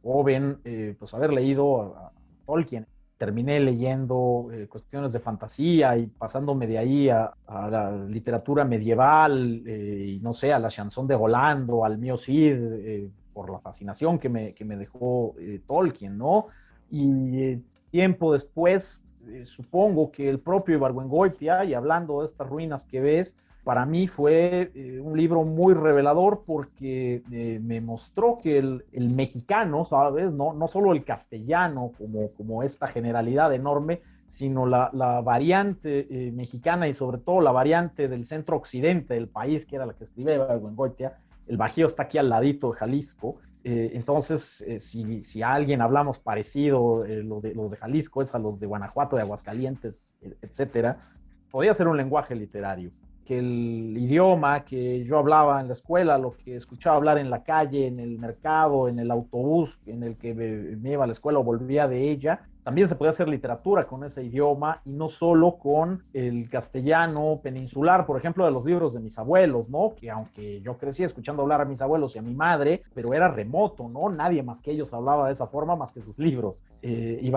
joven, 0.01 0.59
eh, 0.63 0.95
pues 0.97 1.13
haber 1.13 1.33
leído 1.33 1.95
a, 1.95 2.11
Tolkien. 2.45 2.87
Terminé 3.17 3.59
leyendo 3.59 4.49
eh, 4.53 4.67
cuestiones 4.67 5.11
de 5.11 5.19
fantasía 5.19 5.97
y 5.97 6.05
pasándome 6.05 6.67
de 6.67 6.77
ahí 6.77 7.09
a, 7.09 7.33
a 7.47 7.69
la 7.69 7.91
literatura 7.91 8.63
medieval 8.63 9.63
eh, 9.65 10.05
y 10.15 10.19
no 10.19 10.33
sé, 10.33 10.53
a 10.53 10.59
la 10.59 10.69
chanson 10.69 11.07
de 11.07 11.17
Rolando, 11.17 11.83
al 11.83 11.97
mío 11.97 12.17
Cid, 12.17 13.09
por 13.33 13.51
la 13.51 13.59
fascinación 13.59 14.19
que 14.19 14.29
me, 14.29 14.53
que 14.53 14.63
me 14.63 14.77
dejó 14.77 15.35
Tolkien, 15.67 16.17
¿no? 16.17 16.47
Y 16.89 17.57
tiempo 17.91 18.33
después, 18.33 19.01
supongo 19.43 20.11
que 20.11 20.29
el 20.29 20.39
propio 20.39 20.75
Ibargüengoitia, 20.75 21.65
y 21.65 21.73
hablando 21.73 22.19
de 22.19 22.27
estas 22.27 22.47
ruinas 22.47 22.85
que 22.85 23.01
ves, 23.01 23.35
para 23.67 23.85
mí 23.85 24.07
fue 24.07 24.71
eh, 24.73 25.01
un 25.01 25.17
libro 25.17 25.43
muy 25.43 25.73
revelador 25.73 26.43
porque 26.45 27.21
eh, 27.29 27.59
me 27.61 27.81
mostró 27.81 28.39
que 28.41 28.59
el, 28.59 29.09
mexicano, 29.09 29.83
¿sabes? 29.83 30.31
No, 30.31 30.53
no 30.53 30.69
solo 30.69 30.93
el 30.93 31.03
castellano 31.03 31.91
como, 31.97 32.31
como 32.37 32.63
esta 32.63 32.87
generalidad 32.87 33.53
enorme, 33.53 33.99
sino 34.29 34.65
la, 34.65 34.89
la 34.93 35.19
variante 35.19 36.07
eh, 36.09 36.31
mexicana 36.31 36.87
y 36.87 36.93
sobre 36.93 37.17
todo 37.17 37.41
la 37.41 37.51
variante 37.51 38.07
del 38.07 38.23
centro 38.23 38.55
occidente 38.55 39.15
del 39.15 39.27
país, 39.27 39.65
que 39.65 39.75
era 39.75 39.85
la 39.85 39.95
que 39.95 40.05
escribe 40.05 40.37
Goitia. 40.37 41.17
El 41.45 41.57
Bajío 41.57 41.87
está 41.87 42.03
aquí 42.03 42.17
al 42.17 42.29
ladito 42.29 42.71
de 42.71 42.77
Jalisco. 42.77 43.35
entonces, 43.65 44.63
si, 44.79 45.25
si, 45.25 45.41
a 45.41 45.51
alguien 45.51 45.81
hablamos 45.81 46.19
parecido, 46.19 47.03
los 47.05 47.41
de, 47.43 47.53
los 47.53 47.71
de 47.71 47.75
Jalisco 47.75 48.21
es 48.21 48.33
a 48.33 48.39
los 48.39 48.61
de 48.61 48.65
Guanajuato, 48.65 49.17
de 49.17 49.23
Aguascalientes, 49.23 50.15
etcétera, 50.41 51.09
podría 51.51 51.73
ser 51.73 51.89
un 51.89 51.97
lenguaje 51.97 52.33
literario 52.33 52.91
que 53.27 53.39
el 53.39 53.93
idioma 53.97 54.63
que 54.63 55.03
yo 55.03 55.17
hablaba 55.17 55.59
en 55.59 55.67
la 55.67 55.73
escuela, 55.73 56.17
lo 56.17 56.37
que 56.37 56.55
escuchaba 56.55 56.95
hablar 56.95 57.17
en 57.17 57.29
la 57.29 57.43
calle, 57.43 57.85
en 57.85 57.99
el 57.99 58.17
mercado, 58.17 58.87
en 58.87 58.99
el 58.99 59.11
autobús 59.11 59.77
en 59.85 60.03
el 60.03 60.15
que 60.15 60.33
me, 60.33 60.89
iba 60.89 61.03
a 61.03 61.07
la 61.07 61.11
escuela 61.11 61.39
o 61.39 61.43
volvía 61.43 61.89
de 61.89 62.09
ella, 62.09 62.47
también 62.67 62.89
se 62.89 62.95
podía 62.95 63.11
hacer 63.11 63.29
literatura 63.29 63.87
con 63.87 64.03
ese 64.03 64.25
idioma 64.25 64.81
y 64.83 64.91
no 64.91 65.07
solo 65.07 65.57
con 65.57 66.03
el 66.11 66.49
castellano 66.49 67.39
peninsular, 67.41 68.05
por 68.05 68.17
ejemplo, 68.17 68.43
de 68.43 68.51
los 68.51 68.65
libros 68.65 68.93
de 68.93 68.99
mis 68.99 69.17
abuelos, 69.17 69.69
¿no? 69.69 69.95
Que 69.95 70.11
aunque 70.11 70.59
yo 70.59 70.77
crecí 70.77 71.05
escuchando 71.05 71.43
hablar 71.43 71.61
a 71.61 71.65
mis 71.65 71.81
abuelos 71.81 72.13
y 72.13 72.19
a 72.19 72.21
mi 72.21 72.35
madre, 72.35 72.83
pero 72.93 73.13
era 73.13 73.29
remoto, 73.29 73.87
¿no? 73.87 74.09
Nadie 74.09 74.43
más 74.43 74.59
que 74.59 74.71
ellos 74.71 74.93
hablaba 74.93 75.27
de 75.27 75.33
esa 75.33 75.47
forma 75.47 75.77
más 75.77 75.93
que 75.93 76.01
sus 76.01 76.19
libros. 76.19 76.61
Eh, 76.81 77.19
y 77.21 77.31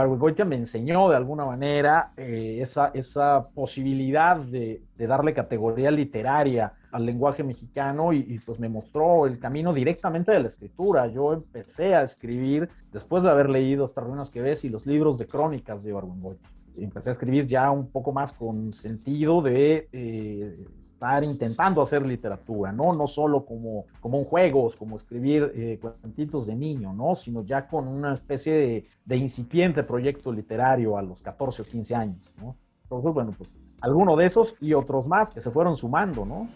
me 0.45 0.57
enseñó 0.57 1.09
de 1.09 1.15
alguna 1.15 1.45
manera 1.45 2.11
eh, 2.17 2.59
esa, 2.61 2.91
esa 2.93 3.51
posibilidad 3.55 4.37
de, 4.37 4.83
de 4.97 5.07
darle 5.07 5.33
categoría 5.33 5.93
literaria 5.93 6.73
al 6.93 7.07
lenguaje 7.07 7.43
mexicano 7.43 8.13
y, 8.13 8.39
pues 8.45 8.59
me 8.59 8.69
mostró 8.69 9.27
el 9.27 9.39
camino 9.39 9.73
directamente 9.73 10.33
de 10.33 10.41
la 10.41 10.49
escritura. 10.49 11.07
Yo 11.07 11.33
empecé 11.33 11.95
a 11.95 12.03
escribir 12.03 12.69
después 12.93 13.23
de 13.23 13.31
haber 13.31 13.49
leído 13.49 13.85
estas 13.85 14.05
ruinas 14.05 14.31
que 14.31 14.43
ves 14.43 14.65
y 14.65 14.69
los 14.69 14.87
libros 14.87 15.19
de 15.19 15.27
crónicas 15.27 15.83
de 15.83 15.91
Ibargüengoitia. 15.91 16.49
Empecé 16.77 17.11
a 17.11 17.13
escribir 17.13 17.47
ya 17.47 17.71
un 17.71 17.91
poco 17.91 18.13
más 18.13 18.33
con 18.33 18.73
sentido 18.73 19.43
de 19.43 19.89
eh, 19.93 20.67
estar 20.93 21.25
intentando 21.25 21.81
hacer 21.81 22.05
literatura, 22.05 22.73
¿no? 22.73 22.93
No 22.93 23.07
solo 23.07 23.45
como, 23.45 23.87
como 24.01 24.19
un 24.19 24.25
juego, 24.25 24.71
como 24.79 24.97
escribir 24.97 25.51
eh, 25.55 25.79
cuentitos 25.81 26.47
de 26.47 26.55
niño, 26.55 26.93
¿no? 26.93 27.17
Sino 27.17 27.43
ya 27.43 27.67
con 27.67 27.89
una 27.89 28.15
especie 28.15 28.53
de, 28.55 28.87
de 29.05 29.17
incipiente 29.17 29.83
proyecto 29.83 30.31
literario 30.33 30.99
a 30.99 31.03
los 31.03 31.21
14 31.23 31.63
o 31.63 31.65
15 31.65 31.95
años, 31.95 32.35
¿no? 32.39 32.57
Entonces, 32.83 33.13
bueno, 33.13 33.33
pues 33.37 33.57
alguno 33.81 34.17
de 34.17 34.27
esos 34.27 34.55
y 34.61 34.75
otros 34.75 35.07
más 35.07 35.31
que 35.31 35.41
se 35.41 35.51
fueron 35.51 35.77
sumando, 35.77 36.25
¿no? 36.25 36.49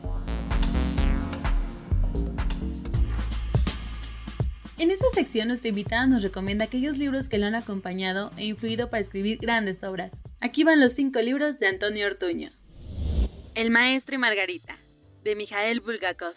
En 4.77 4.91
esta 4.91 5.07
sección 5.15 5.49
nuestra 5.49 5.69
invitada 5.69 6.07
nos 6.07 6.23
recomienda 6.23 6.65
aquellos 6.65 6.99
libros 6.99 7.29
que 7.29 7.39
lo 7.39 7.47
han 7.47 7.55
acompañado 7.55 8.33
e 8.37 8.45
influido 8.45 8.91
para 8.91 9.01
escribir 9.01 9.39
grandes 9.39 9.85
obras. 9.85 10.23
Aquí 10.41 10.65
van 10.65 10.81
los 10.81 10.93
cinco 10.93 11.21
libros 11.23 11.59
de 11.61 11.69
Antonio 11.69 12.07
Ortuño. 12.07 12.51
El 13.55 13.71
maestro 13.71 14.17
y 14.17 14.19
Margarita, 14.19 14.77
de 15.23 15.37
Mikhail 15.37 15.81
Bulgakov. 15.81 16.35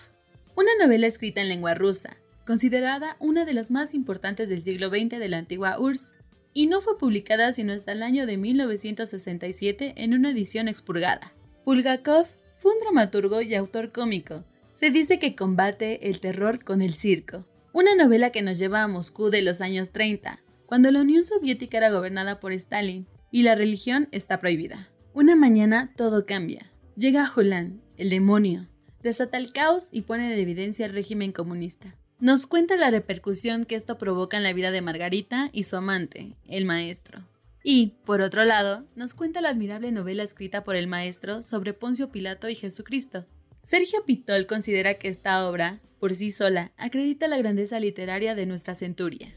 Una 0.56 0.70
novela 0.80 1.08
escrita 1.08 1.42
en 1.42 1.50
lengua 1.50 1.74
rusa, 1.74 2.16
considerada 2.46 3.18
una 3.20 3.44
de 3.44 3.54
las 3.54 3.72
más 3.72 3.94
importantes 3.94 4.50
del 4.50 4.62
siglo 4.62 4.90
XX 4.90 5.20
de 5.20 5.28
la 5.28 5.40
antigua 5.40 5.80
URSS. 5.80 6.16
Y 6.54 6.68
no 6.68 6.82
fue 6.82 6.98
publicada 6.98 7.54
sino 7.54 7.74
hasta 7.74 7.92
el 7.92 8.04
año 8.04 8.26
de 8.26 8.38
1967 8.38 9.94
en 9.98 10.14
una 10.14 10.32
edición 10.32 10.68
expurgada. 10.68 11.34
Bulgakov 11.66 12.28
fue 12.58 12.74
un 12.74 12.80
dramaturgo 12.80 13.42
y 13.42 13.56
autor 13.56 13.92
cómico. 13.92 14.46
Se 14.74 14.90
dice 14.90 15.20
que 15.20 15.36
combate 15.36 16.10
el 16.10 16.20
terror 16.20 16.64
con 16.64 16.82
el 16.82 16.94
circo. 16.94 17.46
Una 17.74 17.96
novela 17.96 18.32
que 18.32 18.42
nos 18.42 18.58
lleva 18.58 18.84
a 18.84 18.88
Moscú 18.88 19.30
de 19.30 19.42
los 19.42 19.62
años 19.62 19.92
30, 19.92 20.42
cuando 20.66 20.92
la 20.92 21.02
Unión 21.02 21.26
Soviética 21.26 21.78
era 21.78 21.92
gobernada 21.92 22.40
por 22.40 22.52
Stalin 22.54 23.08
y 23.32 23.44
la 23.44 23.56
religión 23.56 24.08
está 24.12 24.40
prohibida. 24.40 24.90
Una 25.14 25.36
mañana 25.36 25.94
todo 25.96 26.26
cambia. 26.26 26.72
Llega 26.96 27.28
Julián, 27.28 27.82
el 27.98 28.10
demonio, 28.10 28.68
desata 29.04 29.38
el 29.38 29.52
caos 29.52 29.90
y 29.92 30.02
pone 30.02 30.32
en 30.32 30.40
evidencia 30.40 30.86
el 30.86 30.94
régimen 30.94 31.32
comunista. 31.32 31.96
Nos 32.20 32.48
cuenta 32.48 32.78
la 32.78 32.90
repercusión 32.90 33.64
que 33.64 33.76
esto 33.76 34.00
provoca 34.00 34.38
en 34.38 34.44
la 34.44 34.52
vida 34.52 34.72
de 34.72 34.82
Margarita 34.82 35.52
y 35.54 35.64
su 35.64 35.76
amante, 35.76 36.36
el 36.48 36.66
maestro. 36.66 37.28
Y, 37.64 37.94
por 38.06 38.22
otro 38.22 38.44
lado, 38.44 38.88
nos 38.96 39.14
cuenta 39.14 39.40
la 39.40 39.50
admirable 39.50 39.92
novela 39.92 40.24
escrita 40.24 40.64
por 40.64 40.76
el 40.76 40.88
maestro 40.88 41.44
sobre 41.44 41.74
Poncio 41.74 42.12
Pilato 42.12 42.50
y 42.50 42.56
Jesucristo. 42.56 43.28
Sergio 43.62 44.04
Pitol 44.04 44.48
considera 44.48 44.96
que 44.96 45.10
esta 45.10 45.48
obra, 45.48 45.80
por 46.00 46.16
sí 46.16 46.32
sola, 46.32 46.72
acredita 46.76 47.28
la 47.28 47.38
grandeza 47.38 47.80
literaria 47.80 48.34
de 48.34 48.48
nuestra 48.48 48.74
centuria. 48.74 49.36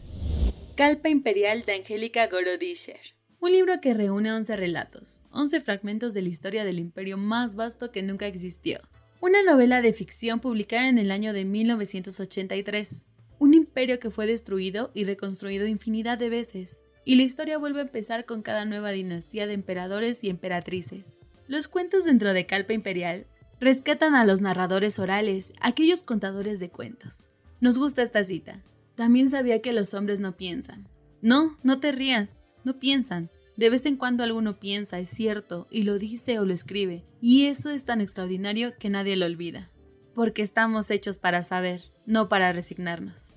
Calpa 0.74 1.10
Imperial 1.10 1.64
de 1.66 1.74
Angélica 1.74 2.28
Gorodischer. 2.28 3.00
Un 3.40 3.52
libro 3.52 3.78
que 3.82 3.92
reúne 3.92 4.32
11 4.32 4.56
relatos, 4.56 5.20
11 5.32 5.60
fragmentos 5.60 6.14
de 6.14 6.22
la 6.22 6.30
historia 6.30 6.64
del 6.64 6.78
imperio 6.78 7.18
más 7.18 7.56
vasto 7.56 7.90
que 7.90 8.02
nunca 8.02 8.26
existió, 8.26 8.80
una 9.20 9.42
novela 9.42 9.82
de 9.82 9.92
ficción 9.92 10.40
publicada 10.40 10.88
en 10.88 10.96
el 10.96 11.10
año 11.10 11.32
de 11.32 11.44
1983. 11.44 13.06
Un 13.38 13.54
imperio 13.54 13.98
que 13.98 14.10
fue 14.10 14.26
destruido 14.26 14.90
y 14.94 15.04
reconstruido 15.04 15.66
infinidad 15.66 16.18
de 16.18 16.30
veces, 16.30 16.82
y 17.04 17.16
la 17.16 17.22
historia 17.22 17.58
vuelve 17.58 17.80
a 17.80 17.84
empezar 17.84 18.24
con 18.24 18.42
cada 18.42 18.64
nueva 18.64 18.90
dinastía 18.90 19.46
de 19.46 19.54
emperadores 19.54 20.24
y 20.24 20.30
emperatrices. 20.30 21.20
Los 21.48 21.68
cuentos 21.68 22.04
dentro 22.04 22.32
de 22.32 22.46
Calpa 22.46 22.72
Imperial 22.72 23.26
rescatan 23.60 24.14
a 24.14 24.24
los 24.24 24.40
narradores 24.40 24.98
orales, 24.98 25.52
aquellos 25.60 26.02
contadores 26.02 26.60
de 26.60 26.70
cuentos. 26.70 27.30
Nos 27.60 27.78
gusta 27.78 28.02
esta 28.02 28.24
cita. 28.24 28.62
También 28.94 29.28
sabía 29.28 29.60
que 29.60 29.72
los 29.72 29.92
hombres 29.92 30.20
no 30.20 30.36
piensan. 30.36 30.88
No, 31.20 31.56
no 31.62 31.78
te 31.78 31.92
rías, 31.92 32.42
no 32.64 32.78
piensan. 32.78 33.30
De 33.60 33.68
vez 33.68 33.84
en 33.84 33.96
cuando 33.96 34.24
alguno 34.24 34.58
piensa, 34.58 34.98
es 35.00 35.10
cierto, 35.10 35.68
y 35.70 35.82
lo 35.82 35.98
dice 35.98 36.38
o 36.38 36.46
lo 36.46 36.54
escribe, 36.54 37.04
y 37.20 37.44
eso 37.44 37.68
es 37.68 37.84
tan 37.84 38.00
extraordinario 38.00 38.72
que 38.78 38.88
nadie 38.88 39.16
lo 39.16 39.26
olvida. 39.26 39.70
Porque 40.14 40.40
estamos 40.40 40.90
hechos 40.90 41.18
para 41.18 41.42
saber, 41.42 41.82
no 42.06 42.30
para 42.30 42.54
resignarnos. 42.54 43.34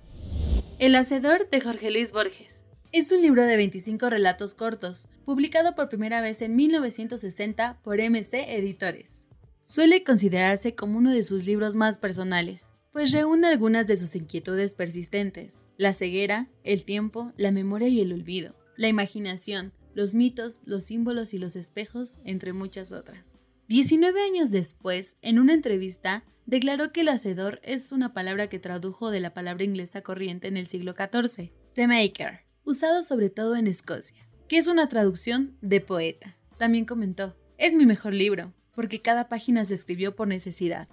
El 0.80 0.96
Hacedor 0.96 1.50
de 1.50 1.60
Jorge 1.60 1.92
Luis 1.92 2.14
Borges. 2.14 2.64
Es 2.94 3.12
un 3.12 3.22
libro 3.22 3.44
de 3.44 3.58
25 3.58 4.10
relatos 4.10 4.56
cortos, 4.56 5.10
publicado 5.26 5.76
por 5.76 5.90
primera 5.90 6.22
vez 6.22 6.42
en 6.42 6.56
1960 6.56 7.82
por 7.84 8.00
MC 8.00 8.46
Editores. 8.48 9.26
Suele 9.66 10.06
considerarse 10.06 10.74
como 10.74 11.00
uno 11.00 11.12
de 11.12 11.24
sus 11.24 11.46
libros 11.46 11.76
más 11.76 11.98
personales, 11.98 12.72
pues 12.94 13.12
reúne 13.12 13.48
algunas 13.48 13.88
de 13.88 13.98
sus 13.98 14.16
inquietudes 14.16 14.74
persistentes, 14.74 15.62
la 15.76 15.92
ceguera, 15.92 16.48
el 16.64 16.86
tiempo, 16.86 17.34
la 17.36 17.52
memoria 17.52 17.90
y 17.90 18.00
el 18.00 18.14
olvido, 18.14 18.56
la 18.78 18.88
imaginación, 18.88 19.74
los 19.94 20.16
mitos, 20.16 20.62
los 20.66 20.86
símbolos 20.86 21.34
y 21.34 21.38
los 21.38 21.56
espejos, 21.56 22.18
entre 22.24 22.54
muchas 22.54 22.92
otras. 22.92 23.24
19 23.68 24.22
años 24.22 24.52
después, 24.52 25.18
en 25.22 25.40
una 25.40 25.54
entrevista, 25.54 26.24
declaró 26.46 26.92
que 26.92 27.02
el 27.02 27.10
hacedor 27.10 27.60
es 27.64 27.92
una 27.92 28.14
palabra 28.14 28.48
que 28.48 28.60
tradujo 28.60 29.12
de 29.12 29.20
la 29.20 29.34
palabra 29.34 29.64
inglesa 29.64 30.02
corriente 30.02 30.48
en 30.48 30.58
el 30.58 30.68
siglo 30.68 30.94
XIV, 30.94 31.52
the 31.74 31.88
maker, 31.88 32.42
usado 32.66 33.04
sobre 33.04 33.30
todo 33.30 33.56
en 33.56 33.68
Escocia, 33.68 34.28
que 34.48 34.58
es 34.58 34.68
una 34.68 34.90
traducción 34.90 35.58
de 35.62 35.80
poeta. 35.80 36.36
También 36.58 36.86
comentó, 36.86 37.36
es 37.58 37.74
mi 37.74 37.86
mejor 37.86 38.14
libro, 38.14 38.54
porque 38.76 39.02
cada 39.02 39.30
página 39.30 39.64
se 39.66 39.76
escribió 39.76 40.16
por 40.16 40.28
necesidad. 40.28 40.88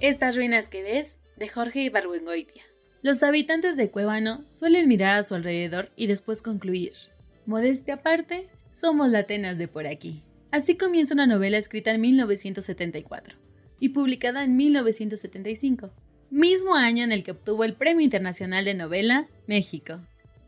Estas 0.00 0.36
ruinas 0.36 0.68
que 0.68 0.82
ves, 0.82 1.18
de 1.36 1.48
Jorge 1.48 1.82
Ibargüengoitia. 1.82 2.62
Los 3.00 3.22
habitantes 3.22 3.76
de 3.76 3.90
Cuevano 3.90 4.44
suelen 4.50 4.88
mirar 4.88 5.18
a 5.18 5.22
su 5.22 5.34
alrededor 5.36 5.90
y 5.96 6.08
después 6.08 6.42
concluir, 6.42 6.92
Modestia 7.48 7.94
aparte, 7.94 8.46
somos 8.72 9.08
la 9.08 9.20
Atenas 9.20 9.56
de 9.56 9.68
por 9.68 9.86
aquí. 9.86 10.22
Así 10.50 10.76
comienza 10.76 11.14
una 11.14 11.26
novela 11.26 11.56
escrita 11.56 11.92
en 11.92 12.02
1974 12.02 13.38
y 13.80 13.88
publicada 13.88 14.44
en 14.44 14.54
1975, 14.54 15.90
mismo 16.28 16.74
año 16.74 17.04
en 17.04 17.10
el 17.10 17.24
que 17.24 17.30
obtuvo 17.30 17.64
el 17.64 17.72
Premio 17.72 18.04
Internacional 18.04 18.66
de 18.66 18.74
Novela 18.74 19.28
México. 19.46 19.98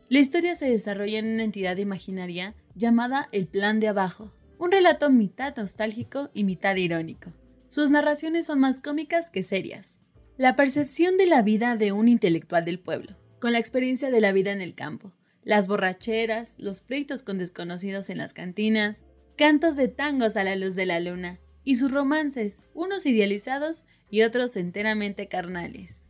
La 0.09 0.19
historia 0.19 0.53
se 0.53 0.69
desarrolla 0.69 1.17
en 1.17 1.25
una 1.25 1.43
entidad 1.43 1.77
imaginaria 1.77 2.53
llamada 2.75 3.29
El 3.31 3.47
Plan 3.47 3.79
de 3.79 3.87
Abajo, 3.87 4.31
un 4.59 4.71
relato 4.71 5.09
mitad 5.09 5.57
nostálgico 5.57 6.29
y 6.35 6.43
mitad 6.43 6.75
irónico. 6.75 7.33
Sus 7.67 7.89
narraciones 7.89 8.45
son 8.45 8.59
más 8.59 8.79
cómicas 8.79 9.31
que 9.31 9.41
serias. 9.41 10.03
La 10.37 10.55
percepción 10.55 11.17
de 11.17 11.25
la 11.25 11.41
vida 11.41 11.75
de 11.77 11.93
un 11.93 12.07
intelectual 12.07 12.63
del 12.63 12.77
pueblo, 12.77 13.15
con 13.39 13.53
la 13.53 13.57
experiencia 13.57 14.11
de 14.11 14.21
la 14.21 14.31
vida 14.33 14.51
en 14.51 14.61
el 14.61 14.75
campo, 14.75 15.11
las 15.43 15.67
borracheras, 15.67 16.55
los 16.59 16.81
pleitos 16.81 17.23
con 17.23 17.37
desconocidos 17.37 18.09
en 18.09 18.17
las 18.17 18.33
cantinas, 18.33 19.05
cantos 19.37 19.75
de 19.75 19.87
tangos 19.87 20.37
a 20.37 20.43
la 20.43 20.55
luz 20.55 20.75
de 20.75 20.85
la 20.85 20.99
luna, 20.99 21.39
y 21.63 21.75
sus 21.75 21.91
romances, 21.91 22.61
unos 22.73 23.05
idealizados 23.05 23.85
y 24.09 24.23
otros 24.23 24.55
enteramente 24.55 25.27
carnales. 25.27 26.03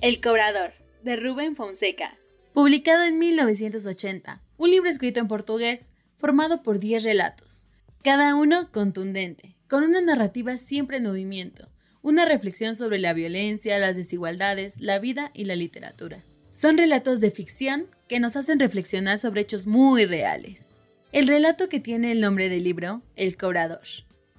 El 0.00 0.20
Cobrador, 0.20 0.72
de 1.02 1.16
Rubén 1.16 1.56
Fonseca, 1.56 2.18
publicado 2.52 3.04
en 3.04 3.18
1980, 3.18 4.42
un 4.56 4.70
libro 4.70 4.90
escrito 4.90 5.20
en 5.20 5.28
portugués, 5.28 5.90
formado 6.16 6.62
por 6.62 6.78
10 6.78 7.04
relatos, 7.04 7.66
cada 8.02 8.34
uno 8.34 8.70
contundente, 8.72 9.56
con 9.68 9.84
una 9.84 10.00
narrativa 10.00 10.56
siempre 10.56 10.98
en 10.98 11.04
movimiento, 11.04 11.68
una 12.02 12.24
reflexión 12.24 12.74
sobre 12.76 12.98
la 12.98 13.12
violencia, 13.12 13.78
las 13.78 13.96
desigualdades, 13.96 14.80
la 14.80 14.98
vida 14.98 15.30
y 15.34 15.44
la 15.44 15.56
literatura. 15.56 16.22
Son 16.58 16.76
relatos 16.76 17.20
de 17.20 17.30
ficción 17.30 17.86
que 18.08 18.18
nos 18.18 18.34
hacen 18.34 18.58
reflexionar 18.58 19.20
sobre 19.20 19.42
hechos 19.42 19.68
muy 19.68 20.06
reales. 20.06 20.70
El 21.12 21.28
relato 21.28 21.68
que 21.68 21.78
tiene 21.78 22.10
el 22.10 22.20
nombre 22.20 22.48
del 22.48 22.64
libro, 22.64 23.00
El 23.14 23.36
Cobrador, 23.36 23.86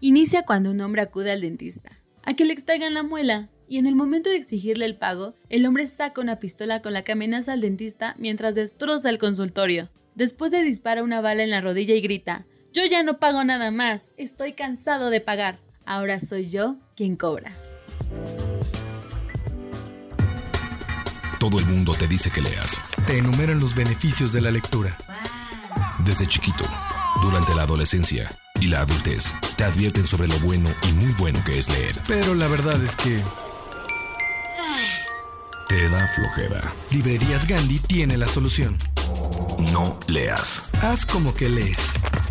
inicia 0.01 0.43
cuando 0.43 0.71
un 0.71 0.81
hombre 0.81 1.01
acude 1.01 1.31
al 1.31 1.39
dentista, 1.39 1.97
a 2.23 2.33
que 2.33 2.43
le 2.43 2.51
extraigan 2.51 2.93
la 2.93 3.03
muela, 3.03 3.47
y 3.69 3.77
en 3.77 3.85
el 3.85 3.95
momento 3.95 4.29
de 4.29 4.35
exigirle 4.35 4.83
el 4.83 4.97
pago, 4.97 5.33
el 5.47 5.65
hombre 5.65 5.87
saca 5.87 6.19
una 6.19 6.41
pistola 6.41 6.81
con 6.81 6.91
la 6.91 7.05
que 7.05 7.13
amenaza 7.13 7.53
al 7.53 7.61
dentista 7.61 8.15
mientras 8.17 8.55
destroza 8.55 9.09
el 9.09 9.17
consultorio. 9.17 9.89
Después 10.13 10.51
de 10.51 10.61
dispara 10.61 11.03
una 11.03 11.21
bala 11.21 11.43
en 11.43 11.51
la 11.51 11.61
rodilla 11.61 11.95
y 11.95 12.01
grita, 12.01 12.45
yo 12.73 12.85
ya 12.85 13.01
no 13.01 13.19
pago 13.19 13.45
nada 13.45 13.71
más, 13.71 14.11
estoy 14.17 14.51
cansado 14.51 15.09
de 15.09 15.21
pagar, 15.21 15.59
ahora 15.85 16.19
soy 16.19 16.49
yo 16.49 16.75
quien 16.97 17.15
cobra. 17.15 17.55
Todo 21.39 21.57
el 21.57 21.65
mundo 21.65 21.95
te 21.97 22.05
dice 22.05 22.29
que 22.29 22.41
leas. 22.41 22.81
Te 23.07 23.17
enumeran 23.17 23.61
los 23.61 23.73
beneficios 23.73 24.33
de 24.33 24.41
la 24.41 24.51
lectura. 24.51 24.97
Desde 25.99 26.27
chiquito, 26.27 26.65
durante 27.21 27.55
la 27.55 27.63
adolescencia 27.63 28.29
y 28.59 28.67
la 28.67 28.81
adultez, 28.81 29.33
te 29.55 29.63
advierten 29.63 30.05
sobre 30.05 30.27
lo 30.27 30.37
bueno 30.39 30.69
y 30.83 30.91
muy 30.91 31.13
bueno 31.13 31.41
que 31.45 31.57
es 31.57 31.69
leer. 31.69 31.95
Pero 32.07 32.35
la 32.35 32.47
verdad 32.47 32.83
es 32.83 32.93
que... 32.97 33.23
Te 35.69 35.87
da 35.87 36.07
flojera. 36.07 36.73
Librerías 36.89 37.47
Gandhi 37.47 37.77
tiene 37.77 38.17
la 38.17 38.27
solución. 38.27 38.75
No 39.71 39.99
leas. 40.07 40.67
Haz 40.81 41.05
como 41.05 41.31
que 41.35 41.47
lees. 41.47 41.77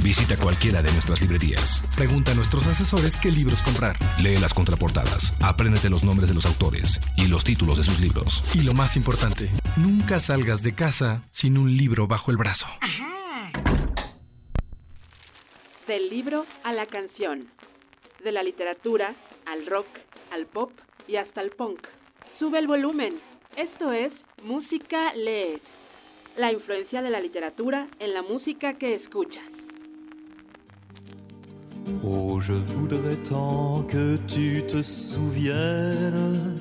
Visita 0.03 0.37
cualquiera 0.37 0.83
de 0.83 0.91
nuestras 0.91 1.21
librerías. 1.21 1.85
Pregunta 1.95 2.33
a 2.33 2.35
nuestros 2.35 2.67
asesores 2.67 3.17
qué 3.17 3.31
libros 3.31 3.63
comprar. 3.63 3.97
Lee 4.21 4.39
las 4.39 4.53
contraportadas, 4.53 5.35
apréndete 5.41 5.89
los 5.89 6.03
nombres 6.03 6.29
de 6.29 6.35
los 6.35 6.47
autores 6.47 7.01
y 7.17 7.29
los 7.29 7.45
títulos 7.45 7.79
de 7.79 7.85
sus 7.85 8.01
libros. 8.01 8.43
Y 8.55 8.63
lo 8.63 8.75
más 8.75 8.97
importante, 8.97 9.49
nunca 9.77 10.19
salgas 10.19 10.65
de 10.65 10.75
casa 10.75 11.23
sin 11.31 11.59
un 11.59 11.77
libro 11.77 12.09
bajo 12.09 12.33
el 12.33 12.39
brazo. 12.39 12.67
Del 15.87 16.11
libro 16.11 16.45
a 16.65 16.73
la 16.73 16.87
canción. 16.87 17.47
De 18.25 18.33
la 18.33 18.43
literatura 18.43 19.15
al 19.47 19.65
rock, 19.65 19.87
al 20.33 20.47
pop 20.47 20.73
y 21.07 21.17
hasta 21.17 21.41
al 21.41 21.51
punk. 21.51 21.87
Sube 22.33 22.59
el 22.59 22.67
volumen. 22.67 23.28
Esto 23.57 23.93
es 23.93 24.25
Música 24.45 25.13
Lees. 25.15 25.89
La 26.37 26.53
influencia 26.53 27.03
de 27.03 27.11
la 27.11 27.21
literatura 27.21 27.89
en 27.99 28.15
la 28.15 28.23
música 28.23 28.79
que 28.79 28.95
escuchas. 28.95 29.69
Oh, 32.05 32.41
je 32.41 32.53
voudrais 32.53 33.17
tant 33.29 33.85
que 33.89 34.17
tu 34.29 34.63
te 34.67 34.83
souviennes. 34.83 36.59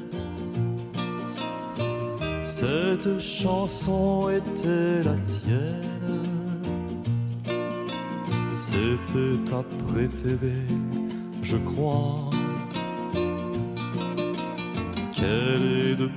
Cette 2.43 3.19
chanson 3.19 4.29
était 4.29 5.03
la 5.03 5.17
tienne. 5.27 6.37
C'était 8.51 9.37
ta 9.45 9.63
préférée, 9.91 10.65
je 11.43 11.57
crois. 11.57 12.31
Quelle 15.11 15.91
est 15.91 15.95
de. 15.95 16.09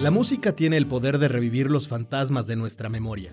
La 0.00 0.10
música 0.10 0.54
tiene 0.54 0.76
el 0.76 0.86
poder 0.86 1.18
de 1.18 1.28
revivir 1.28 1.70
los 1.70 1.88
fantasmas 1.88 2.46
de 2.46 2.56
nuestra 2.56 2.88
memoria. 2.88 3.32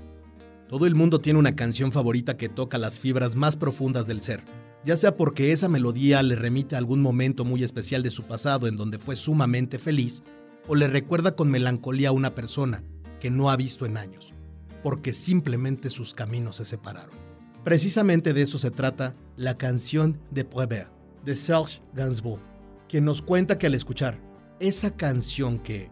Todo 0.69 0.85
el 0.85 0.95
mundo 0.95 1.19
tiene 1.19 1.39
una 1.39 1.55
canción 1.55 1.91
favorita 1.91 2.37
que 2.37 2.47
toca 2.47 2.77
las 2.77 2.99
fibras 2.99 3.35
más 3.35 3.57
profundas 3.57 4.07
del 4.07 4.21
ser, 4.21 4.43
ya 4.85 4.95
sea 4.95 5.17
porque 5.17 5.51
esa 5.51 5.67
melodía 5.67 6.23
le 6.23 6.35
remite 6.35 6.75
a 6.75 6.77
algún 6.77 7.01
momento 7.01 7.43
muy 7.43 7.63
especial 7.63 8.03
de 8.03 8.09
su 8.09 8.23
pasado 8.23 8.67
en 8.67 8.77
donde 8.77 8.99
fue 8.99 9.15
sumamente 9.15 9.79
feliz, 9.79 10.23
o 10.67 10.75
le 10.75 10.87
recuerda 10.87 11.35
con 11.35 11.49
melancolía 11.49 12.09
a 12.09 12.13
una 12.13 12.35
persona 12.35 12.83
que 13.19 13.29
no 13.29 13.49
ha 13.49 13.57
visto 13.57 13.85
en 13.85 13.97
años, 13.97 14.33
porque 14.81 15.13
simplemente 15.13 15.89
sus 15.89 16.13
caminos 16.13 16.55
se 16.55 16.65
separaron. 16.65 17.15
Precisamente 17.63 18.33
de 18.33 18.43
eso 18.43 18.57
se 18.57 18.71
trata 18.71 19.15
la 19.35 19.57
canción 19.57 20.19
de 20.29 20.45
Prévert, 20.45 20.91
de 21.25 21.35
Serge 21.35 21.81
Gainsbourg, 21.93 22.50
quien 22.91 23.05
nos 23.05 23.21
cuenta 23.21 23.57
que 23.57 23.67
al 23.67 23.73
escuchar 23.73 24.19
esa 24.59 24.97
canción 24.97 25.59
que, 25.59 25.89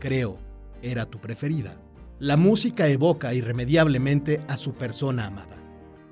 creo, 0.00 0.36
era 0.82 1.06
tu 1.06 1.20
preferida, 1.20 1.80
la 2.18 2.36
música 2.36 2.88
evoca 2.88 3.32
irremediablemente 3.34 4.40
a 4.48 4.56
su 4.56 4.74
persona 4.74 5.28
amada. 5.28 5.56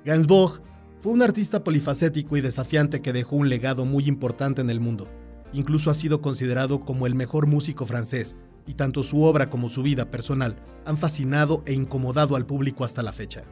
Gainsbourg 0.05 0.61
fue 1.01 1.11
un 1.11 1.23
artista 1.23 1.61
polifacético 1.61 2.37
y 2.37 2.41
desafiante 2.41 3.01
que 3.01 3.11
dejó 3.11 3.35
un 3.35 3.49
legado 3.49 3.83
muy 3.83 4.05
importante 4.05 4.61
en 4.61 4.69
el 4.69 4.79
mundo. 4.79 5.09
Incluso 5.51 5.91
ha 5.91 5.93
sido 5.93 6.21
considerado 6.21 6.79
como 6.79 7.05
el 7.05 7.15
mejor 7.15 7.45
músico 7.45 7.85
francés, 7.85 8.37
y 8.65 8.75
tanto 8.75 9.03
su 9.03 9.23
obra 9.23 9.49
como 9.49 9.67
su 9.67 9.83
vida 9.83 10.09
personal 10.09 10.55
han 10.85 10.97
fascinado 10.97 11.63
e 11.65 11.73
incomodado 11.73 12.37
al 12.37 12.45
público 12.45 12.85
hasta 12.85 13.03
la 13.03 13.11
fecha. 13.11 13.43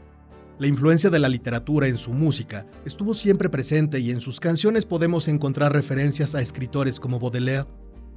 La 0.60 0.66
influencia 0.66 1.12
de 1.12 1.20
la 1.20 1.30
literatura 1.30 1.88
en 1.88 1.98
su 1.98 2.14
música 2.14 2.66
estuvo 2.84 3.14
siempre 3.14 3.48
presente 3.48 4.00
y 4.00 4.10
en 4.10 4.20
sus 4.20 4.40
canciones 4.40 4.86
podemos 4.86 5.28
encontrar 5.28 5.72
referencias 5.72 6.34
a 6.34 6.42
escritores 6.42 7.00
como 7.00 7.20
Baudelaire, 7.20 7.68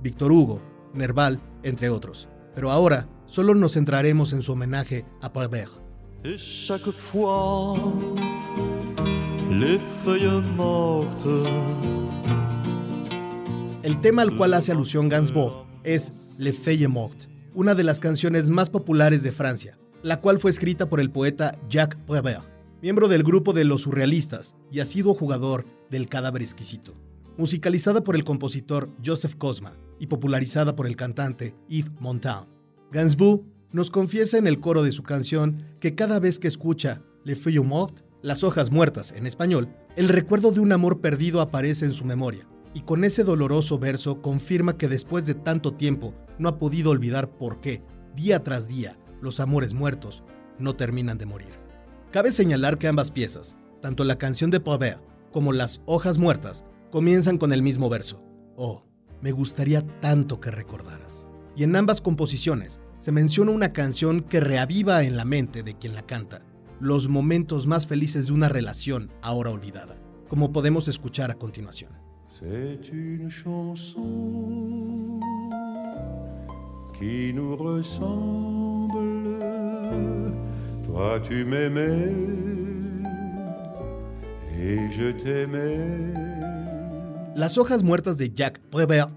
Victor 0.03 0.33
Hugo, 0.33 0.63
Nerval, 0.95 1.39
entre 1.63 1.91
otros. 1.91 2.31
Pero 2.55 2.71
ahora 2.71 3.07
solo 3.27 3.55
nos 3.55 3.75
centraremos 3.75 4.33
en 4.33 4.41
su 4.41 4.53
homenaje 4.53 5.05
a 5.21 5.31
Prévert. 5.31 5.71
Chaque 6.39 6.93
fois, 6.93 7.79
les 9.51 9.81
feuilles 10.03 10.43
mortes 10.57 11.47
El 13.83 14.01
tema 14.01 14.23
al 14.23 14.35
cual 14.37 14.55
hace 14.55 14.73
alusión 14.73 15.11
Gainsbourg 15.11 15.67
es 15.85 16.37
Les 16.39 16.57
Feuilles 16.59 16.89
Mortes, 16.89 17.29
una 17.55 17.75
de 17.75 17.85
las 17.85 18.01
canciones 18.01 18.49
más 18.49 18.71
populares 18.71 19.23
de 19.23 19.33
Francia, 19.33 19.79
la 20.03 20.21
cual 20.21 20.39
fue 20.39 20.51
escrita 20.51 20.89
por 20.89 21.01
el 21.01 21.11
poeta 21.11 21.59
Jacques 21.69 21.99
Prévert, 22.07 22.45
miembro 22.83 23.09
del 23.09 23.23
grupo 23.23 23.53
de 23.53 23.65
los 23.65 23.83
surrealistas 23.83 24.57
y 24.71 24.81
asiduo 24.81 25.15
jugador 25.15 25.67
del 25.91 26.09
Cadáver 26.09 26.43
Exquisito. 26.43 26.95
Musicalizada 27.37 28.03
por 28.03 28.17
el 28.17 28.25
compositor 28.25 28.91
Joseph 29.05 29.35
Cosma 29.37 29.75
y 29.99 30.07
popularizada 30.07 30.75
por 30.75 30.87
el 30.87 30.97
cantante 30.97 31.55
Yves 31.69 31.93
Montand. 32.01 32.49
Gainsbourg 32.91 33.45
nos 33.73 33.91
confiesa 33.91 34.39
en 34.39 34.47
el 34.47 34.61
coro 34.61 34.83
de 34.83 34.93
su 34.93 35.03
canción 35.03 35.65
que 35.79 35.95
cada 35.95 36.19
vez 36.19 36.39
que 36.39 36.49
escucha 36.49 37.03
Les 37.25 37.39
Feuilles 37.39 37.65
Mortes, 37.65 38.05
las 38.23 38.45
hojas 38.45 38.71
muertas 38.71 39.13
en 39.13 39.27
español, 39.27 39.69
el 39.97 40.09
recuerdo 40.09 40.51
de 40.51 40.61
un 40.61 40.73
amor 40.73 41.01
perdido 41.01 41.41
aparece 41.41 41.85
en 41.85 41.93
su 41.93 42.05
memoria, 42.05 42.47
y 42.75 42.83
con 42.83 43.05
ese 43.05 43.25
doloroso 43.25 43.79
verso 43.79 44.21
confirma 44.23 44.77
que 44.77 44.89
después 44.89 45.27
de 45.27 45.35
tanto 45.35 45.75
tiempo 45.75 46.15
no 46.39 46.49
ha 46.49 46.59
podido 46.59 46.91
olvidar 46.91 47.31
por 47.31 47.61
qué, 47.61 47.83
día 48.15 48.43
tras 48.43 48.69
día, 48.69 48.99
los 49.21 49.41
amores 49.41 49.73
muertos 49.73 50.23
no 50.59 50.75
terminan 50.77 51.19
de 51.19 51.27
morir. 51.27 51.55
Cabe 52.11 52.33
señalar 52.33 52.79
que 52.79 52.89
ambas 52.89 53.11
piezas, 53.11 53.57
tanto 53.81 54.05
la 54.05 54.19
canción 54.19 54.51
de 54.51 54.61
Prévert 54.61 55.01
como 55.33 55.53
las 55.53 55.81
hojas 55.87 56.19
muertas, 56.19 56.65
comienzan 56.91 57.39
con 57.39 57.53
el 57.53 57.63
mismo 57.63 57.89
verso. 57.89 58.23
Oh, 58.57 58.85
me 59.21 59.33
gustaría 59.33 59.87
tanto 60.01 60.41
que 60.41 60.51
recordaras. 60.51 61.27
Y 61.55 61.65
en 61.65 61.77
ambas 61.77 62.01
composiciones 62.01 62.81
se 62.99 63.13
menciona 63.13 63.53
una 63.53 63.73
canción 63.73 64.23
que 64.23 64.41
reaviva 64.41 65.05
en 65.05 65.17
la 65.17 65.25
mente 65.25 65.63
de 65.63 65.75
quien 65.75 65.95
la 65.95 66.03
canta 66.03 66.43
los 66.81 67.09
momentos 67.09 67.67
más 67.67 67.87
felices 67.87 68.27
de 68.27 68.33
una 68.33 68.49
relación 68.49 69.13
ahora 69.21 69.51
olvidada, 69.51 69.97
como 70.29 70.51
podemos 70.51 70.89
escuchar 70.89 71.31
a 71.31 71.35
continuación. 71.35 71.93
C'est 72.27 72.91
une 72.93 73.29
chanson 73.29 75.21
qui 76.97 77.33
nous 77.35 77.57
ressemble. 77.57 78.70
Toi 80.91 81.21
tu 81.21 81.45
m'aimais 81.45 82.13
et 84.59 84.91
je 84.91 85.13
t'aimais. 85.13 86.13
Las 87.37 87.57
hojas 87.59 87.85
muertas 87.85 88.19
de 88.19 88.29
Jacques 88.35 88.61
Prévert 88.71 89.11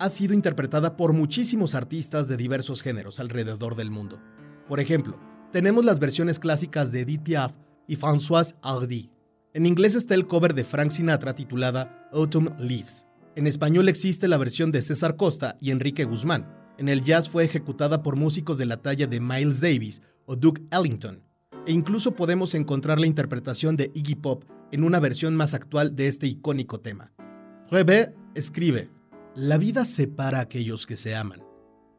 ha 0.00 0.08
sido 0.08 0.34
interpretada 0.34 0.96
por 0.96 1.12
muchísimos 1.12 1.76
artistas 1.76 2.26
de 2.26 2.36
diversos 2.36 2.82
géneros 2.82 3.20
alrededor 3.20 3.76
del 3.76 3.92
mundo. 3.92 4.18
Por 4.66 4.80
ejemplo, 4.80 5.20
tenemos 5.52 5.84
las 5.84 6.00
versiones 6.00 6.40
clásicas 6.40 6.90
de 6.90 7.02
Edith 7.02 7.22
Piaf 7.22 7.52
y 7.86 7.96
Françoise 7.96 8.56
Hardy. 8.62 9.10
En 9.54 9.66
inglés 9.66 9.94
está 9.94 10.16
el 10.16 10.26
cover 10.26 10.52
de 10.52 10.64
Frank 10.64 10.90
Sinatra 10.90 11.34
titulada 11.34 12.08
Autumn 12.12 12.56
Leaves. 12.58 13.06
En 13.36 13.46
español 13.46 13.88
existe 13.88 14.26
la 14.26 14.36
versión 14.36 14.72
de 14.72 14.82
César 14.82 15.16
Costa 15.16 15.56
y 15.60 15.70
Enrique 15.70 16.04
Guzmán. 16.04 16.56
En 16.76 16.88
el 16.88 17.02
jazz 17.02 17.28
fue 17.28 17.44
ejecutada 17.44 18.02
por 18.02 18.16
músicos 18.16 18.58
de 18.58 18.66
la 18.66 18.78
talla 18.78 19.06
de 19.06 19.20
Miles 19.20 19.60
Davis 19.60 20.02
o 20.30 20.36
Duke 20.36 20.62
Ellington. 20.70 21.24
E 21.66 21.72
incluso 21.72 22.14
podemos 22.14 22.54
encontrar 22.54 23.00
la 23.00 23.08
interpretación 23.08 23.76
de 23.76 23.90
Iggy 23.94 24.14
Pop 24.14 24.44
en 24.70 24.84
una 24.84 25.00
versión 25.00 25.34
más 25.34 25.54
actual 25.54 25.96
de 25.96 26.06
este 26.06 26.28
icónico 26.28 26.78
tema. 26.78 27.12
Prévert 27.68 28.14
escribe, 28.36 28.90
La 29.34 29.58
vida 29.58 29.84
separa 29.84 30.38
a 30.38 30.42
aquellos 30.42 30.86
que 30.86 30.94
se 30.94 31.16
aman, 31.16 31.42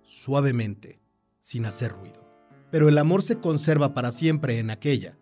suavemente, 0.04 1.02
sin 1.42 1.66
hacer 1.66 1.92
ruido. 1.92 2.26
Pero 2.72 2.88
el 2.88 2.98
amor 3.00 3.22
se 3.22 3.40
conserva 3.40 3.94
para 3.94 4.12
siempre 4.12 4.60
en 4.60 4.70
aquella 4.70 5.18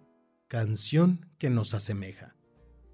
canción 0.47 1.25
que 1.39 1.49
nos 1.49 1.73
asemeja. 1.73 2.35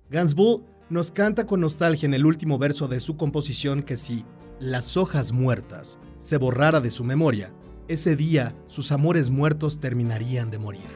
Gainsbourg 0.09 0.63
nos 0.89 1.11
canta 1.11 1.45
con 1.45 1.59
nostalgia 1.59 2.07
en 2.07 2.13
el 2.13 2.25
último 2.25 2.57
verso 2.57 2.87
de 2.87 3.01
su 3.01 3.17
composición 3.17 3.83
que 3.83 3.97
si 3.97 4.23
las 4.61 4.95
hojas 4.95 5.33
muertas 5.33 5.99
se 6.19 6.37
borrara 6.37 6.79
de 6.79 6.89
su 6.89 7.03
memoria, 7.03 7.51
ese 7.87 8.15
día 8.15 8.55
sus 8.67 8.91
amores 8.91 9.29
muertos 9.29 9.79
terminarían 9.79 10.51
de 10.51 10.57
morir. 10.57 10.95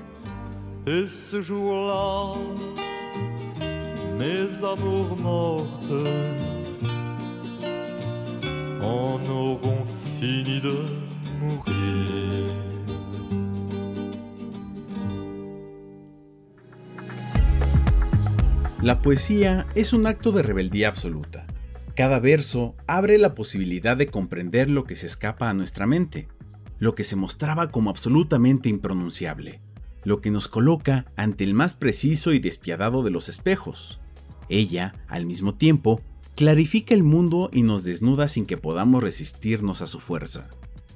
Et 0.86 1.08
ce 1.08 1.44
jour-là, 1.44 2.36
mes 4.18 4.64
amours 4.64 5.20
mortes 5.20 5.92
en 8.82 9.28
auront 9.30 9.86
fini 10.20 10.60
de 10.60 10.74
mourir. 11.40 11.90
La 18.82 19.02
poesía 19.02 19.68
es 19.76 19.92
un 19.92 20.08
acto 20.08 20.32
de 20.32 20.42
rebeldía 20.42 20.88
absoluta. 20.88 21.46
Cada 21.96 22.20
verso 22.20 22.76
abre 22.88 23.18
la 23.18 23.36
posibilidad 23.36 23.98
de 23.98 24.08
comprender 24.08 24.70
lo 24.70 24.86
que 24.86 24.96
se 24.96 25.06
escapa 25.06 25.50
a 25.50 25.54
nuestra 25.54 25.86
mente, 25.86 26.30
lo 26.80 26.96
que 26.96 27.04
se 27.04 27.16
mostraba 27.16 27.72
como 27.72 27.90
absolutamente 27.90 28.70
impronunciable, 28.70 29.62
lo 30.04 30.22
que 30.22 30.32
nos 30.32 30.48
coloca 30.48 31.06
ante 31.16 31.44
el 31.44 31.54
más 31.54 31.74
preciso 31.74 32.34
y 32.34 32.40
despiadado 32.40 33.04
de 33.04 33.12
los 33.12 33.30
espejos. 33.30 34.00
Ella, 34.48 34.96
al 35.08 35.26
mismo 35.26 35.54
tiempo, 35.56 36.02
clarifica 36.36 36.96
el 36.96 37.04
mundo 37.04 37.50
y 37.52 37.64
nos 37.64 37.84
desnuda 37.84 38.28
sin 38.28 38.46
que 38.46 38.58
podamos 38.58 39.04
resistirnos 39.04 39.82
a 39.82 39.88
su 39.88 40.00
fuerza. 40.00 40.48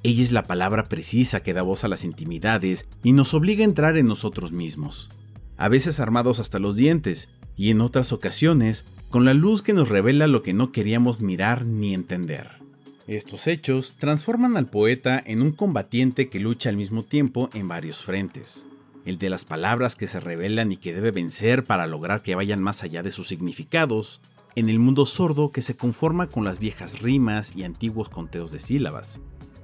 Ella 0.02 0.22
es 0.22 0.32
la 0.32 0.44
palabra 0.44 0.86
precisa 0.86 1.44
que 1.44 1.54
da 1.54 1.62
voz 1.62 1.84
a 1.84 1.88
las 1.88 2.04
intimidades 2.04 2.88
y 3.04 3.14
nos 3.14 3.34
obliga 3.34 3.62
a 3.62 3.66
entrar 3.66 3.98
en 3.98 4.06
nosotros 4.06 4.52
mismos, 4.52 5.10
a 5.58 5.70
veces 5.70 6.00
armados 6.00 6.40
hasta 6.40 6.60
los 6.60 6.76
dientes, 6.76 7.30
y 7.56 7.70
en 7.70 7.82
otras 7.82 8.12
ocasiones 8.12 8.86
con 9.10 9.26
la 9.26 9.34
luz 9.34 9.62
que 9.62 9.74
nos 9.74 9.90
revela 9.90 10.28
lo 10.28 10.42
que 10.42 10.54
no 10.54 10.72
queríamos 10.72 11.22
mirar 11.22 11.66
ni 11.66 11.94
entender. 11.94 12.63
Estos 13.08 13.48
hechos 13.48 13.96
transforman 14.00 14.56
al 14.56 14.68
poeta 14.68 15.22
en 15.26 15.42
un 15.42 15.52
combatiente 15.52 16.30
que 16.30 16.40
lucha 16.40 16.70
al 16.70 16.78
mismo 16.78 17.04
tiempo 17.04 17.50
en 17.54 17.68
varios 17.68 18.02
frentes. 18.02 18.66
El 19.06 19.18
de 19.18 19.30
las 19.30 19.44
palabras 19.44 19.96
que 19.96 20.08
se 20.08 20.22
revelan 20.22 20.72
y 20.72 20.78
que 20.78 20.94
debe 20.94 21.12
vencer 21.12 21.66
para 21.66 21.86
lograr 21.86 22.22
que 22.22 22.36
vayan 22.36 22.64
más 22.64 22.84
allá 22.84 23.04
de 23.04 23.12
sus 23.12 23.28
significados, 23.28 24.22
en 24.56 24.70
el 24.70 24.80
mundo 24.80 25.06
sordo 25.06 25.52
que 25.52 25.62
se 25.62 25.76
conforma 25.76 26.28
con 26.28 26.46
las 26.46 26.60
viejas 26.60 27.02
rimas 27.02 27.54
y 27.56 27.64
antiguos 27.64 28.08
conteos 28.08 28.52
de 28.52 28.60
sílabas. 28.60 29.20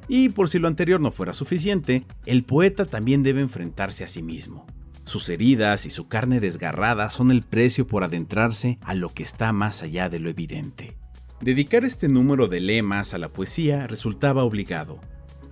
Y 0.09 0.29
por 0.29 0.49
si 0.49 0.59
lo 0.59 0.67
anterior 0.67 0.99
no 0.99 1.11
fuera 1.11 1.33
suficiente, 1.33 2.05
el 2.25 2.43
poeta 2.43 2.85
también 2.85 3.23
debe 3.23 3.39
enfrentarse 3.39 4.03
a 4.03 4.09
sí 4.09 4.21
mismo, 4.21 4.65
sus 5.09 5.27
heridas 5.29 5.87
y 5.87 5.89
su 5.89 6.07
carne 6.07 6.39
desgarrada 6.39 7.09
son 7.09 7.31
el 7.31 7.41
precio 7.41 7.87
por 7.87 8.03
adentrarse 8.03 8.77
a 8.83 8.93
lo 8.93 9.09
que 9.09 9.23
está 9.23 9.51
más 9.53 9.81
allá 9.81 10.07
de 10.07 10.19
lo 10.19 10.29
evidente. 10.29 10.95
Dedicar 11.41 11.85
este 11.85 12.09
número 12.09 12.49
de 12.49 12.59
lemas 12.59 13.13
a 13.13 13.17
la 13.17 13.29
poesía 13.29 13.87
resultaba 13.87 14.43
obligado. 14.43 14.99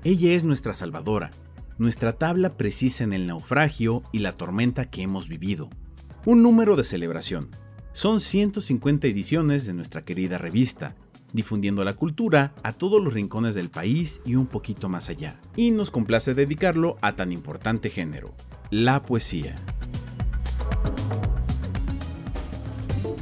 Ella 0.03 0.33
es 0.33 0.43
nuestra 0.43 0.73
salvadora, 0.73 1.31
nuestra 1.77 2.11
tabla 2.11 2.49
precisa 2.49 3.05
en 3.05 3.13
el 3.13 3.25
naufragio 3.25 4.03
y 4.11 4.19
la 4.19 4.33
tormenta 4.33 4.89
que 4.89 5.01
hemos 5.03 5.29
vivido. 5.29 5.69
Un 6.25 6.43
número 6.43 6.75
de 6.75 6.83
celebración. 6.83 7.51
Son 7.93 8.19
150 8.19 9.07
ediciones 9.07 9.65
de 9.65 9.73
nuestra 9.73 10.03
querida 10.03 10.37
revista, 10.37 10.95
difundiendo 11.31 11.85
la 11.85 11.95
cultura 11.95 12.53
a 12.63 12.73
todos 12.73 13.01
los 13.01 13.13
rincones 13.13 13.55
del 13.55 13.69
país 13.69 14.19
y 14.25 14.35
un 14.35 14.47
poquito 14.47 14.89
más 14.89 15.07
allá. 15.07 15.39
Y 15.55 15.71
nos 15.71 15.89
complace 15.89 16.33
dedicarlo 16.33 16.97
a 17.01 17.15
tan 17.15 17.31
importante 17.31 17.89
género, 17.89 18.35
la 18.71 19.03
poesía. 19.03 19.55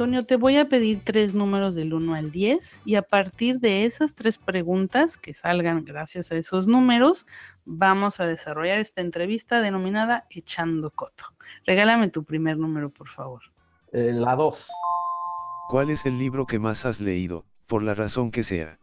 Antonio, 0.00 0.24
te 0.24 0.36
voy 0.36 0.56
a 0.56 0.66
pedir 0.66 1.02
tres 1.04 1.34
números 1.34 1.74
del 1.74 1.92
1 1.92 2.14
al 2.14 2.30
10 2.30 2.80
y 2.86 2.94
a 2.94 3.02
partir 3.02 3.60
de 3.60 3.84
esas 3.84 4.14
tres 4.14 4.38
preguntas 4.38 5.18
que 5.18 5.34
salgan 5.34 5.84
gracias 5.84 6.32
a 6.32 6.36
esos 6.36 6.66
números, 6.66 7.26
vamos 7.66 8.18
a 8.18 8.26
desarrollar 8.26 8.78
esta 8.78 9.02
entrevista 9.02 9.60
denominada 9.60 10.24
Echando 10.30 10.88
Coto. 10.88 11.24
Regálame 11.66 12.08
tu 12.08 12.24
primer 12.24 12.56
número, 12.56 12.88
por 12.88 13.08
favor. 13.08 13.42
Eh, 13.92 14.12
la 14.14 14.36
2. 14.36 14.68
¿Cuál 15.68 15.90
es 15.90 16.06
el 16.06 16.16
libro 16.16 16.46
que 16.46 16.58
más 16.58 16.86
has 16.86 16.98
leído, 16.98 17.44
por 17.66 17.82
la 17.82 17.94
razón 17.94 18.30
que 18.30 18.42
sea? 18.42 18.78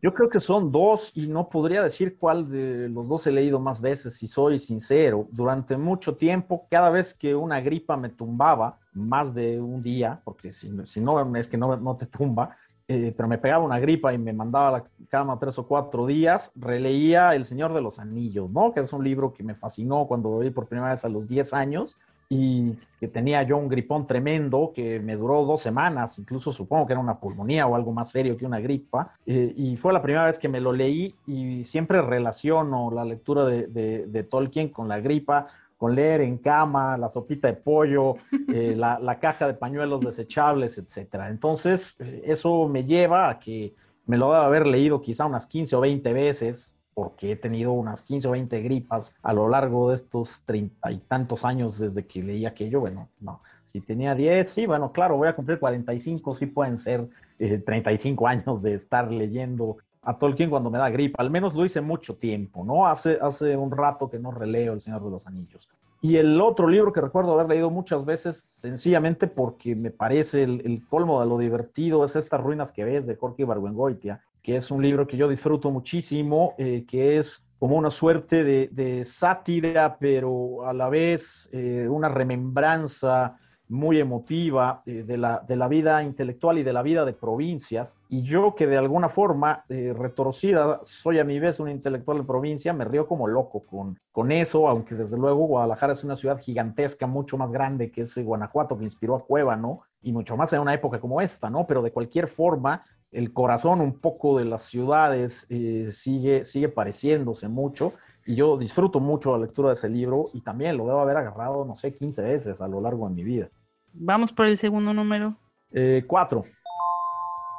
Yo 0.00 0.14
creo 0.14 0.28
que 0.28 0.38
son 0.38 0.70
dos 0.70 1.10
y 1.14 1.26
no 1.26 1.48
podría 1.48 1.82
decir 1.82 2.16
cuál 2.18 2.48
de 2.48 2.88
los 2.88 3.08
dos 3.08 3.26
he 3.26 3.32
leído 3.32 3.58
más 3.58 3.80
veces, 3.80 4.14
si 4.14 4.28
soy 4.28 4.60
sincero. 4.60 5.26
Durante 5.32 5.76
mucho 5.76 6.16
tiempo, 6.16 6.66
cada 6.70 6.88
vez 6.88 7.14
que 7.14 7.34
una 7.34 7.60
gripa 7.60 7.96
me 7.96 8.08
tumbaba, 8.08 8.78
más 8.92 9.34
de 9.34 9.60
un 9.60 9.82
día, 9.82 10.20
porque 10.24 10.52
si, 10.52 10.70
si 10.86 11.00
no 11.00 11.36
es 11.36 11.48
que 11.48 11.56
no, 11.56 11.76
no 11.76 11.96
te 11.96 12.06
tumba, 12.06 12.56
eh, 12.86 13.12
pero 13.16 13.28
me 13.28 13.38
pegaba 13.38 13.64
una 13.64 13.78
gripa 13.80 14.14
y 14.14 14.18
me 14.18 14.32
mandaba 14.32 14.68
a 14.68 14.72
la 14.72 14.84
cama 15.08 15.38
tres 15.38 15.58
o 15.58 15.66
cuatro 15.66 16.06
días, 16.06 16.52
releía 16.54 17.34
El 17.34 17.44
Señor 17.44 17.74
de 17.74 17.80
los 17.80 17.98
Anillos, 17.98 18.48
¿no? 18.50 18.72
Que 18.72 18.80
es 18.80 18.92
un 18.92 19.04
libro 19.04 19.34
que 19.34 19.42
me 19.42 19.54
fascinó 19.54 20.06
cuando 20.06 20.30
lo 20.30 20.38
vi 20.38 20.50
por 20.50 20.68
primera 20.68 20.90
vez 20.90 21.04
a 21.04 21.08
los 21.08 21.28
10 21.28 21.52
años 21.54 21.96
y 22.28 22.74
que 23.00 23.08
tenía 23.08 23.42
yo 23.42 23.56
un 23.56 23.68
gripón 23.68 24.06
tremendo 24.06 24.72
que 24.74 25.00
me 25.00 25.16
duró 25.16 25.44
dos 25.44 25.62
semanas, 25.62 26.18
incluso 26.18 26.52
supongo 26.52 26.86
que 26.86 26.92
era 26.92 27.00
una 27.00 27.18
pulmonía 27.18 27.66
o 27.66 27.74
algo 27.74 27.92
más 27.92 28.10
serio 28.10 28.36
que 28.36 28.44
una 28.44 28.60
gripa, 28.60 29.14
eh, 29.24 29.52
y 29.56 29.76
fue 29.76 29.92
la 29.92 30.02
primera 30.02 30.26
vez 30.26 30.38
que 30.38 30.48
me 30.48 30.60
lo 30.60 30.72
leí 30.72 31.14
y 31.26 31.64
siempre 31.64 32.02
relaciono 32.02 32.90
la 32.90 33.04
lectura 33.04 33.44
de, 33.44 33.66
de, 33.68 34.06
de 34.06 34.22
Tolkien 34.24 34.68
con 34.68 34.88
la 34.88 35.00
gripa, 35.00 35.46
con 35.78 35.94
leer 35.94 36.20
en 36.20 36.38
cama, 36.38 36.98
la 36.98 37.08
sopita 37.08 37.48
de 37.48 37.54
pollo, 37.54 38.16
eh, 38.52 38.74
la, 38.76 38.98
la, 38.98 39.18
caja 39.20 39.46
de 39.46 39.54
pañuelos 39.54 40.00
desechables, 40.00 40.76
etcétera. 40.76 41.30
Entonces, 41.30 41.94
eh, 42.00 42.22
eso 42.26 42.68
me 42.68 42.84
lleva 42.84 43.30
a 43.30 43.38
que 43.38 43.74
me 44.04 44.18
lo 44.18 44.32
debe 44.32 44.44
haber 44.44 44.66
leído 44.66 45.00
quizá 45.00 45.24
unas 45.24 45.46
15 45.46 45.76
o 45.76 45.80
20 45.80 46.12
veces, 46.12 46.74
porque 46.98 47.30
he 47.30 47.36
tenido 47.36 47.70
unas 47.70 48.02
15 48.02 48.26
o 48.26 48.30
20 48.32 48.60
gripas 48.60 49.14
a 49.22 49.32
lo 49.32 49.48
largo 49.48 49.90
de 49.90 49.94
estos 49.94 50.42
treinta 50.44 50.90
y 50.90 50.98
tantos 50.98 51.44
años 51.44 51.78
desde 51.78 52.04
que 52.08 52.24
leí 52.24 52.44
aquello. 52.44 52.80
Bueno, 52.80 53.08
no, 53.20 53.40
si 53.66 53.80
tenía 53.80 54.16
10, 54.16 54.48
sí, 54.48 54.66
bueno, 54.66 54.90
claro, 54.90 55.16
voy 55.16 55.28
a 55.28 55.36
cumplir 55.36 55.60
45, 55.60 56.34
sí 56.34 56.46
pueden 56.46 56.76
ser 56.76 57.06
eh, 57.38 57.58
35 57.58 58.26
años 58.26 58.60
de 58.62 58.74
estar 58.74 59.12
leyendo 59.12 59.76
a 60.02 60.18
Tolkien 60.18 60.50
cuando 60.50 60.70
me 60.70 60.78
da 60.78 60.90
gripa. 60.90 61.22
Al 61.22 61.30
menos 61.30 61.54
lo 61.54 61.64
hice 61.64 61.80
mucho 61.80 62.16
tiempo, 62.16 62.64
¿no? 62.64 62.88
Hace, 62.88 63.16
hace 63.22 63.56
un 63.56 63.70
rato 63.70 64.10
que 64.10 64.18
no 64.18 64.32
releo 64.32 64.72
El 64.72 64.80
Señor 64.80 65.04
de 65.04 65.10
los 65.10 65.24
Anillos. 65.24 65.68
Y 66.00 66.16
el 66.16 66.40
otro 66.40 66.66
libro 66.66 66.92
que 66.92 67.00
recuerdo 67.00 67.34
haber 67.34 67.48
leído 67.48 67.70
muchas 67.70 68.04
veces, 68.04 68.38
sencillamente 68.60 69.28
porque 69.28 69.76
me 69.76 69.92
parece 69.92 70.42
el, 70.42 70.84
colmo 70.88 71.20
de 71.20 71.28
lo 71.28 71.38
divertido, 71.38 72.04
es 72.04 72.16
Estas 72.16 72.40
Ruinas 72.40 72.72
que 72.72 72.82
ves 72.82 73.06
de 73.06 73.14
Jorge 73.14 73.42
Ibargüengoitia, 73.42 74.20
que 74.42 74.56
es 74.56 74.70
un 74.70 74.82
libro 74.82 75.06
que 75.06 75.16
yo 75.16 75.28
disfruto 75.28 75.70
muchísimo, 75.70 76.54
eh, 76.58 76.84
que 76.86 77.18
es 77.18 77.44
como 77.58 77.76
una 77.76 77.90
suerte 77.90 78.44
de, 78.44 79.04
sátira, 79.04 79.96
pero 79.98 80.66
a 80.66 80.72
la 80.72 80.88
vez 80.88 81.48
eh, 81.52 81.86
una 81.88 82.08
remembranza 82.08 83.36
muy 83.68 84.00
emotiva 84.00 84.82
eh, 84.86 85.04
de, 85.06 85.18
la, 85.18 85.44
de, 85.46 85.56
la, 85.56 85.68
vida 85.68 86.02
intelectual 86.02 86.58
y 86.58 86.62
de 86.62 86.72
la 86.72 86.82
vida 86.82 87.04
de 87.04 87.12
provincias. 87.12 87.98
Y 88.08 88.22
yo 88.22 88.54
que 88.54 88.66
de 88.66 88.78
alguna 88.78 89.08
forma, 89.08 89.64
eh, 89.68 89.94
retorcida, 89.96 90.80
soy 90.82 91.18
a 91.18 91.24
mi 91.24 91.38
vez 91.38 91.60
un 91.60 91.68
intelectual 91.68 92.18
de 92.18 92.24
provincia, 92.24 92.72
me 92.72 92.84
río 92.84 93.06
como 93.06 93.28
loco 93.28 93.64
con, 93.66 93.98
con 94.10 94.32
eso, 94.32 94.68
aunque 94.68 94.94
desde 94.94 95.16
luego 95.16 95.46
Guadalajara 95.46 95.92
es 95.92 96.04
una 96.04 96.16
ciudad 96.16 96.40
gigantesca, 96.40 97.06
mucho 97.06 97.36
más 97.36 97.52
grande 97.52 97.90
que 97.90 98.02
ese 98.02 98.22
Guanajuato 98.22 98.78
que 98.78 98.84
inspiró 98.84 99.16
a 99.16 99.24
Cueva, 99.24 99.56
¿no? 99.56 99.82
Y 100.02 100.12
mucho 100.12 100.36
más 100.36 100.52
en 100.52 100.60
una 100.60 100.74
época 100.74 101.00
como 101.00 101.20
esta, 101.20 101.50
¿no? 101.50 101.66
Pero 101.66 101.82
de 101.82 101.92
cualquier 101.92 102.28
forma, 102.28 102.84
el 103.12 103.32
corazón 103.32 103.80
un 103.80 103.98
poco 103.98 104.38
de 104.38 104.44
las 104.44 104.62
ciudades 104.62 105.46
eh, 105.48 105.90
sigue, 105.92 106.44
sigue 106.44 106.68
pareciéndose 106.68 107.48
mucho 107.48 107.94
y 108.26 108.34
yo 108.34 108.58
disfruto 108.58 109.00
mucho 109.00 109.32
la 109.32 109.46
lectura 109.46 109.68
de 109.68 109.74
ese 109.74 109.88
libro 109.88 110.30
y 110.34 110.42
también 110.42 110.76
lo 110.76 110.86
debo 110.86 111.00
haber 111.00 111.16
agarrado, 111.16 111.64
no 111.64 111.76
sé, 111.76 111.94
15 111.94 112.22
veces 112.22 112.60
a 112.60 112.68
lo 112.68 112.80
largo 112.80 113.08
de 113.08 113.14
mi 113.14 113.24
vida. 113.24 113.48
Vamos 113.94 114.32
por 114.32 114.46
el 114.46 114.58
segundo 114.58 114.92
número. 114.92 115.34
Eh, 115.72 116.04
cuatro. 116.06 116.44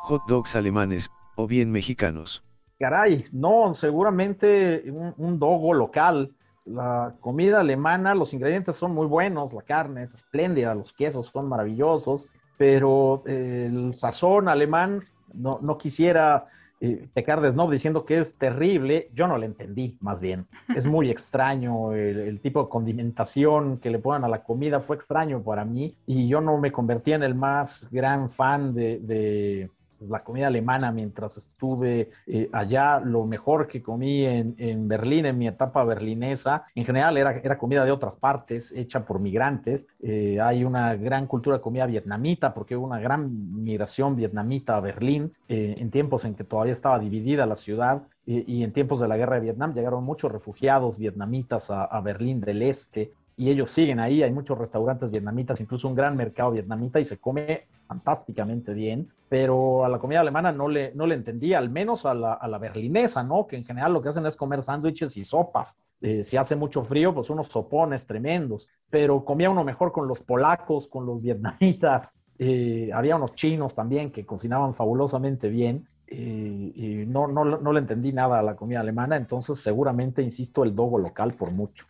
Hot 0.04 0.22
dogs 0.28 0.56
alemanes 0.56 1.10
o 1.36 1.48
bien 1.48 1.72
mexicanos. 1.72 2.44
Caray, 2.80 3.26
no, 3.32 3.74
seguramente 3.74 4.84
un, 4.92 5.14
un 5.18 5.40
dogo 5.40 5.74
local. 5.74 6.36
La 6.66 7.16
comida 7.20 7.62
alemana, 7.62 8.14
los 8.14 8.34
ingredientes 8.34 8.76
son 8.76 8.94
muy 8.94 9.08
buenos, 9.08 9.54
la 9.54 9.64
carne 9.64 10.04
es 10.04 10.14
espléndida, 10.14 10.76
los 10.76 10.94
quesos 10.94 11.32
son 11.34 11.50
maravillosos, 11.50 12.28
pero 12.58 13.24
eh, 13.26 13.70
el 13.72 13.96
sazón 13.96 14.48
alemán 14.48 15.04
no, 15.34 15.60
no 15.62 15.78
quisiera 15.78 16.48
eh, 16.82 17.08
pecar 17.14 17.42
de 17.42 17.52
snob 17.52 17.72
diciendo 17.72 18.06
que 18.06 18.20
es 18.20 18.34
terrible, 18.36 19.10
yo 19.14 19.28
no 19.28 19.38
le 19.38 19.48
entendí, 19.48 19.98
más 20.00 20.22
bien. 20.22 20.46
Es 20.76 20.86
muy 20.86 21.10
extraño 21.12 21.94
el, 21.94 22.20
el, 22.20 22.40
tipo 22.40 22.64
de 22.64 22.70
condimentación 22.70 23.80
que 23.80 23.90
le 23.90 24.00
ponen 24.00 24.24
a 24.24 24.30
la 24.30 24.44
comida, 24.44 24.80
fue 24.80 24.96
extraño 24.96 25.42
para 25.42 25.66
mí 25.66 25.96
y 26.06 26.30
yo 26.30 26.40
no 26.40 26.58
me 26.58 26.72
convertí 26.72 27.12
en 27.12 27.24
el 27.24 27.36
más 27.36 27.88
gran 27.92 28.30
fan 28.30 28.74
de, 28.74 29.00
de 29.00 29.70
la 30.08 30.24
comida 30.24 30.48
alemana 30.48 30.92
mientras 30.92 31.38
estuve 31.38 32.12
eh, 32.28 32.50
allá. 32.52 33.00
Lo 33.00 33.26
mejor 33.26 33.68
que 33.68 33.82
comí 33.82 34.26
en, 34.26 34.56
en, 34.58 34.88
Berlín, 34.88 35.26
en 35.26 35.38
mi 35.38 35.48
etapa 35.48 35.84
berlinesa, 35.84 36.66
en 36.76 36.86
general 36.86 37.18
era, 37.18 37.32
era 37.32 37.58
comida 37.58 37.86
de 37.86 37.92
otras 37.92 38.16
partes, 38.16 38.72
hecha 38.72 39.06
por 39.06 39.20
migrantes. 39.20 39.88
Eh, 40.02 40.40
hay 40.42 40.64
una 40.64 40.96
gran 40.96 41.28
cultura 41.28 41.58
de 41.58 41.62
comida 41.62 41.86
vietnamita, 41.86 42.54
porque 42.54 42.76
hubo 42.76 42.86
una 42.86 43.00
gran 43.00 43.64
migración 43.64 44.16
vietnamita 44.16 44.78
a 44.78 44.80
Berlín 44.80 45.34
eh, 45.48 45.76
en 45.78 45.92
tiempos 45.92 46.26
en 46.26 46.36
que 46.36 46.44
todavía 46.44 46.74
estaba 46.74 47.00
dividida 47.00 47.46
la 47.46 47.56
ciudad. 47.56 48.04
Y, 48.32 48.64
en 48.64 48.74
tiempos 48.74 49.02
de 49.02 49.08
la 49.08 49.18
guerra 49.18 49.38
de 49.38 49.42
Vietnam 49.42 49.74
llegaron 49.74 50.04
muchos 50.04 50.32
refugiados 50.32 51.00
vietnamitas 51.00 51.72
a 51.72 52.00
Berlín 52.02 52.42
del 52.42 52.62
Este 52.62 53.12
y 53.40 53.50
ellos 53.50 53.70
siguen 53.70 54.02
ahí, 54.02 54.22
hay 54.22 54.32
muchos 54.34 54.58
restaurantes 54.58 55.10
vietnamitas, 55.10 55.62
incluso 55.62 55.88
un 55.88 55.96
gran 55.96 56.18
mercado 56.18 56.52
vietnamita 56.52 57.00
y 57.00 57.06
se 57.06 57.20
come 57.20 57.68
fantásticamente 57.88 58.74
bien, 58.74 59.08
pero 59.30 59.86
a 59.86 59.90
la 59.90 59.98
comida 59.98 60.20
alemana 60.20 60.52
no 60.52 60.68
le, 60.68 60.94
no 60.94 61.08
le 61.08 61.16
entendía, 61.16 61.58
al 61.58 61.70
menos 61.70 62.06
a 62.06 62.14
la, 62.14 62.34
a 62.34 62.50
la 62.50 62.58
berlinesa, 62.58 63.24
¿no? 63.24 63.48
Que 63.48 63.56
en 63.56 63.64
general 63.64 63.94
lo 63.94 64.02
que 64.02 64.10
hacen 64.10 64.26
es 64.26 64.36
comer 64.36 64.62
sándwiches 64.62 65.16
y 65.16 65.24
sopas. 65.24 65.80
Eh, 66.02 66.26
si 66.26 66.36
hace 66.36 66.58
mucho 66.58 66.84
frío, 66.84 67.14
pues 67.14 67.30
unos 67.30 67.48
sopones 67.48 68.06
tremendos, 68.06 68.68
pero 68.90 69.24
comía 69.24 69.50
uno 69.50 69.64
mejor 69.64 69.94
con 69.94 70.06
los 70.06 70.20
polacos, 70.20 70.90
con 70.90 71.06
los 71.06 71.22
vietnamitas, 71.22 72.12
eh, 72.40 72.90
había 72.94 73.16
unos 73.16 73.36
chinos 73.36 73.74
también 73.74 74.12
que 74.12 74.26
cocinaban 74.26 74.74
fabulosamente 74.74 75.48
bien. 75.48 75.88
Eh, 76.08 77.06
no, 77.08 77.28
no, 77.28 77.46
no 77.46 77.72
le 77.72 77.80
entendí 77.80 78.12
nada 78.12 78.40
a 78.40 78.44
la 78.44 78.58
comida 78.58 78.82
alemana, 78.82 79.16
entonces 79.16 79.60
seguramente, 79.60 80.22
insisto, 80.22 80.66
el 80.66 80.76
dogo 80.76 80.98
local 80.98 81.36
por 81.36 81.52
mucho. 81.52 81.86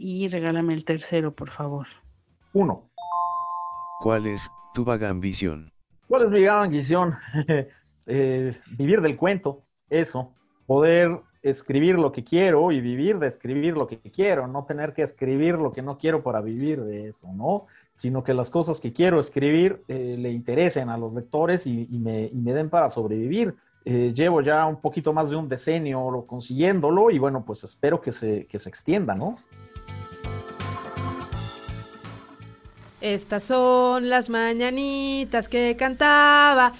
Y 0.00 0.28
regálame 0.28 0.74
el 0.74 0.84
tercero, 0.84 1.34
por 1.34 1.50
favor. 1.50 1.88
Uno. 2.52 2.88
¿Cuál 4.00 4.26
es 4.28 4.48
tu 4.72 4.84
vaga 4.84 5.08
ambición? 5.08 5.72
¿Cuál 6.06 6.26
es 6.26 6.30
mi 6.30 6.44
vaga 6.44 6.62
ambición? 6.62 7.14
eh, 8.06 8.56
vivir 8.78 9.00
del 9.00 9.16
cuento, 9.16 9.64
eso. 9.90 10.32
Poder 10.66 11.20
escribir 11.42 11.96
lo 11.96 12.12
que 12.12 12.22
quiero 12.22 12.70
y 12.70 12.80
vivir 12.80 13.18
de 13.18 13.26
escribir 13.26 13.76
lo 13.76 13.88
que 13.88 13.98
quiero, 13.98 14.46
no 14.46 14.64
tener 14.64 14.92
que 14.92 15.02
escribir 15.02 15.54
lo 15.54 15.72
que 15.72 15.82
no 15.82 15.98
quiero 15.98 16.22
para 16.22 16.40
vivir 16.40 16.80
de 16.82 17.08
eso, 17.08 17.32
¿no? 17.32 17.66
Sino 17.94 18.22
que 18.22 18.34
las 18.34 18.50
cosas 18.50 18.80
que 18.80 18.92
quiero 18.92 19.18
escribir 19.18 19.82
eh, 19.88 20.16
le 20.16 20.30
interesen 20.30 20.90
a 20.90 20.96
los 20.96 21.12
lectores 21.12 21.66
y, 21.66 21.88
y, 21.90 21.98
me, 21.98 22.26
y 22.26 22.36
me, 22.36 22.52
den 22.52 22.70
para 22.70 22.88
sobrevivir. 22.90 23.56
Eh, 23.84 24.12
llevo 24.14 24.42
ya 24.42 24.64
un 24.66 24.80
poquito 24.80 25.12
más 25.12 25.30
de 25.30 25.36
un 25.36 25.48
decenio 25.48 26.24
consiguiéndolo 26.26 27.10
y 27.10 27.18
bueno, 27.18 27.44
pues 27.44 27.64
espero 27.64 28.00
que 28.00 28.12
se, 28.12 28.46
que 28.46 28.58
se 28.60 28.68
extienda, 28.68 29.14
¿no? 29.14 29.36
Estas 33.00 33.44
son 33.44 34.08
las 34.08 34.28
mañanitas 34.28 35.48
que 35.48 35.76
cantaba. 35.76 36.74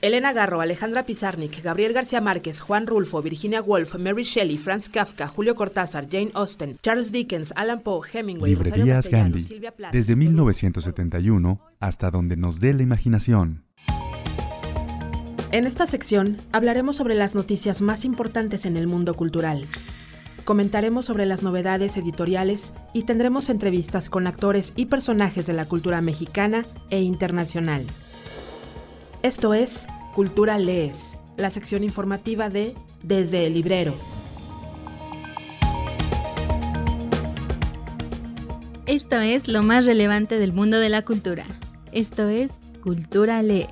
Elena 0.00 0.32
Garro, 0.32 0.60
Alejandra 0.60 1.04
Pizarnik, 1.04 1.60
Gabriel 1.62 1.92
García 1.92 2.20
Márquez, 2.20 2.60
Juan 2.60 2.86
Rulfo, 2.86 3.20
Virginia 3.20 3.60
Woolf, 3.60 3.96
Mary 3.96 4.22
Shelley, 4.22 4.56
Franz 4.56 4.88
Kafka, 4.88 5.26
Julio 5.26 5.56
Cortázar, 5.56 6.08
Jane 6.08 6.30
Austen, 6.34 6.78
Charles 6.82 7.10
Dickens, 7.10 7.52
Alan 7.56 7.80
Poe, 7.80 8.06
Hemingway, 8.12 8.52
Librerías 8.52 9.08
Gandhi, 9.08 9.40
Silvia 9.40 9.72
Plath. 9.72 9.92
desde 9.92 10.14
1971 10.14 11.60
hasta 11.80 12.10
donde 12.10 12.36
nos 12.36 12.60
dé 12.60 12.74
la 12.74 12.82
imaginación. 12.84 13.64
En 15.50 15.66
esta 15.66 15.86
sección 15.86 16.36
hablaremos 16.52 16.94
sobre 16.94 17.14
las 17.14 17.34
noticias 17.34 17.80
más 17.80 18.04
importantes 18.04 18.66
en 18.66 18.76
el 18.76 18.86
mundo 18.86 19.14
cultural. 19.14 19.66
Comentaremos 20.48 21.04
sobre 21.04 21.26
las 21.26 21.42
novedades 21.42 21.98
editoriales 21.98 22.72
y 22.94 23.02
tendremos 23.02 23.50
entrevistas 23.50 24.08
con 24.08 24.26
actores 24.26 24.72
y 24.76 24.86
personajes 24.86 25.46
de 25.46 25.52
la 25.52 25.66
cultura 25.66 26.00
mexicana 26.00 26.64
e 26.88 27.02
internacional. 27.02 27.84
Esto 29.22 29.52
es 29.52 29.86
Cultura 30.14 30.56
Lees, 30.56 31.18
la 31.36 31.50
sección 31.50 31.84
informativa 31.84 32.48
de 32.48 32.72
Desde 33.02 33.44
el 33.44 33.52
Librero. 33.52 33.94
Esto 38.86 39.20
es 39.20 39.48
lo 39.48 39.62
más 39.62 39.84
relevante 39.84 40.38
del 40.38 40.54
mundo 40.54 40.78
de 40.78 40.88
la 40.88 41.04
cultura. 41.04 41.44
Esto 41.92 42.26
es 42.26 42.60
Cultura 42.82 43.42
Lees. 43.42 43.68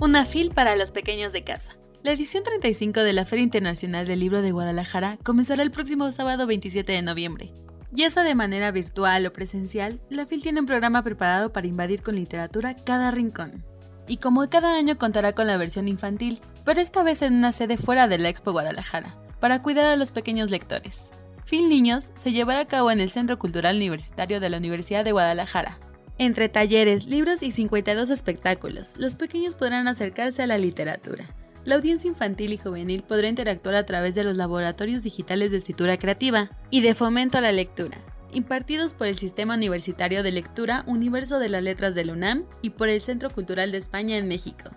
Una 0.00 0.26
fil 0.26 0.50
para 0.50 0.74
los 0.74 0.90
pequeños 0.90 1.32
de 1.32 1.44
casa. 1.44 1.76
La 2.02 2.10
edición 2.10 2.42
35 2.42 2.98
de 2.98 3.12
la 3.12 3.24
Feria 3.24 3.44
Internacional 3.44 4.08
del 4.08 4.18
Libro 4.18 4.42
de 4.42 4.50
Guadalajara 4.50 5.18
comenzará 5.22 5.62
el 5.62 5.70
próximo 5.70 6.10
sábado 6.10 6.48
27 6.48 6.90
de 6.90 7.00
noviembre. 7.00 7.52
Ya 7.92 8.10
sea 8.10 8.24
de 8.24 8.34
manera 8.34 8.72
virtual 8.72 9.24
o 9.24 9.32
presencial, 9.32 10.00
la 10.10 10.26
FIL 10.26 10.42
tiene 10.42 10.58
un 10.58 10.66
programa 10.66 11.04
preparado 11.04 11.52
para 11.52 11.68
invadir 11.68 12.02
con 12.02 12.16
literatura 12.16 12.74
cada 12.74 13.12
rincón. 13.12 13.64
Y 14.08 14.16
como 14.16 14.50
cada 14.50 14.76
año 14.76 14.98
contará 14.98 15.32
con 15.32 15.46
la 15.46 15.56
versión 15.56 15.86
infantil, 15.86 16.40
pero 16.64 16.80
esta 16.80 17.04
vez 17.04 17.22
en 17.22 17.34
una 17.34 17.52
sede 17.52 17.76
fuera 17.76 18.08
de 18.08 18.18
la 18.18 18.30
Expo 18.30 18.50
Guadalajara, 18.50 19.14
para 19.38 19.62
cuidar 19.62 19.84
a 19.84 19.94
los 19.94 20.10
pequeños 20.10 20.50
lectores. 20.50 21.04
FIL 21.44 21.68
Niños 21.68 22.10
se 22.16 22.32
llevará 22.32 22.62
a 22.62 22.66
cabo 22.66 22.90
en 22.90 22.98
el 22.98 23.10
Centro 23.10 23.38
Cultural 23.38 23.76
Universitario 23.76 24.40
de 24.40 24.50
la 24.50 24.56
Universidad 24.56 25.04
de 25.04 25.12
Guadalajara. 25.12 25.78
Entre 26.18 26.48
talleres, 26.48 27.06
libros 27.06 27.44
y 27.44 27.52
52 27.52 28.10
espectáculos, 28.10 28.96
los 28.96 29.14
pequeños 29.14 29.54
podrán 29.54 29.86
acercarse 29.86 30.42
a 30.42 30.48
la 30.48 30.58
literatura. 30.58 31.32
La 31.64 31.76
audiencia 31.76 32.08
infantil 32.08 32.52
y 32.52 32.58
juvenil 32.58 33.04
podrá 33.04 33.28
interactuar 33.28 33.76
a 33.76 33.86
través 33.86 34.16
de 34.16 34.24
los 34.24 34.36
laboratorios 34.36 35.04
digitales 35.04 35.52
de 35.52 35.58
escritura 35.58 35.96
creativa 35.96 36.50
y 36.70 36.80
de 36.80 36.94
fomento 36.94 37.38
a 37.38 37.40
la 37.40 37.52
lectura, 37.52 37.98
impartidos 38.32 38.94
por 38.94 39.06
el 39.06 39.16
Sistema 39.16 39.54
Universitario 39.54 40.24
de 40.24 40.32
Lectura 40.32 40.82
Universo 40.88 41.38
de 41.38 41.48
las 41.48 41.62
Letras 41.62 41.94
de 41.94 42.04
la 42.04 42.14
UNAM 42.14 42.46
y 42.62 42.70
por 42.70 42.88
el 42.88 43.00
Centro 43.00 43.30
Cultural 43.30 43.70
de 43.70 43.78
España 43.78 44.16
en 44.16 44.26
México. 44.26 44.70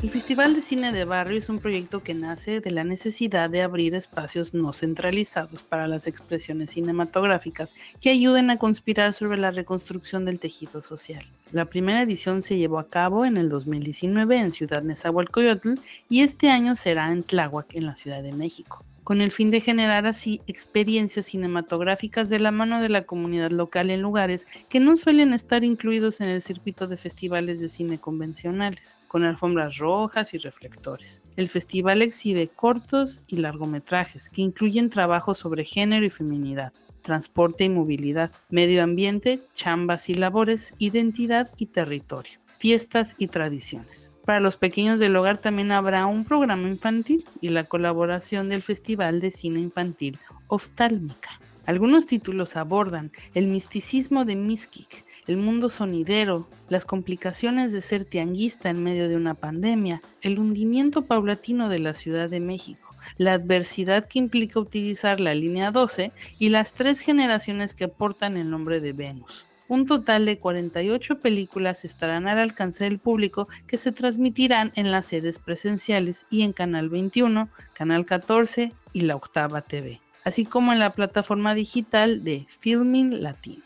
El 0.00 0.10
Festival 0.10 0.54
de 0.54 0.62
Cine 0.62 0.92
de 0.92 1.04
Barrio 1.04 1.38
es 1.38 1.48
un 1.48 1.58
proyecto 1.58 2.04
que 2.04 2.14
nace 2.14 2.60
de 2.60 2.70
la 2.70 2.84
necesidad 2.84 3.50
de 3.50 3.62
abrir 3.62 3.96
espacios 3.96 4.54
no 4.54 4.72
centralizados 4.72 5.64
para 5.64 5.88
las 5.88 6.06
expresiones 6.06 6.70
cinematográficas 6.70 7.74
que 8.00 8.10
ayuden 8.10 8.50
a 8.50 8.58
conspirar 8.58 9.12
sobre 9.12 9.38
la 9.38 9.50
reconstrucción 9.50 10.24
del 10.24 10.38
tejido 10.38 10.82
social. 10.82 11.26
La 11.50 11.64
primera 11.64 12.02
edición 12.02 12.44
se 12.44 12.56
llevó 12.56 12.78
a 12.78 12.86
cabo 12.86 13.24
en 13.24 13.36
el 13.36 13.48
2019 13.48 14.38
en 14.38 14.52
Ciudad 14.52 14.82
Nezahualcóyotl 14.82 15.74
y 16.08 16.20
este 16.20 16.48
año 16.50 16.76
será 16.76 17.10
en 17.10 17.24
Tláhuac, 17.24 17.74
en 17.74 17.86
la 17.86 17.96
Ciudad 17.96 18.22
de 18.22 18.32
México 18.32 18.84
con 19.08 19.22
el 19.22 19.30
fin 19.30 19.50
de 19.50 19.62
generar 19.62 20.04
así 20.04 20.42
experiencias 20.46 21.24
cinematográficas 21.24 22.28
de 22.28 22.40
la 22.40 22.50
mano 22.50 22.82
de 22.82 22.90
la 22.90 23.06
comunidad 23.06 23.50
local 23.50 23.88
en 23.88 24.02
lugares 24.02 24.46
que 24.68 24.80
no 24.80 24.98
suelen 24.98 25.32
estar 25.32 25.64
incluidos 25.64 26.20
en 26.20 26.28
el 26.28 26.42
circuito 26.42 26.86
de 26.86 26.98
festivales 26.98 27.58
de 27.58 27.70
cine 27.70 27.96
convencionales, 27.96 28.98
con 29.08 29.24
alfombras 29.24 29.78
rojas 29.78 30.34
y 30.34 30.36
reflectores. 30.36 31.22
El 31.36 31.48
festival 31.48 32.02
exhibe 32.02 32.48
cortos 32.48 33.22
y 33.28 33.36
largometrajes 33.36 34.28
que 34.28 34.42
incluyen 34.42 34.90
trabajos 34.90 35.38
sobre 35.38 35.64
género 35.64 36.04
y 36.04 36.10
feminidad, 36.10 36.74
transporte 37.00 37.64
y 37.64 37.70
movilidad, 37.70 38.30
medio 38.50 38.82
ambiente, 38.82 39.40
chambas 39.54 40.10
y 40.10 40.16
labores, 40.16 40.74
identidad 40.76 41.50
y 41.56 41.64
territorio, 41.64 42.40
fiestas 42.58 43.14
y 43.18 43.28
tradiciones. 43.28 44.10
Para 44.24 44.40
los 44.40 44.56
pequeños 44.58 44.98
del 44.98 45.16
hogar 45.16 45.38
también 45.38 45.72
habrá 45.72 46.04
un 46.06 46.24
programa 46.24 46.68
infantil 46.68 47.24
y 47.40 47.48
la 47.48 47.64
colaboración 47.64 48.50
del 48.50 48.62
Festival 48.62 49.20
de 49.20 49.30
Cine 49.30 49.60
Infantil 49.60 50.18
Oftálmica. 50.48 51.40
Algunos 51.64 52.06
títulos 52.06 52.56
abordan 52.56 53.12
el 53.34 53.46
misticismo 53.46 54.24
de 54.24 54.36
Miskik, 54.36 55.04
el 55.26 55.36
mundo 55.36 55.68
sonidero, 55.68 56.48
las 56.68 56.84
complicaciones 56.86 57.72
de 57.72 57.82
ser 57.82 58.04
tianguista 58.04 58.70
en 58.70 58.82
medio 58.82 59.08
de 59.08 59.16
una 59.16 59.34
pandemia, 59.34 60.00
el 60.22 60.38
hundimiento 60.38 61.02
paulatino 61.02 61.68
de 61.68 61.78
la 61.78 61.94
Ciudad 61.94 62.30
de 62.30 62.40
México, 62.40 62.94
la 63.18 63.34
adversidad 63.34 64.08
que 64.08 64.18
implica 64.18 64.60
utilizar 64.60 65.20
la 65.20 65.34
línea 65.34 65.70
12 65.70 66.12
y 66.38 66.48
las 66.48 66.72
tres 66.72 67.00
generaciones 67.00 67.74
que 67.74 67.88
portan 67.88 68.36
el 68.38 68.50
nombre 68.50 68.80
de 68.80 68.92
Venus. 68.92 69.47
Un 69.68 69.84
total 69.84 70.24
de 70.24 70.38
48 70.38 71.20
películas 71.20 71.84
estarán 71.84 72.26
al 72.26 72.38
alcance 72.38 72.84
del 72.84 72.98
público 72.98 73.46
que 73.66 73.76
se 73.76 73.92
transmitirán 73.92 74.72
en 74.76 74.90
las 74.90 75.04
sedes 75.04 75.38
presenciales 75.38 76.24
y 76.30 76.40
en 76.40 76.54
Canal 76.54 76.88
21, 76.88 77.50
Canal 77.74 78.06
14 78.06 78.72
y 78.94 79.02
la 79.02 79.16
Octava 79.16 79.60
TV, 79.60 80.00
así 80.24 80.46
como 80.46 80.72
en 80.72 80.78
la 80.78 80.94
plataforma 80.94 81.54
digital 81.54 82.24
de 82.24 82.46
Filming 82.48 83.22
Latino. 83.22 83.64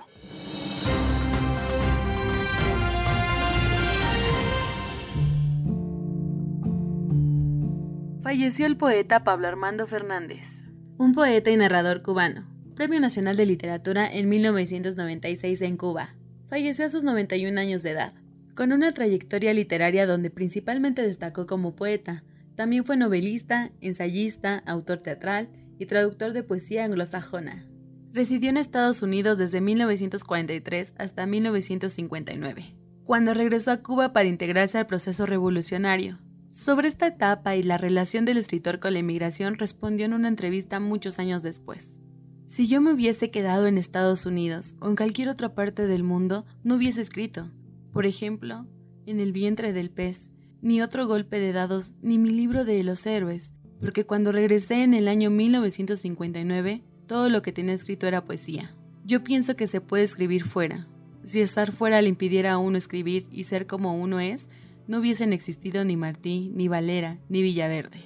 Falleció 8.24 8.66
el 8.66 8.76
poeta 8.76 9.22
Pablo 9.22 9.46
Armando 9.46 9.86
Fernández, 9.86 10.64
un 10.98 11.12
poeta 11.12 11.50
y 11.50 11.56
narrador 11.56 12.02
cubano, 12.02 12.51
Premio 12.82 12.98
Nacional 12.98 13.36
de 13.36 13.46
Literatura 13.46 14.12
en 14.12 14.28
1996 14.28 15.62
en 15.62 15.76
Cuba. 15.76 16.16
Falleció 16.48 16.84
a 16.84 16.88
sus 16.88 17.04
91 17.04 17.60
años 17.60 17.84
de 17.84 17.90
edad, 17.90 18.12
con 18.56 18.72
una 18.72 18.92
trayectoria 18.92 19.54
literaria 19.54 20.04
donde 20.04 20.30
principalmente 20.30 21.00
destacó 21.00 21.46
como 21.46 21.76
poeta. 21.76 22.24
También 22.56 22.84
fue 22.84 22.96
novelista, 22.96 23.70
ensayista, 23.80 24.64
autor 24.66 24.98
teatral 24.98 25.48
y 25.78 25.86
traductor 25.86 26.32
de 26.32 26.42
poesía 26.42 26.84
anglosajona. 26.84 27.68
Residió 28.12 28.50
en 28.50 28.56
Estados 28.56 29.00
Unidos 29.02 29.38
desde 29.38 29.60
1943 29.60 30.94
hasta 30.98 31.24
1959, 31.24 32.74
cuando 33.04 33.32
regresó 33.32 33.70
a 33.70 33.76
Cuba 33.76 34.12
para 34.12 34.28
integrarse 34.28 34.78
al 34.78 34.86
proceso 34.86 35.24
revolucionario. 35.24 36.18
Sobre 36.50 36.88
esta 36.88 37.06
etapa 37.06 37.54
y 37.54 37.62
la 37.62 37.78
relación 37.78 38.24
del 38.24 38.38
escritor 38.38 38.80
con 38.80 38.94
la 38.94 38.98
inmigración 38.98 39.54
respondió 39.54 40.04
en 40.04 40.14
una 40.14 40.26
entrevista 40.26 40.80
muchos 40.80 41.20
años 41.20 41.44
después. 41.44 42.01
Si 42.46 42.68
yo 42.68 42.80
me 42.80 42.92
hubiese 42.92 43.30
quedado 43.30 43.66
en 43.66 43.78
Estados 43.78 44.26
Unidos 44.26 44.76
o 44.80 44.88
en 44.88 44.96
cualquier 44.96 45.28
otra 45.28 45.54
parte 45.54 45.86
del 45.86 46.02
mundo, 46.02 46.44
no 46.64 46.76
hubiese 46.76 47.00
escrito. 47.00 47.50
Por 47.92 48.06
ejemplo, 48.06 48.66
en 49.06 49.20
El 49.20 49.32
vientre 49.32 49.72
del 49.72 49.90
pez, 49.90 50.30
ni 50.60 50.80
otro 50.80 51.06
golpe 51.06 51.40
de 51.40 51.52
dados, 51.52 51.94
ni 52.02 52.18
mi 52.18 52.30
libro 52.30 52.64
de 52.64 52.82
los 52.84 53.04
héroes, 53.06 53.54
porque 53.80 54.04
cuando 54.04 54.32
regresé 54.32 54.82
en 54.82 54.94
el 54.94 55.08
año 55.08 55.30
1959, 55.30 56.82
todo 57.06 57.28
lo 57.28 57.42
que 57.42 57.52
tenía 57.52 57.74
escrito 57.74 58.06
era 58.06 58.24
poesía. 58.24 58.74
Yo 59.04 59.24
pienso 59.24 59.56
que 59.56 59.66
se 59.66 59.80
puede 59.80 60.04
escribir 60.04 60.44
fuera. 60.44 60.86
Si 61.24 61.40
estar 61.40 61.72
fuera 61.72 62.00
le 62.00 62.08
impidiera 62.08 62.52
a 62.52 62.58
uno 62.58 62.78
escribir 62.78 63.26
y 63.30 63.44
ser 63.44 63.66
como 63.66 64.00
uno 64.00 64.20
es, 64.20 64.48
no 64.86 64.98
hubiesen 64.98 65.32
existido 65.32 65.84
ni 65.84 65.96
Martí, 65.96 66.52
ni 66.54 66.68
Valera, 66.68 67.18
ni 67.28 67.42
Villaverde. 67.42 68.00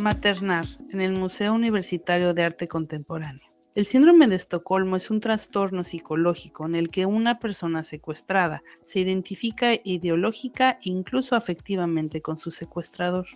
Maternar 0.00 0.66
en 0.90 1.02
el 1.02 1.12
Museo 1.12 1.52
Universitario 1.52 2.32
de 2.32 2.42
Arte 2.42 2.68
Contemporáneo. 2.68 3.42
El 3.74 3.84
síndrome 3.84 4.26
de 4.26 4.36
Estocolmo 4.36 4.96
es 4.96 5.10
un 5.10 5.20
trastorno 5.20 5.84
psicológico 5.84 6.66
en 6.66 6.74
el 6.74 6.90
que 6.90 7.06
una 7.06 7.38
persona 7.38 7.84
secuestrada 7.84 8.62
se 8.82 9.00
identifica 9.00 9.74
ideológica 9.84 10.72
e 10.72 10.90
incluso 10.90 11.36
afectivamente 11.36 12.22
con 12.22 12.38
su 12.38 12.50
secuestrador. 12.50 13.26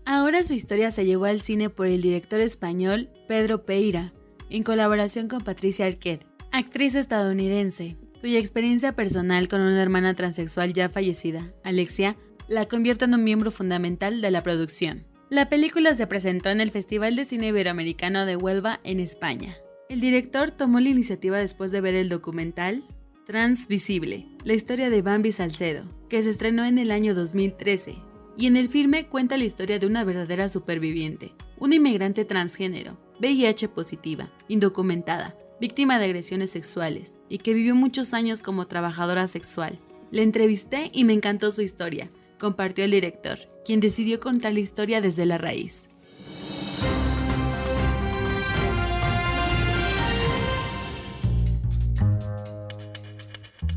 Ahora 0.06 0.44
su 0.44 0.54
historia 0.54 0.90
se 0.90 1.06
llevó 1.06 1.26
al 1.26 1.42
cine 1.42 1.70
por 1.70 1.88
el 1.88 2.02
director 2.02 2.40
español 2.40 3.10
Pedro 3.28 3.66
Peira, 3.66 4.14
en 4.50 4.64
colaboración 4.64 5.28
con 5.28 5.44
Patricia 5.44 5.86
Arquette, 5.86 6.26
actriz 6.54 6.96
estadounidense, 6.96 7.98
cuya 8.22 8.40
experiencia 8.40 8.96
personal 8.96 9.50
con 9.50 9.60
una 9.60 9.84
hermana 9.84 10.14
transexual 10.14 10.72
ya 10.72 10.88
fallecida, 10.88 11.52
Alexia, 11.66 12.16
la 12.48 12.66
convierte 12.66 13.04
en 13.04 13.16
un 13.16 13.24
miembro 13.26 13.52
fundamental 13.52 14.22
de 14.22 14.32
la 14.32 14.44
producción. 14.44 15.06
La 15.30 15.50
película 15.50 15.94
se 15.94 16.08
presentó 16.08 16.52
en 16.52 16.62
el 16.62 16.72
Festival 16.72 17.18
de 17.18 17.26
Cine 17.26 17.48
Iberoamericano 17.48 18.26
de 18.26 18.38
Huelva, 18.38 18.80
en 18.86 19.02
España. 19.02 19.58
El 19.90 20.00
director 20.00 20.52
tomó 20.52 20.80
la 20.80 20.88
iniciativa 20.88 21.38
después 21.38 21.72
de 21.72 21.82
ver 21.82 21.96
el 21.96 22.08
documental 22.08 22.86
Transvisible, 23.26 24.28
la 24.44 24.54
historia 24.54 24.90
de 24.90 25.02
Bambi 25.02 25.32
Salcedo, 25.32 25.86
que 26.10 26.22
se 26.22 26.30
estrenó 26.30 26.66
en 26.66 26.78
el 26.78 26.92
año 26.92 27.16
2013, 27.16 27.96
y 28.36 28.48
en 28.48 28.58
el 28.58 28.68
filme 28.68 29.08
cuenta 29.08 29.38
la 29.38 29.46
historia 29.46 29.80
de 29.80 29.88
una 29.88 30.04
verdadera 30.04 30.50
superviviente, 30.50 31.34
una 31.58 31.76
inmigrante 31.76 32.26
transgénero, 32.26 33.00
VIH 33.22 33.70
positiva, 33.70 34.30
indocumentada, 34.50 35.38
víctima 35.62 36.00
de 36.00 36.06
agresiones 36.06 36.50
sexuales 36.50 37.16
y 37.30 37.38
que 37.38 37.54
vivió 37.54 37.76
muchos 37.76 38.14
años 38.14 38.42
como 38.42 38.68
trabajadora 38.68 39.28
sexual. 39.28 39.80
Le 40.12 40.22
entrevisté 40.22 40.90
y 40.92 41.06
me 41.06 41.14
encantó 41.14 41.54
su 41.54 41.62
historia, 41.62 42.12
compartió 42.38 42.84
el 42.84 42.92
director, 42.92 43.40
quien 43.64 43.80
decidió 43.80 44.20
contar 44.20 44.52
la 44.52 44.60
historia 44.60 45.00
desde 45.00 45.26
la 45.26 45.38
raíz. 45.38 45.88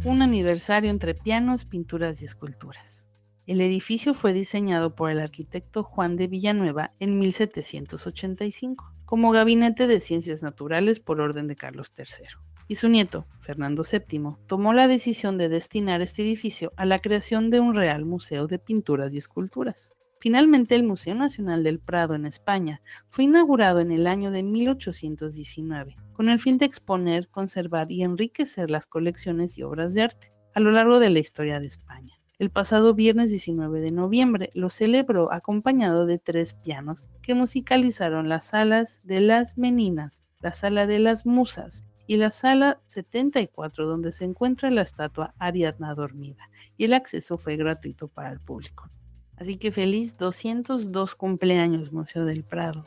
Un 0.07 0.23
aniversario 0.23 0.89
entre 0.91 1.15
pianos, 1.15 1.65
pinturas 1.65 2.23
y 2.23 2.27
esculturas. 2.27 3.05
El 3.45 3.61
edificio 3.61 4.15
fue 4.15 4.33
diseñado 4.33 4.95
por 4.95 5.11
el 5.11 5.19
arquitecto 5.19 5.83
Juan 5.83 6.15
de 6.15 6.29
Villanueva 6.29 6.93
en 7.01 7.19
1785 7.19 8.95
como 9.05 9.33
Gabinete 9.33 9.89
de 9.89 9.99
Ciencias 9.99 10.45
Naturales 10.45 11.01
por 11.01 11.21
orden 11.21 11.49
de 11.49 11.57
Carlos 11.57 11.93
III. 11.99 12.29
Y 12.69 12.77
su 12.77 12.89
nieto, 12.89 13.27
Fernando 13.41 13.83
VII, 13.83 14.37
tomó 14.47 14.73
la 14.73 14.87
decisión 14.87 15.39
de 15.39 15.49
destinar 15.49 16.01
este 16.03 16.23
edificio 16.23 16.73
a 16.77 16.87
la 16.87 17.01
creación 17.01 17.51
de 17.51 17.59
un 17.59 17.75
Real 17.75 18.05
Museo 18.05 18.47
de 18.47 18.61
Pinturas 18.61 19.13
y 19.13 19.19
Esculturas. 19.19 19.93
Finalmente, 20.19 20.75
el 20.75 20.83
Museo 20.83 21.15
Nacional 21.15 21.63
del 21.63 21.79
Prado 21.79 22.15
en 22.15 22.27
España 22.27 22.81
fue 23.09 23.25
inaugurado 23.25 23.81
en 23.81 23.93
el 23.93 24.07
año 24.07 24.31
de 24.31 24.43
1819, 24.43 25.95
con 26.13 26.29
el 26.29 26.41
fin 26.41 26.59
de 26.59 26.67
exponer, 26.67 27.29
conservar 27.29 27.93
y 27.93 28.03
enriquecer 28.03 28.71
las 28.71 28.87
colecciones 28.87 29.59
y 29.59 29.63
obras 29.63 29.93
de 29.95 30.03
arte 30.03 30.31
a 30.55 30.61
lo 30.61 30.71
largo 30.71 31.01
de 31.01 31.11
la 31.11 31.19
historia 31.19 31.61
de 31.61 31.67
España. 31.67 32.19
El 32.39 32.51
pasado 32.51 32.95
viernes 32.95 33.31
19 33.31 33.81
de 33.81 33.91
noviembre 33.91 34.51
lo 34.55 34.69
celebró 34.69 35.33
acompañado 35.33 36.05
de 36.05 36.19
tres 36.19 36.53
pianos 36.53 37.05
que 37.23 37.35
musicalizaron 37.35 38.29
las 38.29 38.47
salas 38.47 39.01
de 39.05 39.21
las 39.21 39.57
Meninas, 39.57 40.21
la 40.41 40.53
sala 40.53 40.87
de 40.87 40.99
las 40.99 41.25
Musas 41.25 41.85
y 42.07 42.17
la 42.17 42.31
sala 42.31 42.81
74 42.89 43.87
donde 43.87 44.13
se 44.13 44.25
encuentra 44.25 44.71
la 44.71 44.83
estatua 44.83 45.35
Ariadna 45.39 45.95
dormida 45.95 46.51
y 46.77 46.85
el 46.85 46.95
acceso 46.95 47.39
fue 47.39 47.57
gratuito 47.57 48.09
para 48.09 48.33
el 48.33 48.41
público. 48.41 48.91
Así 49.39 49.57
que 49.57 49.71
feliz 49.71 50.17
202 50.17 51.15
cumpleaños 51.15 51.93
Museo 51.93 52.25
del 52.25 52.43
Prado. 52.43 52.85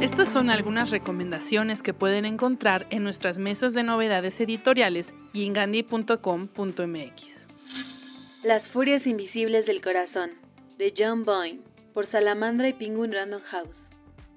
Estas 0.00 0.28
son 0.30 0.50
algunas 0.50 0.90
recomendaciones 0.90 1.82
que 1.82 1.92
pueden 1.92 2.24
encontrar 2.26 2.86
en 2.90 3.02
nuestras 3.02 3.38
mesas 3.38 3.74
de 3.74 3.82
novedades 3.82 4.40
editoriales 4.40 5.14
y 5.32 5.46
en 5.46 5.52
gandhi.com.mx. 5.52 7.46
Las 8.44 8.68
Furias 8.68 9.06
Invisibles 9.06 9.66
del 9.66 9.80
Corazón, 9.82 10.30
de 10.78 10.94
John 10.96 11.24
Boyne, 11.24 11.60
por 11.92 12.06
Salamandra 12.06 12.68
y 12.68 12.72
Penguin 12.74 13.12
Random 13.12 13.42
House. 13.42 13.88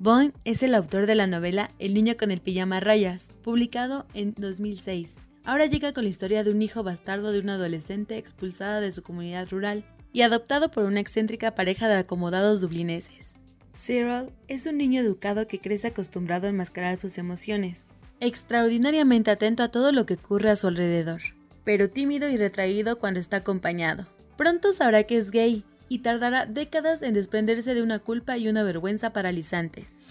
Boyne 0.01 0.31
es 0.45 0.63
el 0.63 0.75
autor 0.75 1.07
de 1.07 1.15
la 1.15 1.27
novela 1.27 1.71
El 1.77 1.93
niño 1.93 2.15
con 2.17 2.31
el 2.31 2.39
pijama 2.39 2.77
a 2.77 2.79
rayas, 2.79 3.33
publicado 3.43 4.07
en 4.13 4.33
2006. 4.37 5.17
Ahora 5.43 5.65
llega 5.65 5.91
con 5.91 6.05
la 6.05 6.09
historia 6.09 6.41
de 6.45 6.51
un 6.51 6.61
hijo 6.61 6.83
bastardo 6.83 7.33
de 7.33 7.39
una 7.41 7.55
adolescente 7.55 8.17
expulsada 8.17 8.79
de 8.79 8.93
su 8.93 9.03
comunidad 9.03 9.49
rural 9.49 9.83
y 10.13 10.21
adoptado 10.21 10.71
por 10.71 10.85
una 10.85 11.01
excéntrica 11.01 11.53
pareja 11.53 11.89
de 11.89 11.95
acomodados 11.95 12.61
dublineses. 12.61 13.33
Cyril 13.75 14.29
es 14.47 14.65
un 14.67 14.77
niño 14.77 15.01
educado 15.01 15.49
que 15.49 15.59
crece 15.59 15.87
acostumbrado 15.87 16.47
a 16.47 16.51
enmascarar 16.51 16.95
sus 16.95 17.17
emociones, 17.17 17.93
extraordinariamente 18.21 19.31
atento 19.31 19.63
a 19.63 19.69
todo 19.69 19.91
lo 19.91 20.05
que 20.05 20.13
ocurre 20.13 20.49
a 20.49 20.55
su 20.55 20.67
alrededor, 20.67 21.19
pero 21.65 21.89
tímido 21.89 22.29
y 22.29 22.37
retraído 22.37 22.99
cuando 22.99 23.19
está 23.19 23.37
acompañado. 23.37 24.07
Pronto 24.37 24.71
sabrá 24.71 25.03
que 25.03 25.17
es 25.17 25.29
gay 25.29 25.65
y 25.89 25.99
tardará 25.99 26.45
décadas 26.45 27.01
en 27.01 27.13
desprenderse 27.13 27.73
de 27.73 27.81
una 27.81 27.99
culpa 27.99 28.37
y 28.37 28.47
una 28.47 28.63
vergüenza 28.63 29.11
paralizantes. 29.11 30.05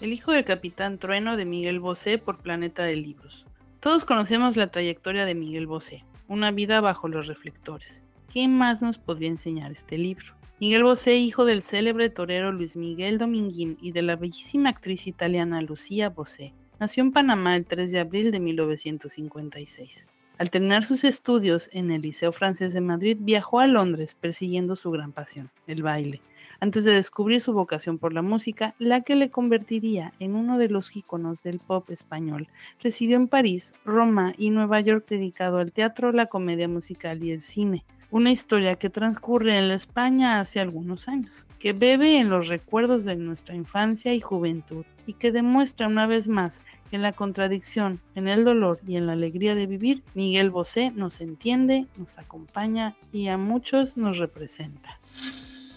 El 0.00 0.12
hijo 0.12 0.32
del 0.32 0.44
capitán 0.44 0.98
Trueno 0.98 1.36
de 1.36 1.44
Miguel 1.44 1.78
Bosé 1.78 2.18
por 2.18 2.38
Planeta 2.38 2.82
de 2.82 2.96
Libros. 2.96 3.46
Todos 3.78 4.04
conocemos 4.04 4.56
la 4.56 4.66
trayectoria 4.66 5.24
de 5.24 5.34
Miguel 5.34 5.66
Bosé, 5.66 6.04
una 6.26 6.50
vida 6.50 6.80
bajo 6.80 7.06
los 7.06 7.26
reflectores. 7.28 8.02
¿Qué 8.32 8.48
más 8.48 8.82
nos 8.82 8.98
podría 8.98 9.28
enseñar 9.28 9.70
este 9.70 9.98
libro? 9.98 10.34
Miguel 10.58 10.84
Bosé, 10.84 11.16
hijo 11.16 11.44
del 11.44 11.62
célebre 11.62 12.08
torero 12.08 12.50
Luis 12.50 12.76
Miguel 12.76 13.18
Dominguín 13.18 13.76
y 13.82 13.92
de 13.92 14.02
la 14.02 14.16
bellísima 14.16 14.70
actriz 14.70 15.06
italiana 15.06 15.60
Lucía 15.60 16.08
Bosé, 16.08 16.54
nació 16.80 17.02
en 17.02 17.12
Panamá 17.12 17.56
el 17.56 17.66
3 17.66 17.92
de 17.92 17.98
abril 18.00 18.30
de 18.30 18.40
1956. 18.40 20.06
Al 20.38 20.50
terminar 20.50 20.84
sus 20.84 21.04
estudios 21.04 21.70
en 21.72 21.90
el 21.90 22.02
Liceo 22.02 22.32
Francés 22.32 22.72
de 22.72 22.80
Madrid, 22.80 23.16
viajó 23.20 23.60
a 23.60 23.66
Londres 23.66 24.16
persiguiendo 24.18 24.76
su 24.76 24.90
gran 24.90 25.12
pasión, 25.12 25.50
el 25.66 25.82
baile, 25.82 26.20
antes 26.58 26.84
de 26.84 26.92
descubrir 26.92 27.40
su 27.40 27.52
vocación 27.52 27.98
por 27.98 28.12
la 28.12 28.22
música, 28.22 28.74
la 28.78 29.02
que 29.02 29.16
le 29.16 29.30
convertiría 29.30 30.12
en 30.18 30.34
uno 30.34 30.58
de 30.58 30.68
los 30.68 30.96
íconos 30.96 31.42
del 31.42 31.58
pop 31.58 31.90
español. 31.90 32.48
Residió 32.80 33.16
en 33.16 33.28
París, 33.28 33.74
Roma 33.84 34.32
y 34.38 34.50
Nueva 34.50 34.80
York 34.80 35.06
dedicado 35.08 35.58
al 35.58 35.72
teatro, 35.72 36.12
la 36.12 36.26
comedia 36.26 36.68
musical 36.68 37.22
y 37.22 37.32
el 37.32 37.40
cine 37.40 37.84
una 38.12 38.30
historia 38.30 38.74
que 38.74 38.90
transcurre 38.90 39.58
en 39.58 39.68
la 39.68 39.74
España 39.74 40.38
hace 40.38 40.60
algunos 40.60 41.08
años, 41.08 41.46
que 41.58 41.72
bebe 41.72 42.18
en 42.18 42.28
los 42.28 42.48
recuerdos 42.48 43.04
de 43.04 43.16
nuestra 43.16 43.54
infancia 43.54 44.12
y 44.12 44.20
juventud 44.20 44.84
y 45.06 45.14
que 45.14 45.32
demuestra 45.32 45.88
una 45.88 46.06
vez 46.06 46.28
más 46.28 46.60
en 46.92 47.02
la 47.02 47.12
contradicción, 47.12 48.00
en 48.14 48.28
el 48.28 48.44
dolor 48.44 48.80
y 48.86 48.96
en 48.96 49.06
la 49.06 49.14
alegría 49.14 49.54
de 49.54 49.66
vivir, 49.66 50.02
Miguel 50.14 50.50
Bosé 50.50 50.92
nos 50.92 51.20
entiende, 51.20 51.86
nos 51.96 52.18
acompaña 52.18 52.94
y 53.12 53.28
a 53.28 53.36
muchos 53.36 53.96
nos 53.96 54.18
representa. 54.18 54.98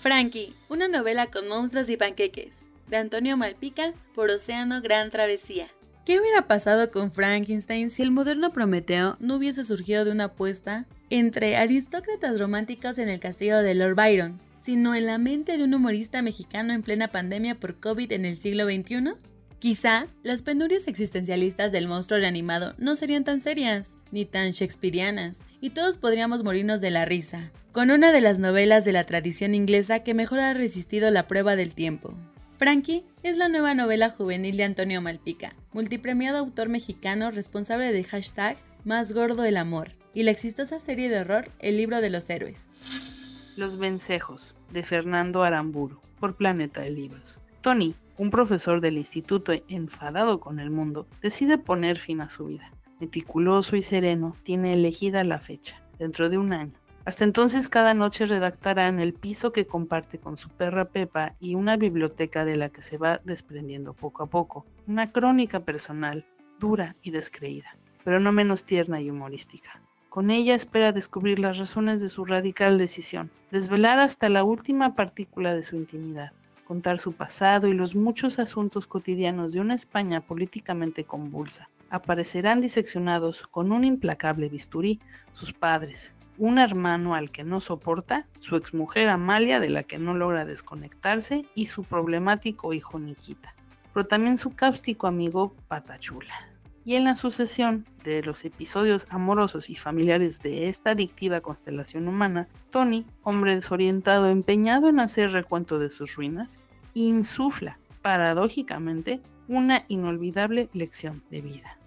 Frankie, 0.01 0.53
una 0.69 0.87
novela 0.87 1.27
con 1.27 1.47
monstruos 1.47 1.89
y 1.89 1.97
panqueques, 1.97 2.57
de 2.87 2.97
Antonio 2.97 3.37
Malpica 3.37 3.93
por 4.13 4.29
Océano 4.29 4.81
Gran 4.81 5.09
Travesía. 5.09 5.67
¿Qué 6.05 6.19
hubiera 6.19 6.47
pasado 6.47 6.91
con 6.91 7.11
Frankenstein 7.11 7.89
si 7.89 8.03
el 8.03 8.11
moderno 8.11 8.51
Prometeo 8.51 9.17
no 9.19 9.37
hubiese 9.37 9.65
surgido 9.65 10.05
de 10.05 10.11
una 10.11 10.25
apuesta 10.25 10.85
entre 11.09 11.55
aristócratas 11.55 12.39
románticos 12.39 12.99
en 12.99 13.09
el 13.09 13.19
castillo 13.19 13.57
de 13.63 13.73
Lord 13.73 13.95
Byron, 13.95 14.37
sino 14.57 14.93
en 14.93 15.07
la 15.07 15.17
mente 15.17 15.57
de 15.57 15.63
un 15.63 15.73
humorista 15.73 16.21
mexicano 16.21 16.73
en 16.73 16.83
plena 16.83 17.07
pandemia 17.07 17.55
por 17.55 17.79
COVID 17.79 18.11
en 18.11 18.25
el 18.25 18.35
siglo 18.35 18.65
XXI? 18.65 19.15
Quizá 19.59 20.07
las 20.21 20.41
penurias 20.41 20.87
existencialistas 20.87 21.71
del 21.71 21.87
monstruo 21.87 22.19
reanimado 22.19 22.75
no 22.77 22.95
serían 22.95 23.23
tan 23.23 23.39
serias, 23.39 23.95
ni 24.11 24.25
tan 24.25 24.51
shakespearianas, 24.51 25.37
y 25.61 25.71
todos 25.71 25.97
podríamos 25.97 26.43
morirnos 26.43 26.81
de 26.81 26.91
la 26.91 27.05
risa, 27.05 27.51
con 27.71 27.89
una 27.89 28.11
de 28.11 28.21
las 28.21 28.37
novelas 28.37 28.85
de 28.85 28.91
la 28.91 29.05
tradición 29.05 29.55
inglesa 29.55 29.99
que 29.99 30.13
mejor 30.13 30.39
ha 30.39 30.53
resistido 30.53 31.09
la 31.09 31.27
prueba 31.27 31.55
del 31.55 31.73
tiempo. 31.73 32.13
Frankie 32.57 33.03
es 33.23 33.37
la 33.37 33.49
nueva 33.49 33.73
novela 33.73 34.09
juvenil 34.09 34.55
de 34.57 34.63
Antonio 34.63 35.01
Malpica, 35.01 35.53
multipremiado 35.73 36.37
autor 36.37 36.69
mexicano 36.69 37.31
responsable 37.31 37.91
de 37.91 38.03
hashtag 38.03 38.57
Más 38.83 39.13
Gordo 39.13 39.43
el 39.43 39.57
Amor, 39.57 39.91
y 40.13 40.23
la 40.23 40.31
exitosa 40.31 40.79
serie 40.79 41.09
de 41.09 41.19
horror 41.19 41.51
El 41.59 41.77
Libro 41.77 41.99
de 42.01 42.09
los 42.09 42.29
Héroes. 42.29 43.53
Los 43.57 43.77
Vencejos, 43.77 44.55
de 44.71 44.83
Fernando 44.83 45.43
Aramburu, 45.43 45.99
por 46.19 46.37
Planeta 46.37 46.81
de 46.81 46.91
Libros. 46.91 47.39
Tony, 47.61 47.95
un 48.17 48.29
profesor 48.29 48.81
del 48.81 48.97
instituto 48.97 49.53
enfadado 49.67 50.39
con 50.39 50.59
el 50.59 50.69
mundo, 50.69 51.07
decide 51.21 51.57
poner 51.57 51.97
fin 51.97 52.21
a 52.21 52.29
su 52.29 52.45
vida. 52.45 52.71
Meticuloso 52.99 53.75
y 53.75 53.81
sereno, 53.81 54.35
tiene 54.43 54.73
elegida 54.73 55.23
la 55.23 55.39
fecha, 55.39 55.81
dentro 55.99 56.29
de 56.29 56.37
un 56.37 56.53
año. 56.53 56.73
Hasta 57.03 57.23
entonces 57.23 57.69
cada 57.69 57.93
noche 57.93 58.25
redactará 58.25 58.87
en 58.87 58.99
el 58.99 59.13
piso 59.13 59.51
que 59.51 59.67
comparte 59.67 60.17
con 60.17 60.37
su 60.37 60.49
perra 60.49 60.85
Pepa 60.85 61.35
y 61.39 61.53
una 61.53 61.77
biblioteca 61.77 62.45
de 62.45 62.55
la 62.55 62.69
que 62.69 62.81
se 62.81 62.97
va 62.97 63.21
desprendiendo 63.23 63.93
poco 63.93 64.23
a 64.23 64.27
poco. 64.27 64.65
Una 64.87 65.11
crónica 65.11 65.59
personal, 65.59 66.25
dura 66.59 66.95
y 67.03 67.11
descreída, 67.11 67.77
pero 68.03 68.19
no 68.19 68.31
menos 68.31 68.63
tierna 68.63 69.01
y 69.01 69.11
humorística. 69.11 69.81
Con 70.09 70.31
ella 70.31 70.55
espera 70.55 70.93
descubrir 70.93 71.39
las 71.39 71.57
razones 71.57 72.01
de 72.01 72.09
su 72.09 72.25
radical 72.25 72.77
decisión, 72.77 73.29
desvelar 73.51 73.99
hasta 73.99 74.29
la 74.29 74.43
última 74.43 74.95
partícula 74.95 75.53
de 75.53 75.61
su 75.61 75.75
intimidad, 75.75 76.31
contar 76.65 76.99
su 76.99 77.13
pasado 77.13 77.67
y 77.67 77.73
los 77.73 77.95
muchos 77.95 78.39
asuntos 78.39 78.87
cotidianos 78.87 79.53
de 79.53 79.61
una 79.61 79.75
España 79.75 80.19
políticamente 80.19 81.05
convulsa. 81.05 81.69
Aparecerán 81.89 82.59
diseccionados 82.59 83.43
con 83.43 83.71
un 83.71 83.85
implacable 83.85 84.49
bisturí 84.49 84.99
sus 85.31 85.53
padres, 85.53 86.13
un 86.37 86.57
hermano 86.57 87.15
al 87.15 87.31
que 87.31 87.43
no 87.43 87.61
soporta, 87.61 88.27
su 88.39 88.55
exmujer 88.55 89.07
Amalia 89.07 89.59
de 89.59 89.69
la 89.69 89.83
que 89.83 89.99
no 89.99 90.13
logra 90.13 90.43
desconectarse 90.43 91.45
y 91.55 91.67
su 91.67 91.83
problemático 91.83 92.73
hijo 92.73 92.99
Nikita, 92.99 93.55
pero 93.93 94.05
también 94.05 94.37
su 94.37 94.55
cáustico 94.55 95.07
amigo 95.07 95.55
Patachula. 95.67 96.54
Y 96.85 96.95
en 96.95 97.03
la 97.03 97.15
sucesión 97.15 97.85
de 98.03 98.21
los 98.21 98.45
episodios 98.45 99.07
amorosos 99.09 99.71
y 99.71 99.75
familiares 99.75 100.39
de 100.41 100.69
esta 100.69 100.91
adictiva 100.91 101.41
constelación 101.41 102.07
humana, 102.07 102.47
Tony, 102.69 103.05
hombre 103.23 103.55
desorientado 103.55 104.27
empeñado 104.27 104.87
en 104.87 104.99
hacer 104.99 105.31
recuento 105.31 105.79
de 105.79 105.89
sus 105.89 106.15
ruinas, 106.15 106.61
insufla, 106.93 107.79
paradójicamente, 108.03 109.19
una 109.47 109.85
inolvidable 109.87 110.69
lección 110.73 111.23
de 111.31 111.41
vida. 111.41 111.77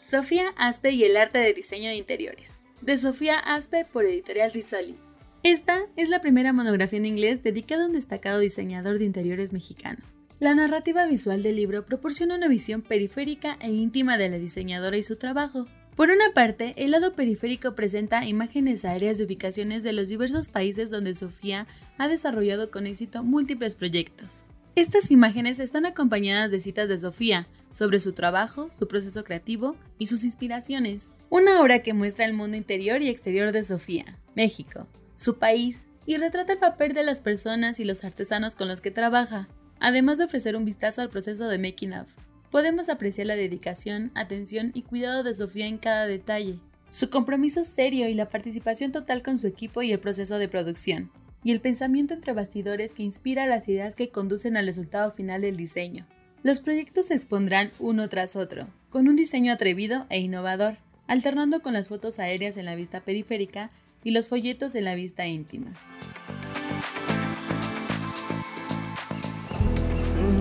Sofía 0.00 0.48
Aspe 0.56 0.90
y 0.90 1.04
el 1.04 1.16
arte 1.16 1.38
de 1.38 1.54
diseño 1.54 1.88
de 1.88 1.96
interiores. 1.96 2.56
De 2.82 2.98
Sofía 2.98 3.38
Aspe 3.38 3.84
por 3.84 4.04
Editorial 4.04 4.52
Risoli. 4.52 4.96
Esta 5.44 5.82
es 5.96 6.08
la 6.08 6.20
primera 6.20 6.52
monografía 6.52 6.98
en 6.98 7.06
inglés 7.06 7.42
dedicada 7.42 7.84
a 7.84 7.86
un 7.86 7.92
destacado 7.92 8.40
diseñador 8.40 8.98
de 8.98 9.04
interiores 9.04 9.52
mexicano. 9.52 10.02
La 10.44 10.54
narrativa 10.54 11.06
visual 11.06 11.42
del 11.42 11.56
libro 11.56 11.86
proporciona 11.86 12.34
una 12.34 12.48
visión 12.48 12.82
periférica 12.82 13.56
e 13.62 13.70
íntima 13.70 14.18
de 14.18 14.28
la 14.28 14.36
diseñadora 14.36 14.98
y 14.98 15.02
su 15.02 15.16
trabajo. 15.16 15.66
Por 15.96 16.10
una 16.10 16.34
parte, 16.34 16.74
el 16.76 16.90
lado 16.90 17.14
periférico 17.16 17.74
presenta 17.74 18.26
imágenes 18.26 18.84
aéreas 18.84 19.16
de 19.16 19.24
ubicaciones 19.24 19.82
de 19.82 19.94
los 19.94 20.10
diversos 20.10 20.50
países 20.50 20.90
donde 20.90 21.14
Sofía 21.14 21.66
ha 21.96 22.08
desarrollado 22.08 22.70
con 22.70 22.86
éxito 22.86 23.24
múltiples 23.24 23.74
proyectos. 23.74 24.50
Estas 24.76 25.10
imágenes 25.10 25.60
están 25.60 25.86
acompañadas 25.86 26.50
de 26.50 26.60
citas 26.60 26.90
de 26.90 26.98
Sofía 26.98 27.46
sobre 27.70 27.98
su 27.98 28.12
trabajo, 28.12 28.68
su 28.70 28.86
proceso 28.86 29.24
creativo 29.24 29.76
y 29.98 30.08
sus 30.08 30.24
inspiraciones. 30.24 31.14
Una 31.30 31.62
obra 31.62 31.78
que 31.78 31.94
muestra 31.94 32.26
el 32.26 32.34
mundo 32.34 32.58
interior 32.58 33.00
y 33.00 33.08
exterior 33.08 33.50
de 33.50 33.62
Sofía, 33.62 34.18
México, 34.36 34.88
su 35.16 35.38
país, 35.38 35.88
y 36.04 36.18
retrata 36.18 36.52
el 36.52 36.58
papel 36.58 36.92
de 36.92 37.02
las 37.02 37.22
personas 37.22 37.80
y 37.80 37.84
los 37.86 38.04
artesanos 38.04 38.56
con 38.56 38.68
los 38.68 38.82
que 38.82 38.90
trabaja, 38.90 39.48
además 39.80 40.18
de 40.18 40.24
ofrecer 40.24 40.56
un 40.56 40.64
vistazo 40.64 41.02
al 41.02 41.10
proceso 41.10 41.48
de 41.48 41.58
making 41.58 41.94
of. 41.94 42.08
Podemos 42.50 42.88
apreciar 42.88 43.26
la 43.26 43.36
dedicación, 43.36 44.10
atención 44.14 44.70
y 44.74 44.82
cuidado 44.82 45.22
de 45.22 45.34
Sofía 45.34 45.66
en 45.66 45.78
cada 45.78 46.06
detalle, 46.06 46.58
su 46.90 47.10
compromiso 47.10 47.64
serio 47.64 48.08
y 48.08 48.14
la 48.14 48.28
participación 48.28 48.92
total 48.92 49.22
con 49.22 49.36
su 49.36 49.48
equipo 49.48 49.82
y 49.82 49.90
el 49.90 49.98
proceso 49.98 50.38
de 50.38 50.48
producción, 50.48 51.10
y 51.42 51.50
el 51.50 51.60
pensamiento 51.60 52.14
entre 52.14 52.32
bastidores 52.32 52.94
que 52.94 53.02
inspira 53.02 53.46
las 53.46 53.68
ideas 53.68 53.96
que 53.96 54.10
conducen 54.10 54.56
al 54.56 54.66
resultado 54.66 55.10
final 55.10 55.42
del 55.42 55.56
diseño. 55.56 56.06
Los 56.44 56.60
proyectos 56.60 57.06
se 57.06 57.14
expondrán 57.14 57.72
uno 57.78 58.08
tras 58.08 58.36
otro, 58.36 58.68
con 58.90 59.08
un 59.08 59.16
diseño 59.16 59.52
atrevido 59.52 60.06
e 60.08 60.20
innovador, 60.20 60.76
alternando 61.06 61.62
con 61.62 61.72
las 61.72 61.88
fotos 61.88 62.18
aéreas 62.18 62.56
en 62.56 62.66
la 62.66 62.74
vista 62.74 63.00
periférica 63.00 63.70
y 64.04 64.12
los 64.12 64.28
folletos 64.28 64.74
en 64.74 64.84
la 64.84 64.94
vista 64.94 65.26
íntima. 65.26 65.72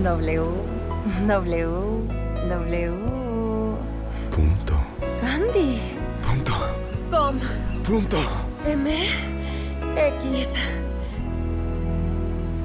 W, 0.04 0.44
W, 1.28 2.08
W. 2.50 2.92
Punto. 4.30 4.76
Gandhi. 5.22 5.80
Punto. 6.22 6.54
Com. 7.10 7.40
Punto. 7.88 8.20
M. 8.68 8.92
X. 9.96 10.56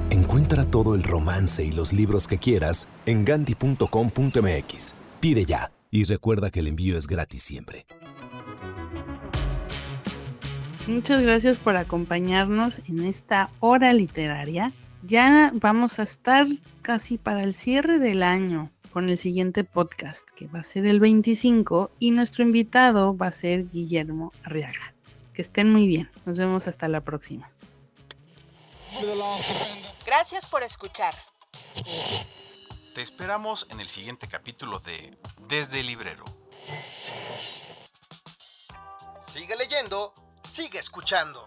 Encuentra 0.09 0.65
todo 0.65 0.95
el 0.95 1.03
romance 1.03 1.63
y 1.63 1.71
los 1.71 1.93
libros 1.93 2.27
que 2.27 2.37
quieras 2.37 2.89
en 3.05 3.23
ganti.com.mx. 3.23 4.95
Pide 5.21 5.45
ya 5.45 5.71
y 5.91 6.03
recuerda 6.03 6.49
que 6.51 6.59
el 6.59 6.67
envío 6.67 6.97
es 6.97 7.07
gratis 7.07 7.41
siempre. 7.41 7.85
Muchas 10.87 11.21
gracias 11.21 11.57
por 11.57 11.77
acompañarnos 11.77 12.81
en 12.89 13.05
esta 13.05 13.49
hora 13.61 13.93
literaria. 13.93 14.73
Ya 15.03 15.51
vamos 15.53 15.99
a 15.99 16.03
estar 16.03 16.45
casi 16.81 17.17
para 17.17 17.43
el 17.43 17.53
cierre 17.53 17.99
del 17.99 18.21
año 18.23 18.71
con 18.91 19.09
el 19.09 19.17
siguiente 19.17 19.63
podcast, 19.63 20.29
que 20.31 20.47
va 20.47 20.59
a 20.59 20.63
ser 20.63 20.85
el 20.85 20.99
25, 20.99 21.91
y 21.99 22.11
nuestro 22.11 22.43
invitado 22.43 23.15
va 23.15 23.27
a 23.27 23.31
ser 23.31 23.69
Guillermo 23.69 24.33
Arriaga. 24.43 24.93
Que 25.33 25.41
estén 25.41 25.71
muy 25.71 25.87
bien. 25.87 26.09
Nos 26.25 26.37
vemos 26.37 26.67
hasta 26.67 26.87
la 26.87 27.01
próxima. 27.01 27.49
Gracias 30.05 30.45
por 30.47 30.63
escuchar. 30.63 31.15
Te 32.93 33.01
esperamos 33.01 33.67
en 33.69 33.79
el 33.79 33.87
siguiente 33.87 34.27
capítulo 34.27 34.79
de 34.79 35.17
Desde 35.47 35.79
el 35.79 35.87
Librero. 35.87 36.25
Sigue 39.31 39.55
leyendo, 39.55 40.13
sigue 40.43 40.79
escuchando. 40.79 41.45